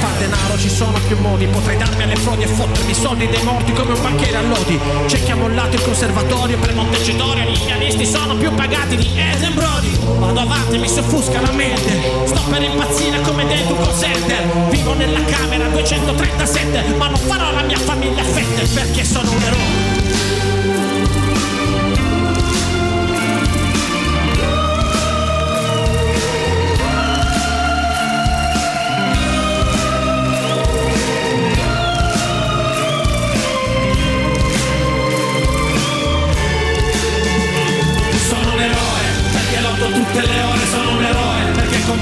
far 0.00 0.12
denaro 0.18 0.58
ci 0.58 0.68
sono 0.68 0.98
più 1.06 1.18
modi. 1.18 1.46
Potrei 1.46 1.76
darmi 1.76 2.02
alle 2.02 2.16
frodi 2.16 2.42
e 2.42 2.46
fottermi 2.46 2.90
i 2.90 2.94
soldi 2.94 3.28
dei 3.28 3.42
morti 3.42 3.72
come 3.72 3.92
un 3.92 4.02
banchiere 4.02 4.36
a 4.36 4.42
lodi 4.42 4.78
C'è 5.06 5.22
chi 5.22 5.30
ha 5.30 5.36
mollato 5.36 5.76
il 5.76 5.82
conservatorio 5.82 6.58
per 6.58 6.74
Montecitorio. 6.74 7.44
Gli 7.44 7.58
pianisti 7.64 8.06
sono 8.06 8.36
più 8.36 8.52
pagati 8.54 8.96
di 8.96 9.10
Eden 9.14 9.54
Brody. 9.54 9.90
Vado 10.18 10.40
avanti, 10.40 10.78
mi 10.78 10.88
si 10.88 10.98
offusca 10.98 11.40
la 11.40 11.52
mente. 11.52 11.92
Sto 12.24 12.40
per 12.50 12.62
impazzire 12.62 13.20
come 13.22 13.46
dentro 13.46 13.74
un 13.76 13.82
call 13.82 14.70
Vivo 14.70 14.94
nella 14.94 15.22
camera 15.24 15.68
237 15.68 16.94
Ma 16.96 17.08
non 17.08 17.18
farò 17.18 17.52
la 17.52 17.62
mia 17.62 17.78
famiglia 17.78 18.22
a 18.22 18.24
fette 18.24 18.66
Perché 18.66 19.04
sono 19.04 19.30
un 19.30 19.42
eroe 19.42 19.93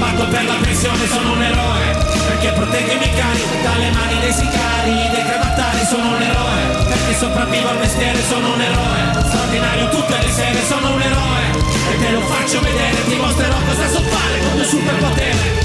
combatto 0.03 0.27
per 0.27 0.45
la 0.45 0.55
pensione 0.61 1.07
Sono 1.07 1.33
un 1.33 1.41
eroe, 1.41 1.97
perché 2.27 2.51
proteggo 2.51 2.91
i 2.91 2.97
miei 2.97 3.13
cari 3.15 3.43
Dalle 3.63 3.91
mani 3.91 4.19
dei 4.19 4.33
sicari, 4.33 5.09
dei 5.11 5.23
cravattari 5.25 5.85
Sono 5.85 6.15
un 6.15 6.21
eroe, 6.21 6.85
perché 6.87 7.15
sopravvivo 7.17 7.69
al 7.69 7.77
mestiere 7.77 8.19
Sono 8.27 8.53
un 8.53 8.61
eroe, 8.61 9.23
straordinario 9.25 9.89
tutte 9.89 10.17
le 10.17 10.31
sere 10.31 10.59
Sono 10.67 10.93
un 10.93 11.01
eroe, 11.01 11.43
e 11.91 11.99
te 11.99 12.11
lo 12.11 12.21
faccio 12.21 12.59
vedere 12.61 13.05
Ti 13.05 13.15
mostrerò 13.15 13.55
cosa 13.65 13.87
so 13.87 14.01
fare 14.01 14.39
con 14.49 14.59
il 14.59 14.65
superpotere. 14.65 15.61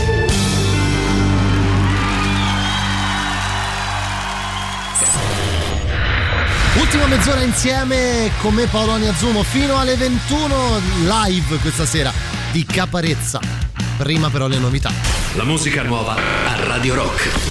Ultima 6.78 7.06
mezz'ora 7.06 7.40
insieme 7.40 8.31
con 8.40 8.55
me 8.55 8.66
Paolo 8.66 8.93
Aniazzumo 8.93 9.43
fino 9.43 9.78
alle 9.78 9.97
21 9.97 10.81
live 11.02 11.56
questa 11.59 11.85
sera 11.85 12.12
di 12.52 12.65
Caparezza. 12.65 13.68
Prima 13.98 14.30
però 14.30 14.46
le 14.46 14.58
novità. 14.58 14.92
La 15.34 15.42
musica 15.42 15.82
nuova 15.82 16.14
a 16.14 16.54
Radio 16.64 16.94
Rock. 16.94 17.47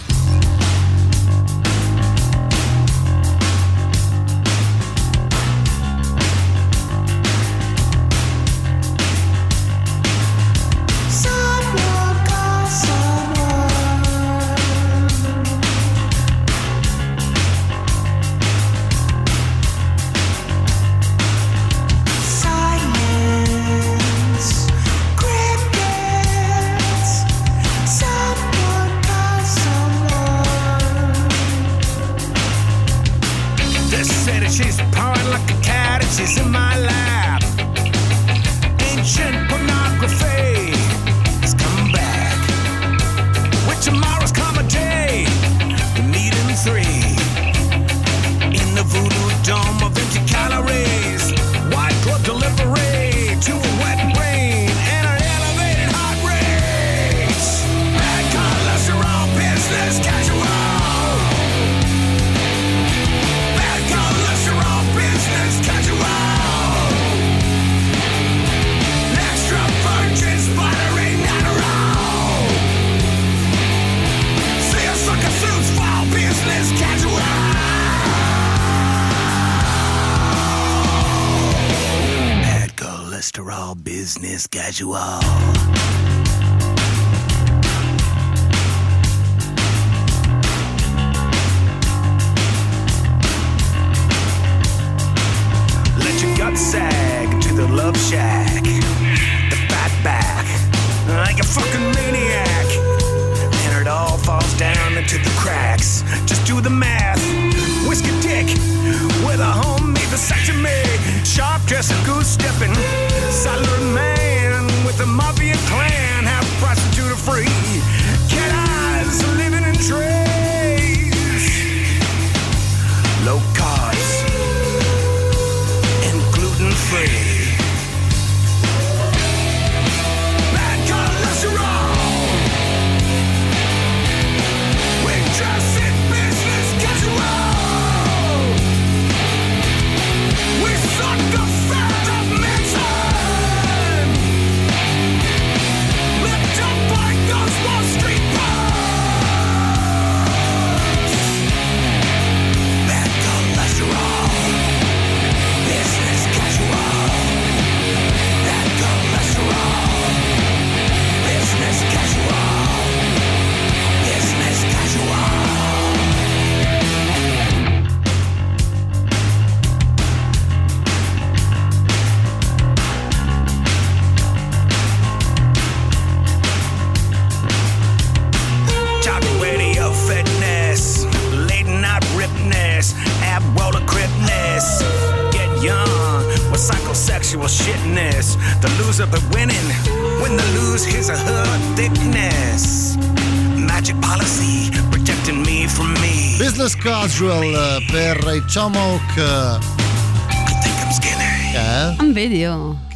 to 84.78 84.94
us. 84.94 85.07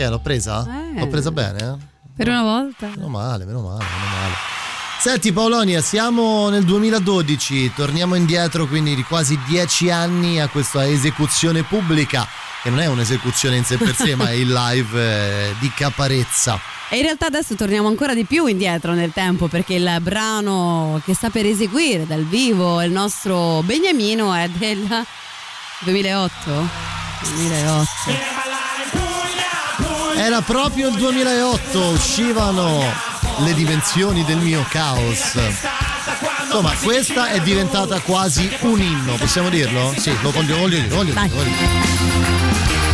Che? 0.02 0.10
L'ho 0.10 0.20
presa? 0.20 0.66
Eh. 0.66 1.00
L'ho 1.00 1.08
presa 1.08 1.32
bene? 1.32 1.78
Per 2.16 2.28
una 2.28 2.42
volta. 2.42 2.88
Meno 2.96 3.08
male, 3.08 3.46
meno 3.46 3.62
male, 3.62 3.84
meno 3.84 4.16
male. 4.20 4.34
Senti 5.00 5.32
Paolonia, 5.32 5.80
siamo 5.82 6.50
nel 6.50 6.64
2012, 6.64 7.74
torniamo 7.76 8.16
indietro 8.16 8.66
quindi 8.66 8.96
di 8.96 9.04
quasi 9.04 9.40
dieci 9.48 9.92
anni 9.92 10.40
a 10.40 10.48
questa 10.48 10.88
esecuzione 10.88 11.62
pubblica, 11.62 12.28
che 12.64 12.70
non 12.72 12.80
è 12.80 12.88
un'esecuzione 12.88 13.58
in 13.58 13.64
sé 13.64 13.78
per 13.78 13.96
sé, 13.96 14.14
ma 14.18 14.30
è 14.30 14.34
il 14.34 14.52
live 14.52 15.00
eh, 15.00 15.56
di 15.60 15.72
Caparezza. 15.72 16.60
E 16.90 16.98
in 16.98 17.04
realtà 17.04 17.28
adesso 17.28 17.54
torniamo 17.54 17.88
ancora 17.88 18.16
di 18.16 18.26
più 18.26 18.48
indietro 18.48 18.94
nel 18.94 19.12
tempo 19.14 19.48
perché 19.48 19.76
il 19.76 19.98
brano 20.02 21.00
che 21.06 21.14
sta 21.14 21.30
per 21.30 21.46
eseguire 21.46 22.08
dal 22.08 22.26
vivo 22.26 22.82
il 22.82 22.92
nostro 22.92 23.62
Beniamino 23.62 24.34
è 24.34 24.50
del 24.50 25.06
2008. 25.82 26.70
2008. 27.36 28.41
Era 30.24 30.42
proprio 30.42 30.90
il 30.90 30.98
2008, 30.98 31.80
uscivano 31.80 32.80
le 33.40 33.54
dimensioni 33.56 34.24
del 34.24 34.38
mio 34.38 34.64
caos. 34.70 35.34
Insomma, 36.44 36.76
questa 36.84 37.30
è 37.30 37.40
diventata 37.40 38.00
quasi 38.02 38.48
un 38.62 38.80
inno, 38.80 39.16
possiamo 39.16 39.50
dirlo? 39.50 39.92
Sì, 39.98 40.16
lo 40.22 40.30
voglio, 40.30 40.58
voglio 40.58 40.88
voglio 40.90 41.14
voglio 41.14 42.91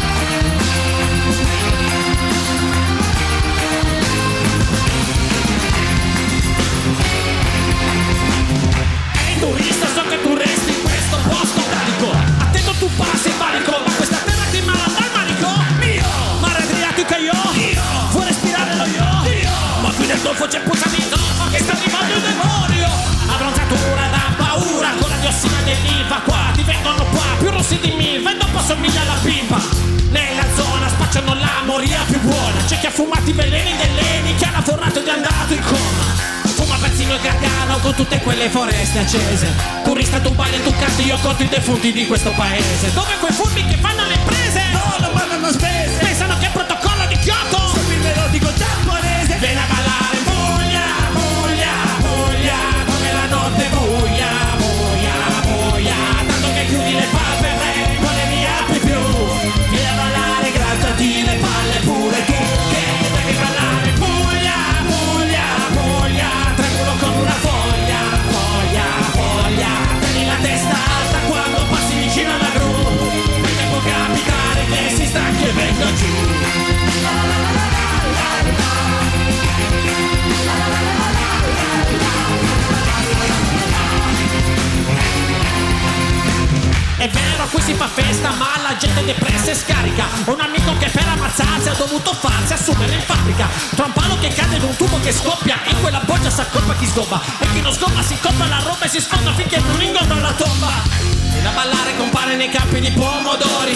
c'è 20.48 20.62
puzza 20.62 20.88
di 20.90 21.04
zolfo 21.10 21.50
Che 21.52 21.60
sta 21.60 21.74
arrivando 21.74 22.14
il 22.16 22.22
demonio. 22.22 22.90
Abbronzatura 23.28 24.08
da 24.08 24.24
paura 24.38 24.90
Con 25.00 25.10
la 25.10 25.18
diossina 25.18 25.62
dell'IVA 25.64 26.16
qua 26.24 26.52
Ti 26.54 26.64
vengono 26.64 27.04
qua 27.06 27.26
più 27.40 27.50
rossi 27.50 27.78
di 27.80 27.92
milva 27.92 28.32
E 28.32 28.38
dopo 28.38 28.60
somiglia 28.60 29.02
alla 29.02 29.20
pipa. 29.22 29.60
Nella 30.10 30.46
zona 30.56 30.88
spacciano 30.88 31.34
la 31.34 31.64
moria 31.66 32.00
più 32.08 32.20
buona 32.22 32.64
C'è 32.66 32.80
chi 32.80 32.86
ha 32.86 32.92
fumato 32.92 33.30
i 33.30 33.34
veleni 33.34 33.76
dell'Eni 33.76 34.36
Che 34.36 34.46
ha 34.46 34.52
lavorato 34.52 35.00
ed 35.00 35.08
è 35.08 35.12
andato 35.12 35.54
in 35.54 35.64
coma. 35.64 36.36
Fuma 36.58 36.78
pezzino 36.82 37.14
e 37.14 37.20
gargano 37.22 37.78
con 37.80 37.94
tutte 37.94 38.20
quelle 38.22 38.50
foreste 38.50 39.00
accese. 39.00 39.54
Turista 39.84 40.20
tu 40.20 40.32
balli 40.34 40.60
tu 40.64 40.74
canti 40.76 41.06
io 41.06 41.16
conto 41.22 41.44
i 41.44 41.48
defunti 41.48 41.92
di 41.92 42.08
questo 42.08 42.32
paese. 42.32 42.92
Dove 42.94 43.16
quei 43.20 43.32
furbi 43.32 43.64
che 43.66 43.78
fanno 43.78 44.04
le 44.08 44.16
imprese 44.16 44.64
No, 44.72 44.96
non 45.00 45.12
mandano 45.14 45.52
spese. 45.52 45.98
Pensano 46.00 46.36
che 46.40 46.48
è 46.48 46.50
protocollo 46.50 47.06
di 47.06 47.18
Kyoto. 47.18 47.68
Sul 47.68 47.98
melodico 48.02 48.52
giapponese. 48.56 49.38
Vieni 49.38 49.60
a 49.60 49.66
ballare 49.70 50.07
È 86.98 87.08
vero, 87.10 87.46
qui 87.52 87.62
si 87.62 87.74
fa 87.76 87.88
festa, 87.88 88.32
ma 88.32 88.48
la 88.64 88.76
gente 88.76 89.06
depressa 89.06 89.52
e 89.52 89.56
scarica. 89.56 90.06
Un 90.26 90.40
amico 90.40 90.76
che 90.80 90.90
per 90.90 91.08
ammazzarsi 91.08 91.70
ha 91.70 91.74
dovuto 91.74 92.12
farsi 92.14 92.54
assumere 92.54 92.96
in 92.96 93.02
fabbrica. 93.02 93.48
Tra 93.76 93.86
un 93.86 93.94
palo 93.94 94.18
che 94.20 94.30
cade 94.30 94.56
in 94.56 94.64
un 94.64 94.76
tubo 94.76 95.00
che 95.02 95.12
scoppia, 95.12 95.60
in 95.68 95.80
quella 95.80 96.02
boccia 96.04 96.32
s'accoppa 96.32 96.74
chi 96.74 96.88
sgobba. 96.88 97.22
E 97.38 97.48
chi 97.54 97.62
non 97.62 97.72
sgobba 97.72 98.02
si 98.02 98.18
compra 98.20 98.48
la 98.48 98.62
roba 98.64 98.86
e 98.86 98.90
si 98.90 99.00
sfonda 99.00 99.32
finché 99.36 99.60
non 99.60 99.80
ingombra 99.80 100.20
la 100.22 100.34
tomba. 100.34 101.17
E 101.38 101.42
da 101.44 101.52
ballare 101.52 101.96
compare 101.98 102.36
nei 102.36 102.50
campi 102.50 102.80
di 102.80 102.90
pomodori, 102.90 103.76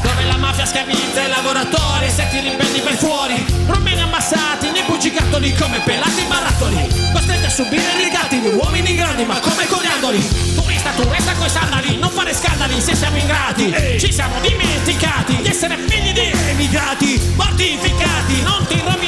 dove 0.00 0.24
la 0.24 0.38
mafia 0.38 0.64
schiavizza 0.64 1.20
i 1.20 1.28
lavoratori 1.28 2.08
se 2.08 2.26
ti 2.30 2.40
rimbendi 2.40 2.80
per 2.80 2.94
fuori. 2.94 3.44
Romeni 3.66 4.00
ammassati 4.00 4.70
nei 4.70 4.82
bugigattoli 4.86 5.54
come 5.54 5.80
pelati 5.84 6.22
barattoli. 6.26 6.88
Costretti 7.12 7.44
a 7.44 7.50
subire 7.50 7.82
i 7.98 8.04
rigati 8.04 8.40
di 8.40 8.48
uomini 8.48 8.94
grandi, 8.94 9.24
ma 9.24 9.38
come 9.40 9.66
coriandoli. 9.66 10.26
Turista, 10.54 10.90
tu 10.92 11.06
resta 11.06 11.34
coi 11.34 11.50
sandali, 11.50 11.98
non 11.98 12.08
fare 12.08 12.32
scandali 12.32 12.80
se 12.80 12.94
siamo 12.94 13.18
ingrati. 13.18 13.74
Ci 13.98 14.10
siamo 14.10 14.40
dimenticati 14.40 15.36
di 15.36 15.48
essere 15.48 15.76
figli 15.76 16.12
di 16.12 16.32
emigrati, 16.48 17.34
mortificati, 17.36 18.40
non 18.40 18.64
ti 18.66 18.80
rovineremo 18.82 19.01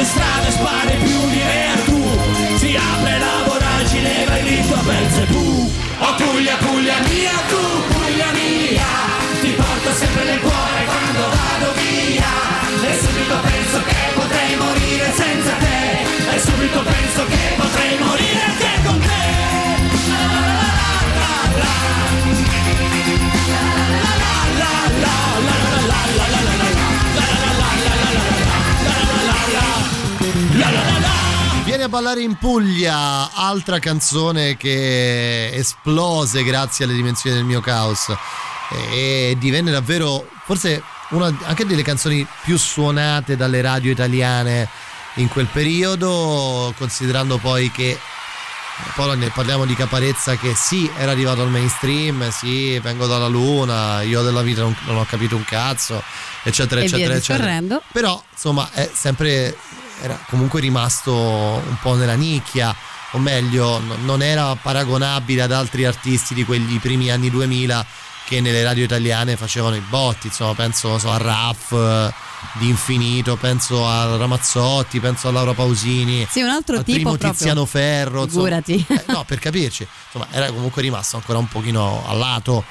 delle 0.00 0.04
strade 0.04 0.50
spari 0.50 0.96
più 0.96 1.28
di 1.28 1.40
vertù. 1.40 2.56
Si 2.56 2.76
apre 2.76 3.18
la 3.18 3.44
voragine, 3.46 4.24
vai 4.26 4.42
dritto 4.42 4.74
a 4.74 4.82
Belzebù. 4.82 5.70
Oh 5.98 6.14
Puglia, 6.14 6.56
Puglia 6.56 6.98
mia, 7.08 7.32
tu 7.48 7.60
Puglia 7.88 8.30
mia, 8.32 8.86
ti 9.40 9.50
porto 9.50 9.92
sempre 9.92 10.24
nel 10.24 10.40
cuore 10.40 10.84
quando 10.86 11.20
vado 11.20 11.72
via. 11.74 12.88
E 12.88 12.98
subito 12.98 13.34
penso 13.42 13.49
ballare 31.90 32.22
in 32.22 32.36
Puglia, 32.36 33.32
altra 33.34 33.80
canzone 33.80 34.56
che 34.56 35.50
esplose 35.52 36.44
grazie 36.44 36.84
alle 36.84 36.94
dimensioni 36.94 37.34
del 37.34 37.44
mio 37.44 37.60
caos 37.60 38.14
e 38.92 39.36
divenne 39.38 39.72
davvero 39.72 40.26
forse 40.44 40.82
una 41.10 41.36
anche 41.42 41.66
delle 41.66 41.82
canzoni 41.82 42.24
più 42.44 42.56
suonate 42.56 43.36
dalle 43.36 43.60
radio 43.60 43.90
italiane 43.90 44.68
in 45.14 45.28
quel 45.28 45.48
periodo, 45.52 46.72
considerando 46.78 47.38
poi 47.38 47.72
che 47.72 47.98
poi 48.94 49.18
ne 49.18 49.28
parliamo 49.30 49.66
di 49.66 49.74
Caparezza 49.74 50.36
che 50.36 50.54
sì, 50.54 50.88
era 50.96 51.10
arrivato 51.10 51.42
al 51.42 51.50
mainstream, 51.50 52.30
sì, 52.30 52.78
vengo 52.78 53.08
dalla 53.08 53.26
luna, 53.26 54.02
io 54.02 54.22
della 54.22 54.42
vita 54.42 54.62
non, 54.62 54.76
non 54.86 54.96
ho 54.96 55.04
capito 55.04 55.34
un 55.34 55.44
cazzo, 55.44 56.00
eccetera, 56.44 56.80
E 56.80 56.84
eccetera, 56.84 57.14
eccetera. 57.14 57.82
Però, 57.92 58.22
insomma, 58.32 58.70
è 58.72 58.88
sempre 58.94 59.56
era 60.00 60.18
comunque 60.28 60.60
rimasto 60.60 61.14
un 61.14 61.76
po' 61.80 61.94
nella 61.94 62.14
nicchia, 62.14 62.74
o 63.12 63.18
meglio, 63.18 63.78
no- 63.78 63.96
non 64.02 64.22
era 64.22 64.54
paragonabile 64.56 65.42
ad 65.42 65.52
altri 65.52 65.84
artisti 65.84 66.34
di 66.34 66.44
quegli 66.44 66.78
primi 66.78 67.10
anni 67.10 67.30
2000 67.30 67.86
che 68.26 68.40
nelle 68.40 68.62
radio 68.62 68.84
italiane 68.84 69.36
facevano 69.36 69.74
i 69.74 69.80
botti, 69.80 70.28
insomma, 70.28 70.54
penso 70.54 70.98
so, 70.98 71.10
a 71.10 71.16
Raff 71.16 71.72
di 72.54 72.68
Infinito, 72.68 73.36
penso 73.36 73.86
a 73.86 74.16
Ramazzotti, 74.16 75.00
penso 75.00 75.28
a 75.28 75.32
Laura 75.32 75.52
Pausini, 75.52 76.26
Sì, 76.30 76.40
un 76.40 76.48
altro 76.48 76.76
al 76.76 76.84
tipo 76.84 76.96
primo 76.98 77.10
proprio. 77.16 77.32
Tiziano 77.32 77.66
Ferro, 77.66 78.24
insomma. 78.24 78.62
Eh, 78.64 79.04
no, 79.08 79.24
per 79.24 79.40
capirci, 79.40 79.86
insomma, 80.06 80.28
era 80.30 80.46
comunque 80.52 80.80
rimasto 80.80 81.16
ancora 81.16 81.38
un 81.38 81.48
pochino 81.48 82.04
a 82.06 82.12
lato 82.14 82.64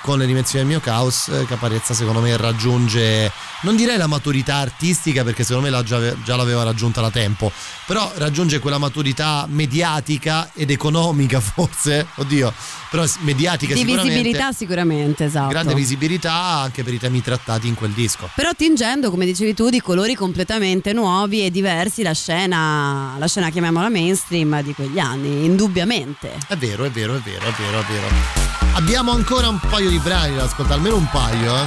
con 0.00 0.18
le 0.18 0.26
dimensioni 0.26 0.64
del 0.64 0.72
mio 0.72 0.80
caos 0.80 1.28
eh, 1.28 1.44
Caparezza 1.46 1.94
secondo 1.94 2.20
me 2.20 2.36
raggiunge 2.36 3.30
non 3.62 3.76
direi 3.76 3.96
la 3.96 4.06
maturità 4.06 4.56
artistica 4.56 5.24
perché 5.24 5.44
secondo 5.44 5.68
me 5.68 5.70
l'ha 5.70 5.82
già, 5.82 6.14
già 6.22 6.36
l'aveva 6.36 6.62
raggiunta 6.62 7.00
da 7.00 7.10
tempo 7.10 7.50
però 7.86 8.10
raggiunge 8.16 8.58
quella 8.58 8.78
maturità 8.78 9.46
mediatica 9.48 10.50
ed 10.54 10.70
economica 10.70 11.40
forse 11.40 12.06
oddio 12.16 12.52
però 12.90 13.04
mediatica 13.20 13.74
Di 13.74 13.80
sicuramente 13.80 14.12
visibilità 14.12 14.52
sicuramente, 14.52 15.24
esatto. 15.24 15.48
grande 15.48 15.74
visibilità 15.74 16.32
anche 16.32 16.82
per 16.82 16.94
i 16.94 16.98
temi 16.98 17.22
trattati 17.22 17.68
in 17.68 17.74
quel 17.74 17.90
disco 17.90 18.30
Però 18.34 18.52
tingendo, 18.56 19.10
come 19.10 19.26
dicevi 19.26 19.54
tu, 19.54 19.68
di 19.68 19.80
colori 19.80 20.14
completamente 20.14 20.92
nuovi 20.92 21.44
e 21.44 21.50
diversi 21.50 22.02
la 22.02 22.14
scena, 22.14 23.14
la 23.18 23.26
scena 23.26 23.50
chiamiamola 23.50 23.88
mainstream 23.88 24.62
di 24.62 24.72
quegli 24.74 24.98
anni, 24.98 25.44
indubbiamente. 25.44 26.32
È 26.46 26.56
vero, 26.56 26.84
è 26.84 26.90
vero, 26.90 27.16
è 27.16 27.20
vero, 27.20 27.46
è 27.46 27.52
vero, 27.56 27.78
è 27.80 27.84
vero. 27.84 28.56
Abbiamo 28.74 29.10
ancora 29.10 29.48
un 29.48 29.58
paio 29.68 29.90
di 29.90 29.98
brani 29.98 30.34
da 30.34 30.44
ascoltare, 30.44 30.74
almeno 30.74 30.96
un 30.96 31.08
paio, 31.10 31.54
eh. 31.54 31.66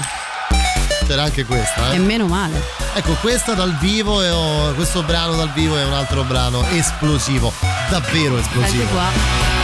C'era 1.06 1.24
anche 1.24 1.46
questa, 1.46 1.92
E 1.92 1.96
eh. 1.96 2.00
meno 2.00 2.28
male. 2.28 2.62
Ecco, 2.94 3.14
questa 3.22 3.54
dal 3.54 3.76
vivo, 3.78 4.22
è, 4.22 4.34
oh, 4.34 4.74
questo 4.74 5.04
brano 5.04 5.36
dal 5.36 5.52
vivo 5.52 5.78
è 5.78 5.86
un 5.86 5.94
altro 5.94 6.24
brano 6.24 6.66
esplosivo, 6.70 7.52
davvero 7.90 8.38
esplosivo. 8.38 8.84
Anche 8.84 8.94
qua. 8.94 9.60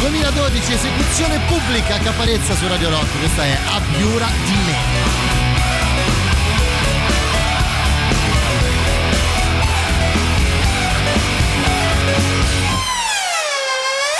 2012, 0.00 0.72
esecuzione 0.72 1.40
pubblica 1.48 1.96
a 1.96 1.98
Caparezza 1.98 2.54
su 2.54 2.66
Radio 2.66 2.90
Rock, 2.90 3.18
questa 3.18 3.44
è 3.44 3.58
Abbiura 3.66 4.26
di 4.44 4.56
me. 4.64 5.26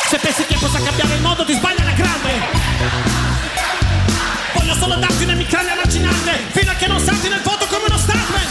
Se 0.08 0.18
pensi 0.18 0.46
che 0.46 0.56
possa 0.58 0.80
cambiare 0.80 1.17
il 1.28 1.34
mondo 1.36 1.44
ti 1.44 1.52
sbagli 1.52 1.80
alla 1.80 1.92
grande. 1.92 2.30
Voglio 4.54 4.74
solo 4.74 4.94
darti 4.96 5.24
un'emicrania 5.24 5.72
allucinante 5.72 6.32
Fino 6.52 6.70
a 6.70 6.74
che 6.74 6.86
non 6.86 6.98
salti 7.00 7.28
nel 7.28 7.42
voto 7.42 7.66
come 7.66 7.84
uno 7.86 7.98
stuntman 7.98 8.46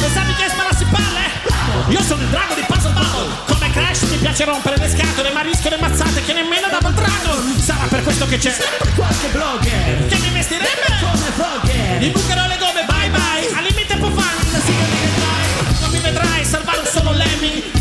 Pensavi 0.00 0.34
che 0.34 0.48
sparassi 0.48 0.84
palle? 0.86 1.92
Io 1.92 2.02
sono 2.02 2.22
il 2.22 2.28
drago 2.28 2.54
di 2.54 2.64
Puzzle 2.66 2.92
Bubble 2.92 3.28
Come 3.46 3.70
Crash 3.70 4.02
mi 4.02 4.16
piace 4.16 4.44
rompere 4.44 4.76
le 4.78 4.88
scatole 4.88 5.30
Ma 5.32 5.42
rischio 5.42 5.70
le 5.70 5.78
mazzate 5.78 6.24
che 6.24 6.32
nemmeno 6.32 6.68
Double 6.68 6.92
Dragon. 6.92 7.60
Sarà 7.60 7.86
per 7.88 8.02
questo 8.02 8.26
che 8.26 8.38
c'è 8.38 8.50
sempre 8.50 8.90
qualche 8.94 9.28
blogger 9.28 10.06
Che 10.06 10.18
mi 10.18 10.30
vestirebbe 10.30 10.86
come 11.00 11.30
vlogger. 11.36 11.98
Gli 12.00 12.10
bucherò 12.10 12.46
le 12.46 12.56
gomme 12.58 12.84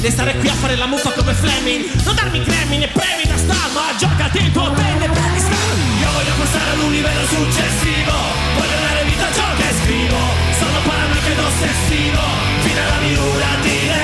E 0.08 0.10
stare 0.10 0.38
qui 0.38 0.48
a 0.48 0.54
fare 0.54 0.78
la 0.78 0.86
muffa 0.86 1.12
come 1.12 1.34
Fleming. 1.34 1.84
Non 2.06 2.16
darmi 2.16 2.42
cremi 2.42 2.78
né 2.78 2.88
premi 2.88 3.24
da 3.28 3.36
star 3.36 3.70
Ma 3.74 3.92
giocati 4.00 4.38
il 4.38 4.52
tuo 4.54 4.72
bene 4.72 5.04
prendi 5.10 5.38
star. 5.38 5.76
Io 6.00 6.10
voglio 6.16 6.32
passare 6.40 6.70
ad 6.72 6.80
un 6.80 6.92
livello 6.94 7.26
successivo. 7.28 8.16
Voglio 8.56 8.78
dare 8.88 9.04
vita 9.04 9.28
a 9.28 9.34
ciò 9.34 9.48
che 9.60 9.68
scrivo. 9.84 10.20
Sono 10.60 10.80
paranoico 10.88 11.28
ed 11.28 11.40
ossessivo. 11.40 12.24
Fino 12.64 12.80
alla 12.88 13.00
miura 13.04 13.50
dire 13.68 14.04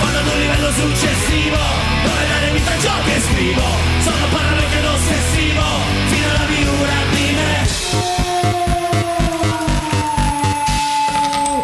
Vado 0.00 0.18
ad 0.18 0.26
un 0.28 0.38
livello 0.44 0.70
successivo. 0.76 1.60
Dove 2.04 2.22
dare 2.28 2.50
vita 2.52 2.72
a 2.76 2.78
ciò 2.78 2.94
che 3.08 3.20
scrivo. 3.24 3.64
Sono 4.04 4.26
paranoico 4.28 4.76
ed 4.76 4.84
ossessivo 4.84 5.39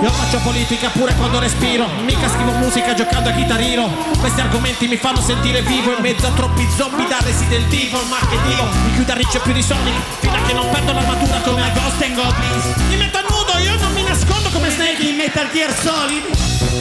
Io 0.06 0.12
faccio 0.12 0.38
politica 0.38 0.88
pure 0.90 1.12
quando 1.16 1.40
respiro. 1.40 1.84
Mica 2.04 2.28
scrivo 2.28 2.52
musica 2.52 2.94
giocando 2.94 3.28
a 3.28 3.32
chitarrino. 3.32 3.88
Questi 4.20 4.40
argomenti 4.40 4.86
mi 4.86 4.96
fanno 4.96 5.20
sentire 5.20 5.62
vivo 5.62 5.96
In 5.96 6.00
mezzo 6.00 6.28
a 6.28 6.30
troppi 6.30 6.64
zombie 6.76 7.08
da 7.08 7.18
Resident 7.24 7.72
Evil. 7.72 8.06
Ma 8.08 8.18
che 8.30 8.38
Dio, 8.46 8.62
mi 8.84 8.94
chiudo 8.94 9.10
a 9.10 9.14
riccio 9.16 9.40
più 9.40 9.52
di 9.52 9.62
Sonic 9.62 9.94
Fino 10.20 10.36
a 10.36 10.46
che 10.46 10.52
non 10.52 10.70
perdo 10.70 10.92
l'armatura 10.92 11.40
come 11.40 11.60
a 11.60 11.70
Ghost 11.70 12.02
and 12.02 12.14
Goblins. 12.14 12.64
Mi 12.86 12.96
metto 12.98 13.18
a 13.18 13.22
nudo, 13.22 13.58
io 13.58 13.74
non 13.80 13.92
mi 13.94 14.04
nascondo 14.04 14.48
come 14.50 14.70
Snake. 14.70 15.02
In 15.02 15.16
Metal 15.16 15.50
Gear 15.50 15.74
Solid. 15.74 16.22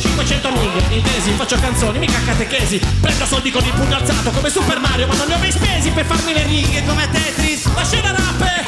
500 0.02 0.52
miglia, 0.52 0.86
intesi, 0.90 1.32
faccio 1.32 1.58
canzoni, 1.60 1.98
mica 1.98 2.20
catechesi. 2.24 2.80
Prendo 3.02 3.26
soldi 3.26 3.50
con 3.50 3.66
il 3.66 3.74
pugno 3.74 3.96
alzato 3.96 4.30
come 4.30 4.52
Super 4.52 4.80
Mario 4.80 5.08
Ma 5.08 5.16
non 5.16 5.28
ne 5.28 5.34
ho 5.34 5.38
mai 5.40 5.52
spesi 5.52 5.90
per 5.90 6.06
farmi 6.06 6.32
le 6.32 6.44
righe. 6.44 6.86
Come 6.86 7.10
Tetris. 7.10 7.74
La 7.74 7.84
scena 7.84 8.12
rap 8.12 8.40
è 8.44 8.64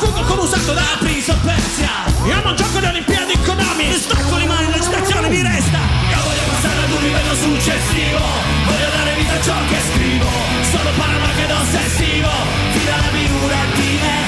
Sfuggo 0.00 0.22
come 0.22 0.40
usato 0.40 0.72
da 0.72 0.96
of 0.96 1.40
Persia 1.44 1.92
Io 2.24 2.40
non 2.42 2.56
gioco 2.56 2.78
le 2.78 2.88
Olimpiadi 2.88 3.32
in 3.34 3.42
Konami 3.44 3.86
Mi 3.86 3.98
stacco 4.00 4.36
le 4.38 4.46
mani, 4.46 4.70
la 4.70 4.80
citazione 4.80 5.28
mi 5.28 5.42
resta. 5.42 5.76
Io 6.08 6.20
voglio 6.24 6.44
passare 6.48 6.80
ad 6.84 6.90
un 6.90 7.02
livello 7.04 7.34
successivo. 7.36 8.20
Voglio 8.64 8.88
dare 8.96 9.12
vita 9.20 9.34
a 9.34 9.40
ciò 9.42 9.56
che 9.68 9.76
scrivo. 9.92 10.30
Sono 10.72 10.90
paranoico 10.96 11.52
ossessivo. 11.52 12.32
Fino 12.72 12.92
alla 12.96 13.10
miura 13.12 13.60
di 13.76 13.90
me. 14.00 14.18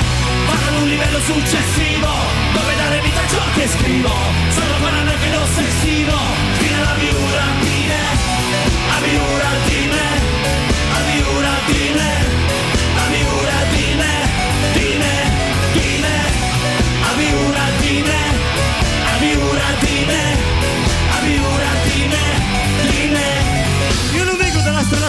Vado 0.45 0.67
ad 0.69 0.83
un 0.83 0.89
livello 0.89 1.21
successivo. 1.25 2.11
Dove 2.53 2.77
dare 2.77 3.01
vita 3.01 3.21
a 3.25 3.29
ciò 3.33 3.45
che 3.57 3.67
scrivo. 3.69 4.13
Sono 4.53 4.75
paranoico 4.77 5.41
ossessivo. 5.41 6.17
Fino 6.61 6.77
alla 6.77 6.97
miura 7.01 7.52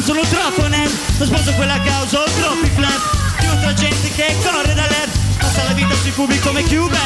sono 0.03 0.21
troppo 0.21 0.67
nerd 0.67 0.91
Non 1.17 1.27
sposo 1.27 1.53
quella 1.53 1.79
causa, 1.79 2.19
ho 2.19 2.25
troppi 2.25 2.69
flat 2.75 3.39
Di 3.39 3.45
un'altra 3.45 3.73
gente 3.73 4.09
che 4.09 4.35
corre 4.43 4.73
da 4.73 4.85
LED 4.87 5.22
Passa 5.53 5.67
la 5.67 5.73
vita 5.73 5.93
sui 6.01 6.11
cubi 6.13 6.39
come 6.39 6.63
Cuber 6.63 6.99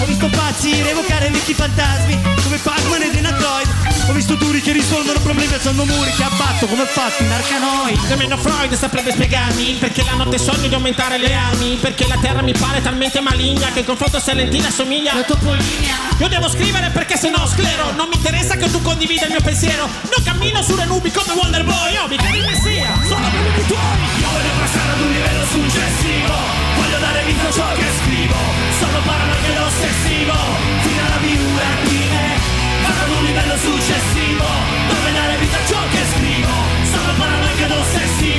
Ho 0.00 0.04
visto 0.04 0.28
pazzi 0.28 0.80
rievocare 0.80 1.28
vecchi 1.28 1.54
fantasmi 1.54 2.20
Come 2.44 2.56
Pac-Man 2.58 3.02
e 3.02 3.10
Denatoid 3.10 3.68
Ho 4.06 4.12
visto 4.12 4.36
duri 4.36 4.60
che 4.60 4.70
risolvono 4.70 5.18
problemi 5.18 5.52
alzando 5.52 5.84
muri 5.84 6.12
Che 6.12 6.22
abbatto 6.22 6.66
come 6.66 6.84
fatti 6.84 7.24
in 7.24 7.32
Arcanoid. 7.32 7.98
Nemmeno 8.06 8.36
Freud 8.36 8.72
saprebbe 8.74 9.10
spiegarmi 9.10 9.78
Perché 9.80 10.04
la 10.04 10.12
notte 10.12 10.38
sogno 10.38 10.68
di 10.68 10.74
aumentare 10.74 11.18
le 11.18 11.34
armi 11.34 11.78
Perché 11.80 12.06
la 12.06 12.16
terra 12.20 12.42
mi 12.42 12.52
pare 12.52 12.80
talmente 12.80 13.18
maligna 13.18 13.72
Che 13.72 13.80
il 13.80 13.86
confronto 13.86 14.18
a 14.18 14.20
Salentina 14.20 14.68
assomiglia. 14.68 15.12
La 15.12 15.22
topolinia. 15.22 15.96
Io 16.16 16.28
devo 16.28 16.48
scrivere 16.48 16.90
perché 16.90 17.16
se 17.16 17.28
no 17.28 17.44
sclero 17.44 17.90
Non 17.96 18.06
mi 18.08 18.14
interessa 18.14 18.54
che 18.54 18.70
tu 18.70 18.80
condivida 18.82 19.24
il 19.24 19.32
mio 19.32 19.40
pensiero. 19.42 19.88
Non 20.14 20.22
cammino 20.22 20.62
sulle 20.62 20.84
nubi 20.84 21.10
come 21.10 21.32
Wonder 21.32 21.64
Boy 21.64 21.96
Oh 21.96 22.06
mi 22.06 22.16
credi 22.16 22.38
messia. 22.38 22.94
Sono 23.08 23.28
problemi 23.28 23.66
tuoi. 23.66 23.98
Io 24.20 24.28
voglio 24.30 24.52
passare 24.60 24.92
ad 24.92 25.00
un 25.00 25.10
livello 25.10 25.44
successivo 25.44 26.70
A 27.38 27.52
ciò 27.52 27.72
che 27.74 27.86
scrivo. 28.02 28.34
Sono 28.78 28.98
paranoico 29.04 29.50
ed 29.52 29.58
ossessivo 29.58 30.34
Fino 30.82 31.00
alla 31.06 31.20
me 31.20 31.34
Vado 32.82 33.02
ad 33.04 33.18
un 33.18 33.24
livello 33.24 33.56
successivo. 33.56 34.44
Dove 34.88 35.12
dare 35.12 35.36
vita 35.36 35.56
a 35.56 35.66
ciò 35.66 35.78
che 35.90 36.02
scrivo. 36.12 36.52
Sono 36.82 37.12
paranoico 37.16 37.64
ed 37.64 37.70
ossessivo 37.70 38.29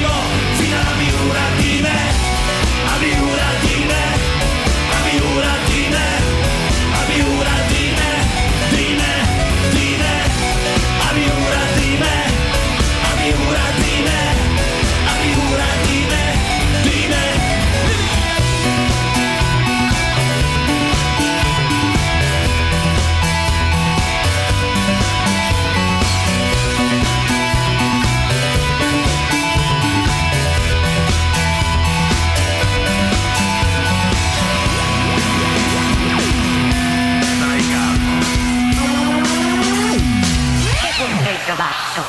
gabatto. 41.55 42.03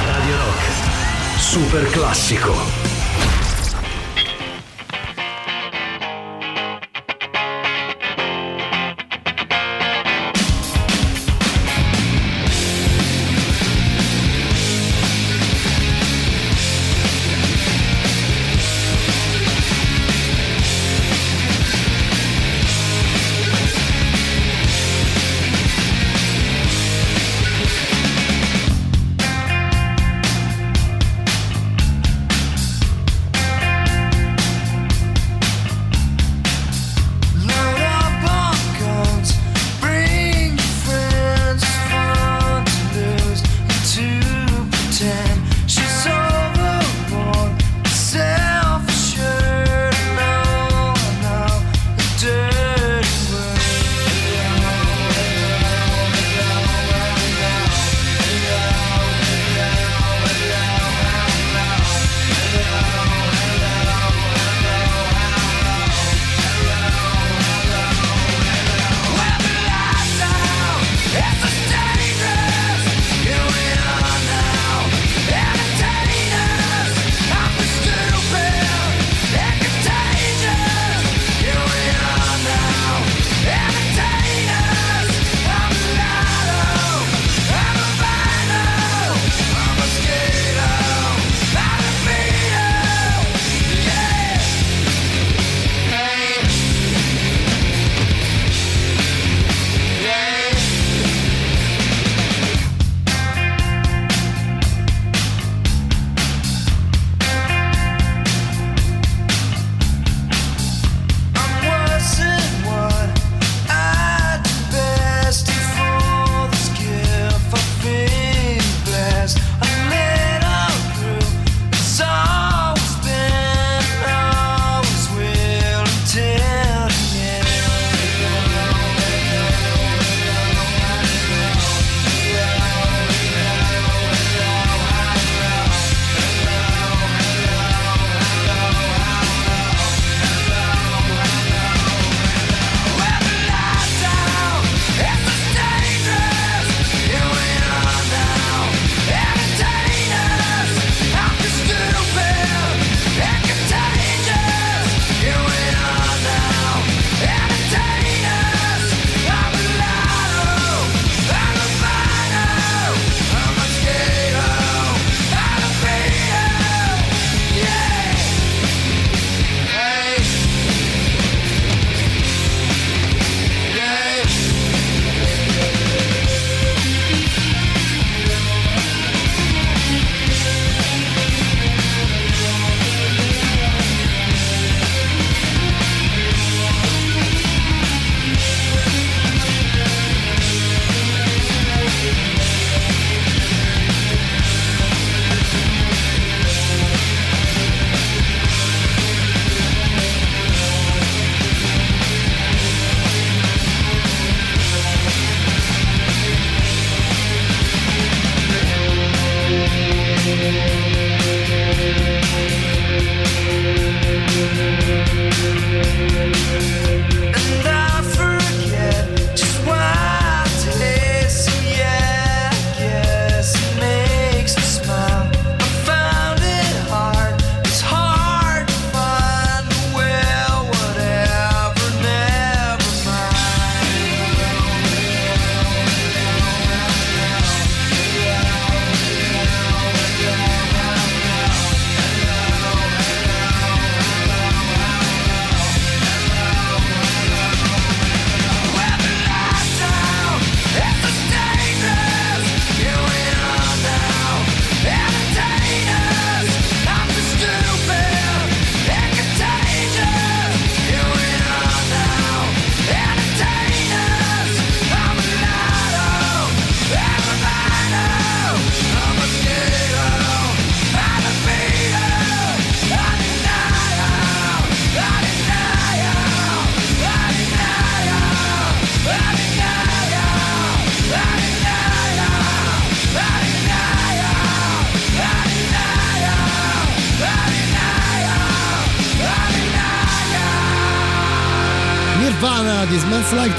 Radio. 0.00 0.36
Super 1.38 1.90
classico. 1.90 2.85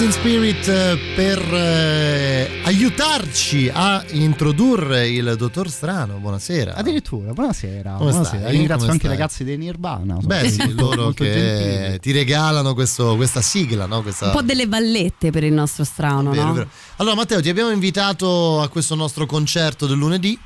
Teen 0.07 0.19
Spirit 0.21 0.67
eh, 0.69 0.97
per 1.15 1.53
eh, 1.53 2.61
aiutarci 2.63 3.69
a 3.73 4.05
introdurre 4.11 5.09
il 5.09 5.35
dottor 5.37 5.69
Strano. 5.69 6.19
Buonasera. 6.19 6.75
Addirittura, 6.75 7.33
buonasera. 7.33 7.95
Come 7.97 8.11
buonasera. 8.11 8.37
stai? 8.39 8.51
Ringrazio 8.51 8.85
Come 8.85 8.91
anche 8.93 9.05
i 9.07 9.09
ragazzi 9.09 9.43
dei 9.43 9.57
Nirvana. 9.57 10.17
Beh, 10.21 10.49
sì, 10.49 10.73
loro 10.75 11.09
che 11.11 11.33
gentili. 11.33 11.99
ti 11.99 12.11
regalano 12.13 12.73
questo- 12.73 13.17
questa 13.17 13.41
sigla, 13.41 13.85
no? 13.85 14.01
Questa... 14.01 14.27
Un 14.27 14.31
po' 14.31 14.41
delle 14.43 14.65
vallette 14.65 15.29
per 15.29 15.43
il 15.43 15.51
nostro 15.51 15.83
strano, 15.83 16.31
Vero, 16.31 16.45
no? 16.45 16.53
vero. 16.53 16.69
Allora, 16.97 17.15
Matteo, 17.15 17.41
ti 17.41 17.49
abbiamo 17.49 17.71
invitato 17.71 18.61
a 18.61 18.69
questo 18.69 18.95
nostro 18.95 19.25
concerto 19.25 19.87
del 19.87 19.97
lunedì. 19.97 20.39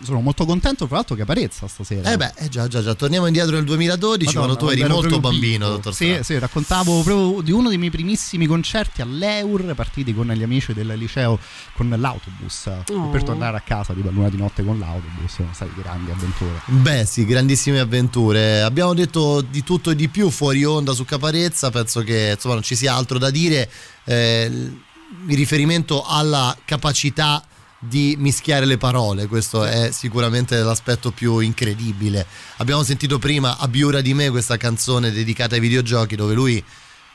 Sono 0.00 0.20
molto 0.20 0.44
contento, 0.44 0.86
tra 0.86 0.96
l'altro, 0.96 1.16
che 1.16 1.22
Caparezza 1.22 1.66
stasera. 1.66 2.12
Eh 2.12 2.16
beh, 2.16 2.32
eh 2.36 2.48
già, 2.48 2.68
già, 2.68 2.82
già. 2.82 2.94
Torniamo 2.94 3.26
indietro 3.26 3.56
nel 3.56 3.64
2012 3.64 4.34
Madonna, 4.36 4.54
quando 4.54 4.74
tu 4.74 4.80
eri 4.80 4.88
molto 4.88 5.18
bambino, 5.18 5.50
piccolo. 5.50 5.70
dottor 5.70 5.94
Sì, 5.94 6.18
sì, 6.22 6.38
raccontavo 6.38 7.02
proprio 7.02 7.40
di 7.42 7.50
uno 7.50 7.68
dei 7.68 7.78
miei 7.78 7.90
primissimi 7.90 8.46
concerti 8.46 9.02
all'Eur, 9.02 9.74
partiti 9.74 10.14
con 10.14 10.28
gli 10.28 10.42
amici 10.42 10.72
del 10.72 10.86
liceo 10.96 11.38
con 11.72 11.88
l'autobus. 11.88 12.70
Oh. 12.90 13.08
Per 13.08 13.24
tornare 13.24 13.56
a 13.56 13.60
casa 13.60 13.92
tipo 13.92 14.08
a 14.08 14.12
luna 14.12 14.28
di 14.28 14.36
notte 14.36 14.64
con 14.64 14.78
l'autobus, 14.78 15.34
sono 15.34 15.50
state 15.52 15.72
grandi 15.76 16.12
avventure. 16.12 16.60
Beh 16.66 17.04
sì, 17.04 17.24
grandissime 17.24 17.80
avventure. 17.80 18.62
Abbiamo 18.62 18.94
detto 18.94 19.40
di 19.40 19.64
tutto 19.64 19.90
e 19.90 19.96
di 19.96 20.08
più 20.08 20.30
fuori 20.30 20.64
onda 20.64 20.92
su 20.92 21.04
Caparezza, 21.04 21.70
penso 21.70 22.02
che 22.02 22.32
insomma 22.34 22.54
non 22.54 22.62
ci 22.62 22.76
sia 22.76 22.94
altro 22.94 23.18
da 23.18 23.30
dire. 23.30 23.68
Eh, 24.04 24.76
in 25.26 25.34
riferimento 25.34 26.04
alla 26.04 26.56
capacità 26.64 27.42
di 27.78 28.16
mischiare 28.18 28.66
le 28.66 28.76
parole, 28.76 29.26
questo 29.26 29.64
è 29.64 29.90
sicuramente 29.92 30.58
l'aspetto 30.58 31.12
più 31.12 31.38
incredibile. 31.38 32.26
Abbiamo 32.56 32.82
sentito 32.82 33.18
prima 33.18 33.56
A 33.58 33.68
Biura 33.68 34.00
di 34.00 34.14
me 34.14 34.30
questa 34.30 34.56
canzone 34.56 35.12
dedicata 35.12 35.54
ai 35.54 35.60
videogiochi 35.60 36.16
dove 36.16 36.34
lui 36.34 36.62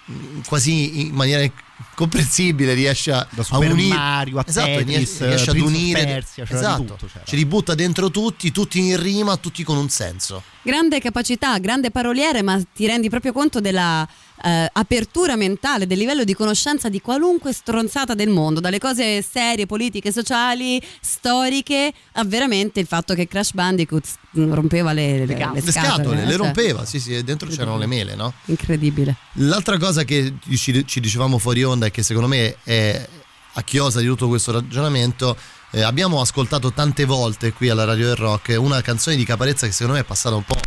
mh, 0.06 0.42
quasi 0.48 1.02
in 1.02 1.14
maniera 1.14 1.52
comprensibile 1.96 2.74
riesce 2.74 3.12
a, 3.12 3.28
a 3.50 3.58
unire 3.58 3.96
Mario 3.96 4.38
a 4.40 4.46
esatto, 4.48 4.68
Tetris, 4.68 4.96
riesce, 4.96 5.26
riesce 5.28 5.50
ad 5.50 5.60
unire 5.60 6.04
Persia, 6.06 6.46
c'era 6.46 6.60
di 6.60 6.66
esatto, 6.66 6.84
tutto, 6.84 7.06
c'era. 7.12 7.26
ce 7.26 7.36
li 7.36 7.46
butta 7.46 7.76
dentro 7.76 8.10
tutti, 8.10 8.52
tutti 8.52 8.80
in 8.80 9.02
rima, 9.02 9.36
tutti 9.38 9.64
con 9.64 9.76
un 9.76 9.90
senso. 9.90 10.44
Grande 10.62 11.00
capacità, 11.02 11.58
grande 11.58 11.92
paroliere, 11.92 12.42
ma 12.42 12.62
ti 12.74 12.86
rendi 12.86 13.10
proprio 13.10 13.34
conto 13.34 13.60
della 13.60 14.08
eh, 14.42 14.70
apertura 14.72 15.36
mentale, 15.36 15.88
del 15.88 15.98
livello 15.98 16.24
di 16.24 16.34
conoscenza 16.34 16.90
di 16.90 17.02
qualunque 17.02 17.54
stronzata 17.54 18.14
del 18.14 18.30
mondo, 18.30 18.60
dalle 18.60 18.80
cose 18.80 19.22
serie, 19.22 19.66
politiche, 19.66 20.12
sociali, 20.12 20.82
storiche, 21.02 21.94
a 22.14 22.24
veramente 22.24 22.80
il 22.80 22.88
fatto 22.88 23.14
che 23.14 23.28
Crash 23.28 23.54
Bandicoot 23.54 24.06
mm, 24.38 24.54
rompeva 24.54 24.94
le, 24.94 25.26
le, 25.26 25.52
le 25.54 25.62
scatole, 25.62 26.22
eh, 26.22 26.26
le 26.26 26.32
cioè, 26.32 26.38
rompeva, 26.38 26.86
sì, 26.86 27.00
sì, 27.00 27.16
e 27.16 27.24
dentro 27.24 27.50
c'erano 27.50 27.78
le 27.78 27.86
mele, 27.86 28.16
no? 28.16 28.34
Incredibile. 28.46 29.16
L'altra 29.34 29.78
cosa 29.78 30.04
che 30.04 30.34
ci, 30.50 30.86
ci 30.86 31.00
dicevamo 31.00 31.38
fuori 31.38 31.64
onda 31.64 31.86
e 31.86 31.92
che 31.92 32.04
secondo 32.04 32.28
me 32.28 32.58
è 32.64 33.08
a 33.56 33.62
chiosa 33.62 34.00
di 34.00 34.08
tutto 34.08 34.28
questo 34.28 34.52
ragionamento, 34.52 35.38
eh, 35.72 35.82
abbiamo 35.82 36.22
ascoltato 36.22 36.72
tante 36.72 37.06
volte 37.06 37.54
qui 37.54 37.70
alla 37.70 37.84
Radio 37.84 38.08
del 38.08 38.16
Rock 38.16 38.56
una 38.58 38.82
canzone 38.82 39.16
di 39.16 39.24
Caparezza 39.24 39.66
che 39.66 39.72
secondo 39.72 39.94
me 39.94 40.02
è 40.02 40.06
passata 40.06 40.36
un 40.36 40.44
po'. 40.44 40.58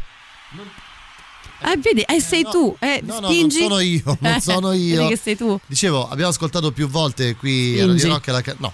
Eh, 1.61 1.77
vedi, 1.79 2.03
eh, 2.03 2.21
sei 2.21 2.43
tu, 2.45 2.77
eh, 2.79 3.01
No, 3.05 3.19
no, 3.21 3.29
spingi. 3.29 3.61
non 3.61 3.69
sono 3.69 3.81
io, 3.81 4.17
non 4.21 4.33
Eh, 4.35 4.41
sono 4.41 4.73
io. 4.73 5.09
Che 5.09 5.17
sei 5.17 5.37
tu. 5.37 5.59
Dicevo, 5.67 6.09
abbiamo 6.09 6.31
ascoltato 6.31 6.71
più 6.73 6.89
volte 6.89 7.35
qui 7.37 7.81
a 7.81 7.87
Radio 7.87 8.09
Rock 8.09 8.27
la, 8.29 8.43
no, 8.59 8.73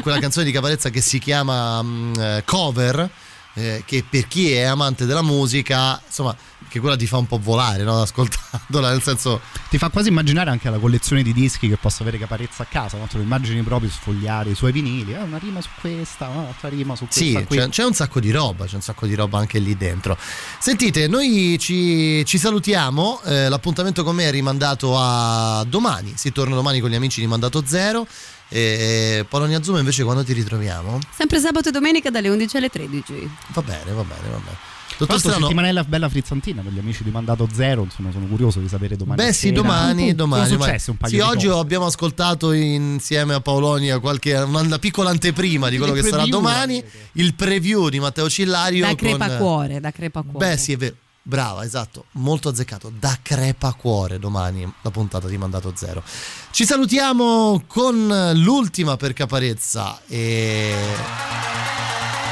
quella 0.00 0.18
canzone 0.18 0.44
di 0.44 0.52
Caparezza 0.52 0.90
che 0.90 1.00
si 1.00 1.18
chiama 1.18 1.84
eh, 2.18 2.42
Cover, 2.44 3.10
eh, 3.54 3.82
che 3.84 4.04
per 4.08 4.28
chi 4.28 4.52
è 4.52 4.62
amante 4.62 5.06
della 5.06 5.22
musica, 5.22 6.00
insomma, 6.06 6.34
che 6.70 6.78
quella 6.78 6.96
ti 6.96 7.06
fa 7.08 7.16
un 7.16 7.26
po' 7.26 7.38
volare, 7.38 7.82
no? 7.82 8.00
Ascoltandola, 8.00 8.90
nel 8.90 9.02
senso... 9.02 9.40
Ti 9.68 9.76
fa 9.76 9.88
quasi 9.88 10.08
immaginare 10.08 10.50
anche 10.50 10.70
la 10.70 10.78
collezione 10.78 11.22
di 11.24 11.32
dischi 11.32 11.68
che 11.68 11.76
possa 11.76 12.02
avere 12.02 12.16
Caparezza 12.16 12.62
a 12.62 12.66
casa, 12.66 12.96
no? 12.96 13.06
te 13.06 13.16
lo 13.16 13.24
immagini 13.24 13.60
proprio 13.62 13.90
sfogliare 13.90 14.50
i 14.50 14.54
suoi 14.54 14.70
vinili, 14.70 15.12
eh, 15.12 15.18
una 15.18 15.38
rima 15.38 15.60
su 15.60 15.68
questa, 15.80 16.28
un'altra 16.28 16.68
rima 16.68 16.94
su 16.94 17.06
questa. 17.06 17.40
Sì, 17.40 17.44
qui. 17.44 17.58
c'è, 17.58 17.68
c'è 17.68 17.84
un 17.84 17.92
sacco 17.92 18.20
di 18.20 18.30
roba, 18.30 18.66
c'è 18.66 18.76
un 18.76 18.82
sacco 18.82 19.06
di 19.06 19.14
roba 19.14 19.38
anche 19.38 19.58
lì 19.58 19.76
dentro. 19.76 20.16
Sentite, 20.60 21.08
noi 21.08 21.56
ci, 21.58 22.24
ci 22.24 22.38
salutiamo, 22.38 23.20
eh, 23.24 23.48
l'appuntamento 23.48 24.04
con 24.04 24.14
me 24.14 24.28
è 24.28 24.30
rimandato 24.30 24.96
a 24.96 25.64
domani, 25.68 26.12
si 26.16 26.30
torna 26.30 26.54
domani 26.54 26.78
con 26.78 26.90
gli 26.90 26.94
amici 26.94 27.20
di 27.20 27.26
Mandato 27.26 27.64
Zero. 27.66 28.06
E 28.52 29.24
Polonia 29.28 29.62
Zoom 29.62 29.78
invece 29.78 30.02
quando 30.02 30.24
ti 30.24 30.32
ritroviamo? 30.32 30.98
Sempre 31.16 31.38
sabato 31.38 31.68
e 31.68 31.72
domenica 31.72 32.10
dalle 32.10 32.28
11 32.28 32.56
alle 32.56 32.68
13. 32.68 33.30
Va 33.48 33.62
bene, 33.62 33.92
va 33.92 34.02
bene, 34.02 34.28
va 34.28 34.38
bene. 34.38 34.79
Dottor 35.06 35.18
Strano, 35.18 35.40
settimanella 35.46 35.84
bella 35.84 36.08
frizzantina 36.08 36.62
per 36.62 36.72
gli 36.72 36.78
amici 36.78 37.02
di 37.02 37.10
Mandato 37.10 37.48
Zero, 37.52 37.82
insomma 37.84 38.10
sono 38.12 38.26
curioso 38.26 38.60
di 38.60 38.68
sapere 38.68 38.96
domani 38.96 39.22
Beh 39.22 39.32
sì, 39.32 39.48
sera. 39.48 39.54
domani, 39.54 40.14
domani. 40.14 40.46
Sono 40.46 40.62
successe 40.62 40.90
un 40.90 40.96
paio 40.98 41.10
Sì, 41.10 41.16
di 41.16 41.22
oggi 41.22 41.46
cose. 41.46 41.58
abbiamo 41.60 41.86
ascoltato 41.86 42.52
insieme 42.52 43.34
a 43.34 43.40
Paolonia 43.40 43.98
qualche, 43.98 44.34
una, 44.34 44.60
una 44.60 44.78
piccola 44.78 45.10
anteprima 45.10 45.68
di 45.68 45.78
quello 45.78 45.94
Il 45.94 46.02
che 46.02 46.08
sarà 46.08 46.22
preview, 46.22 46.40
domani, 46.40 46.84
il 47.12 47.34
preview 47.34 47.88
di 47.88 47.98
Matteo 48.00 48.28
Cillario. 48.28 48.82
Da 48.82 48.88
con- 48.88 48.96
crepacuore, 48.96 49.80
da 49.80 49.90
crepacuore. 49.90 50.46
Beh 50.50 50.56
sì, 50.56 50.72
è 50.72 50.76
vero. 50.76 50.94
Brava, 51.22 51.64
esatto, 51.64 52.06
molto 52.12 52.48
azzeccato. 52.48 52.90
Da 52.98 53.18
crepa 53.22 53.72
cuore 53.74 54.18
domani 54.18 54.70
la 54.80 54.90
puntata 54.90 55.28
di 55.28 55.36
Mandato 55.36 55.72
Zero. 55.76 56.02
Ci 56.50 56.64
salutiamo 56.64 57.62
con 57.66 58.32
l'ultima 58.36 58.96
per 58.96 59.12
Caparezza 59.12 60.00
e, 60.08 60.74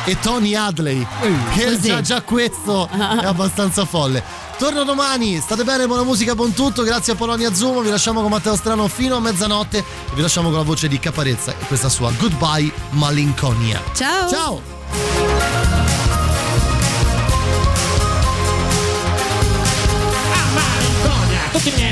e 0.09 0.19
Tony 0.21 0.55
Hadley, 0.55 1.07
che 1.55 1.79
già, 1.79 2.01
già 2.01 2.23
questo 2.23 2.89
è 2.89 2.97
abbastanza 3.27 3.85
folle. 3.85 4.25
Torno 4.57 4.83
domani, 4.83 5.39
state 5.39 5.65
bene, 5.65 5.87
buona 5.87 6.03
musica, 6.03 6.35
buon 6.35 6.55
tutto, 6.55 6.83
grazie 6.83 7.13
a 7.13 7.17
Polonia 7.17 7.55
Zoom, 7.55 7.83
vi 7.83 7.91
lasciamo 7.91 8.23
con 8.23 8.31
Matteo 8.31 8.57
Strano 8.57 8.89
fino 8.89 9.17
a 9.17 9.21
mezzanotte 9.21 9.79
e 9.79 9.85
vi 10.15 10.23
lasciamo 10.23 10.49
con 10.49 10.57
la 10.57 10.65
voce 10.65 10.89
di 10.89 10.99
Caparezza 10.99 11.53
e 11.53 11.67
questa 11.67 11.91
sua 11.91 12.11
Goodbye 12.19 12.73
Malinconia. 12.91 13.83
Ciao! 13.95 14.31
Ciao! 14.31 15.88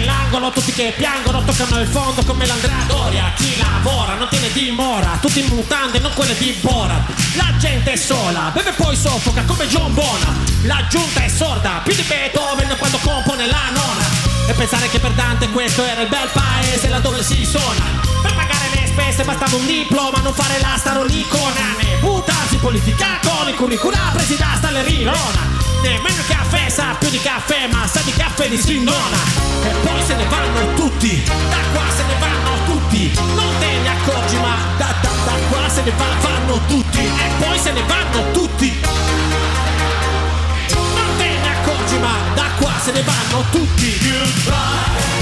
Nell'angolo, 0.06 0.50
tutti 0.50 0.72
che 0.72 0.94
piangono 0.96 1.42
Toccano 1.42 1.80
il 1.80 1.88
fondo 1.88 2.24
come 2.24 2.46
l'andradoria 2.46 3.32
Chi 3.34 3.56
lavora 3.58 4.14
non 4.14 4.28
tiene 4.28 4.50
dimora 4.52 5.18
Tutti 5.20 5.40
in 5.40 5.46
mutande, 5.48 5.98
non 5.98 6.12
quelle 6.14 6.36
di 6.38 6.56
Borat. 6.60 7.08
La 7.34 7.52
gente 7.58 7.92
è 7.92 7.96
sola, 7.96 8.50
beve 8.54 8.72
poi 8.72 8.96
soffoca 8.96 9.42
come 9.42 9.66
John 9.66 9.92
Bonham. 9.94 10.44
La 10.62 10.84
giunta 10.88 11.22
è 11.22 11.28
sorda, 11.28 11.80
più 11.82 11.94
di 11.94 12.02
Beethoven 12.02 12.74
quando 12.78 12.98
compone 12.98 13.46
la 13.46 13.70
nona. 13.72 14.04
E 14.48 14.52
pensare 14.52 14.88
che 14.88 14.98
per 14.98 15.12
Dante 15.12 15.48
questo 15.50 15.84
era 15.84 16.02
il 16.02 16.08
bel 16.08 16.28
paese 16.32 16.88
laddove 16.88 17.20
si 17.20 17.44
suona 17.44 17.82
Per 18.22 18.32
pagare 18.32 18.65
spese 18.96 19.24
bastava 19.24 19.56
un 19.56 19.66
diploma 19.66 20.18
Non 20.22 20.32
fare 20.32 20.58
la 20.60 20.74
starolicona 20.78 21.76
Né 21.78 21.98
buttarsi 22.00 22.56
politica 22.56 23.20
con 23.22 23.48
i 23.48 23.54
curricula 23.54 23.98
presi 24.12 24.36
da 24.36 24.54
Stallerirona 24.56 25.64
Nemmeno 25.82 26.16
il 26.16 26.26
caffè 26.26 26.68
sa 26.70 26.96
più 26.98 27.10
di 27.10 27.20
caffè, 27.20 27.68
ma 27.70 27.86
sa 27.86 28.00
di 28.00 28.10
caffè 28.10 28.48
di 28.48 28.56
sinnona. 28.56 29.18
E 29.62 29.68
poi 29.84 30.02
se 30.02 30.16
ne 30.16 30.24
vanno 30.24 30.74
tutti, 30.74 31.22
da 31.24 31.56
qua 31.72 31.84
se 31.94 32.02
ne 32.02 32.14
vanno 32.18 32.64
tutti. 32.64 33.12
Non 33.14 33.52
te 33.60 33.66
ne 33.66 33.88
accorgi, 33.88 34.36
ma 34.36 34.56
da, 34.78 34.94
da, 35.00 35.10
da 35.24 35.32
qua 35.48 35.68
se 35.68 35.82
ne 35.82 35.92
va, 35.96 36.06
vanno 36.22 36.60
tutti. 36.66 36.98
E 36.98 37.30
poi 37.38 37.58
se 37.58 37.72
ne 37.72 37.82
vanno 37.82 38.30
tutti. 38.32 38.80
Non 40.74 41.16
te 41.18 41.28
ne 41.28 41.48
accorgi, 41.48 41.98
ma 41.98 42.14
da 42.34 42.46
qua 42.58 42.72
se 42.82 42.92
ne 42.92 43.02
vanno 43.02 43.44
tutti. 43.50 43.98
Goodbye, 44.00 45.15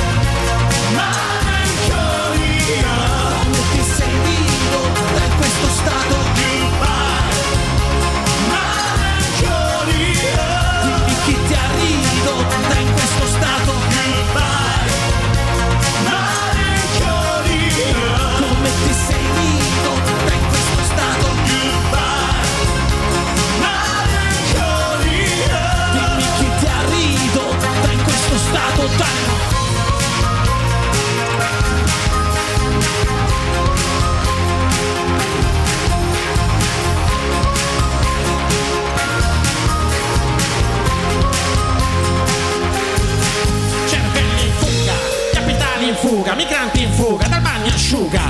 Dai 28.85 29.07
Cervelli 43.87 44.45
in 44.45 44.53
fuga, 44.53 44.93
capitali 45.33 45.89
in 45.89 45.95
fuga, 45.95 46.35
migranti 46.35 46.83
in 46.83 46.93
fuga, 46.93 47.27
dal 47.27 47.41
bagno 47.41 47.73
asciuga 47.73 48.24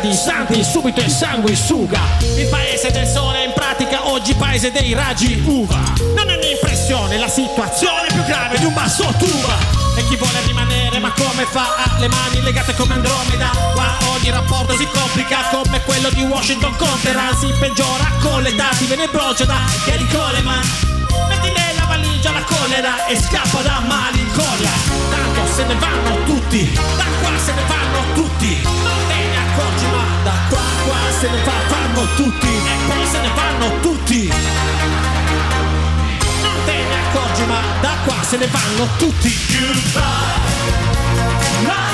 Di 0.00 0.12
santi, 0.12 0.62
subito 0.64 1.00
il 1.00 1.08
sanguisuga. 1.08 2.00
Il 2.36 2.48
paese 2.48 2.90
del 2.90 3.06
sole 3.06 3.44
in 3.44 3.52
pratica 3.54 4.08
oggi 4.08 4.34
paese 4.34 4.72
dei 4.72 4.92
raggi 4.92 5.40
uva. 5.46 5.80
Non 6.14 6.28
è 6.28 6.34
un'impressione, 6.34 7.16
la 7.16 7.28
situazione 7.28 8.08
più 8.08 8.22
grave 8.24 8.58
di 8.58 8.64
un 8.64 8.74
basso 8.74 9.04
tuba. 9.18 9.54
E 9.96 10.04
chi 10.08 10.16
vuole 10.16 10.40
rimanere 10.46 10.98
ma 10.98 11.12
come 11.12 11.46
fa? 11.46 11.76
Ha 11.76 11.98
le 12.00 12.08
mani 12.08 12.42
legate 12.42 12.74
come 12.74 12.94
Andromeda 12.94 13.50
Qua 13.72 13.96
ogni 14.16 14.28
rapporto 14.30 14.76
si 14.76 14.86
complica 14.92 15.38
come 15.52 15.80
quello 15.84 16.10
di 16.10 16.22
Washington 16.24 16.74
con 16.76 17.00
Teheran 17.00 17.36
Si 17.36 17.46
peggiora 17.60 18.10
con 18.20 18.42
l'età, 18.42 18.72
si 18.72 18.86
viene 18.86 19.06
brocio 19.06 19.44
da 19.44 19.60
Gary 19.86 20.06
Coleman 20.08 20.60
Metti 21.28 21.52
nella 21.52 21.86
valigia 21.86 22.32
la 22.32 22.42
collera 22.42 23.06
e 23.06 23.16
scappa 23.16 23.62
da 23.62 23.80
malinconia 23.86 24.70
Tanto 25.10 25.52
se 25.54 25.64
ne 25.64 25.74
vanno 25.76 26.24
tutti, 26.24 26.72
da 26.72 27.04
qua 27.20 27.38
se 27.38 27.52
ne 27.52 27.62
vanno 27.68 28.12
tutti 28.14 28.94
se 31.20 31.28
ne 31.30 31.42
va- 31.44 31.52
vanno 31.68 32.06
tutti 32.16 32.46
E 32.46 32.76
poi 32.86 33.06
se 33.10 33.20
ne 33.20 33.30
vanno 33.34 33.80
tutti. 33.80 34.28
Non 36.42 36.56
te 36.64 36.72
ne 36.72 36.94
accorgi 37.08 37.44
ma 37.46 37.60
da 37.80 37.90
qua 38.04 38.14
se 38.22 38.36
ne 38.36 38.46
vanno 38.46 38.88
tutti. 38.98 39.32
Malinconia 41.62 41.93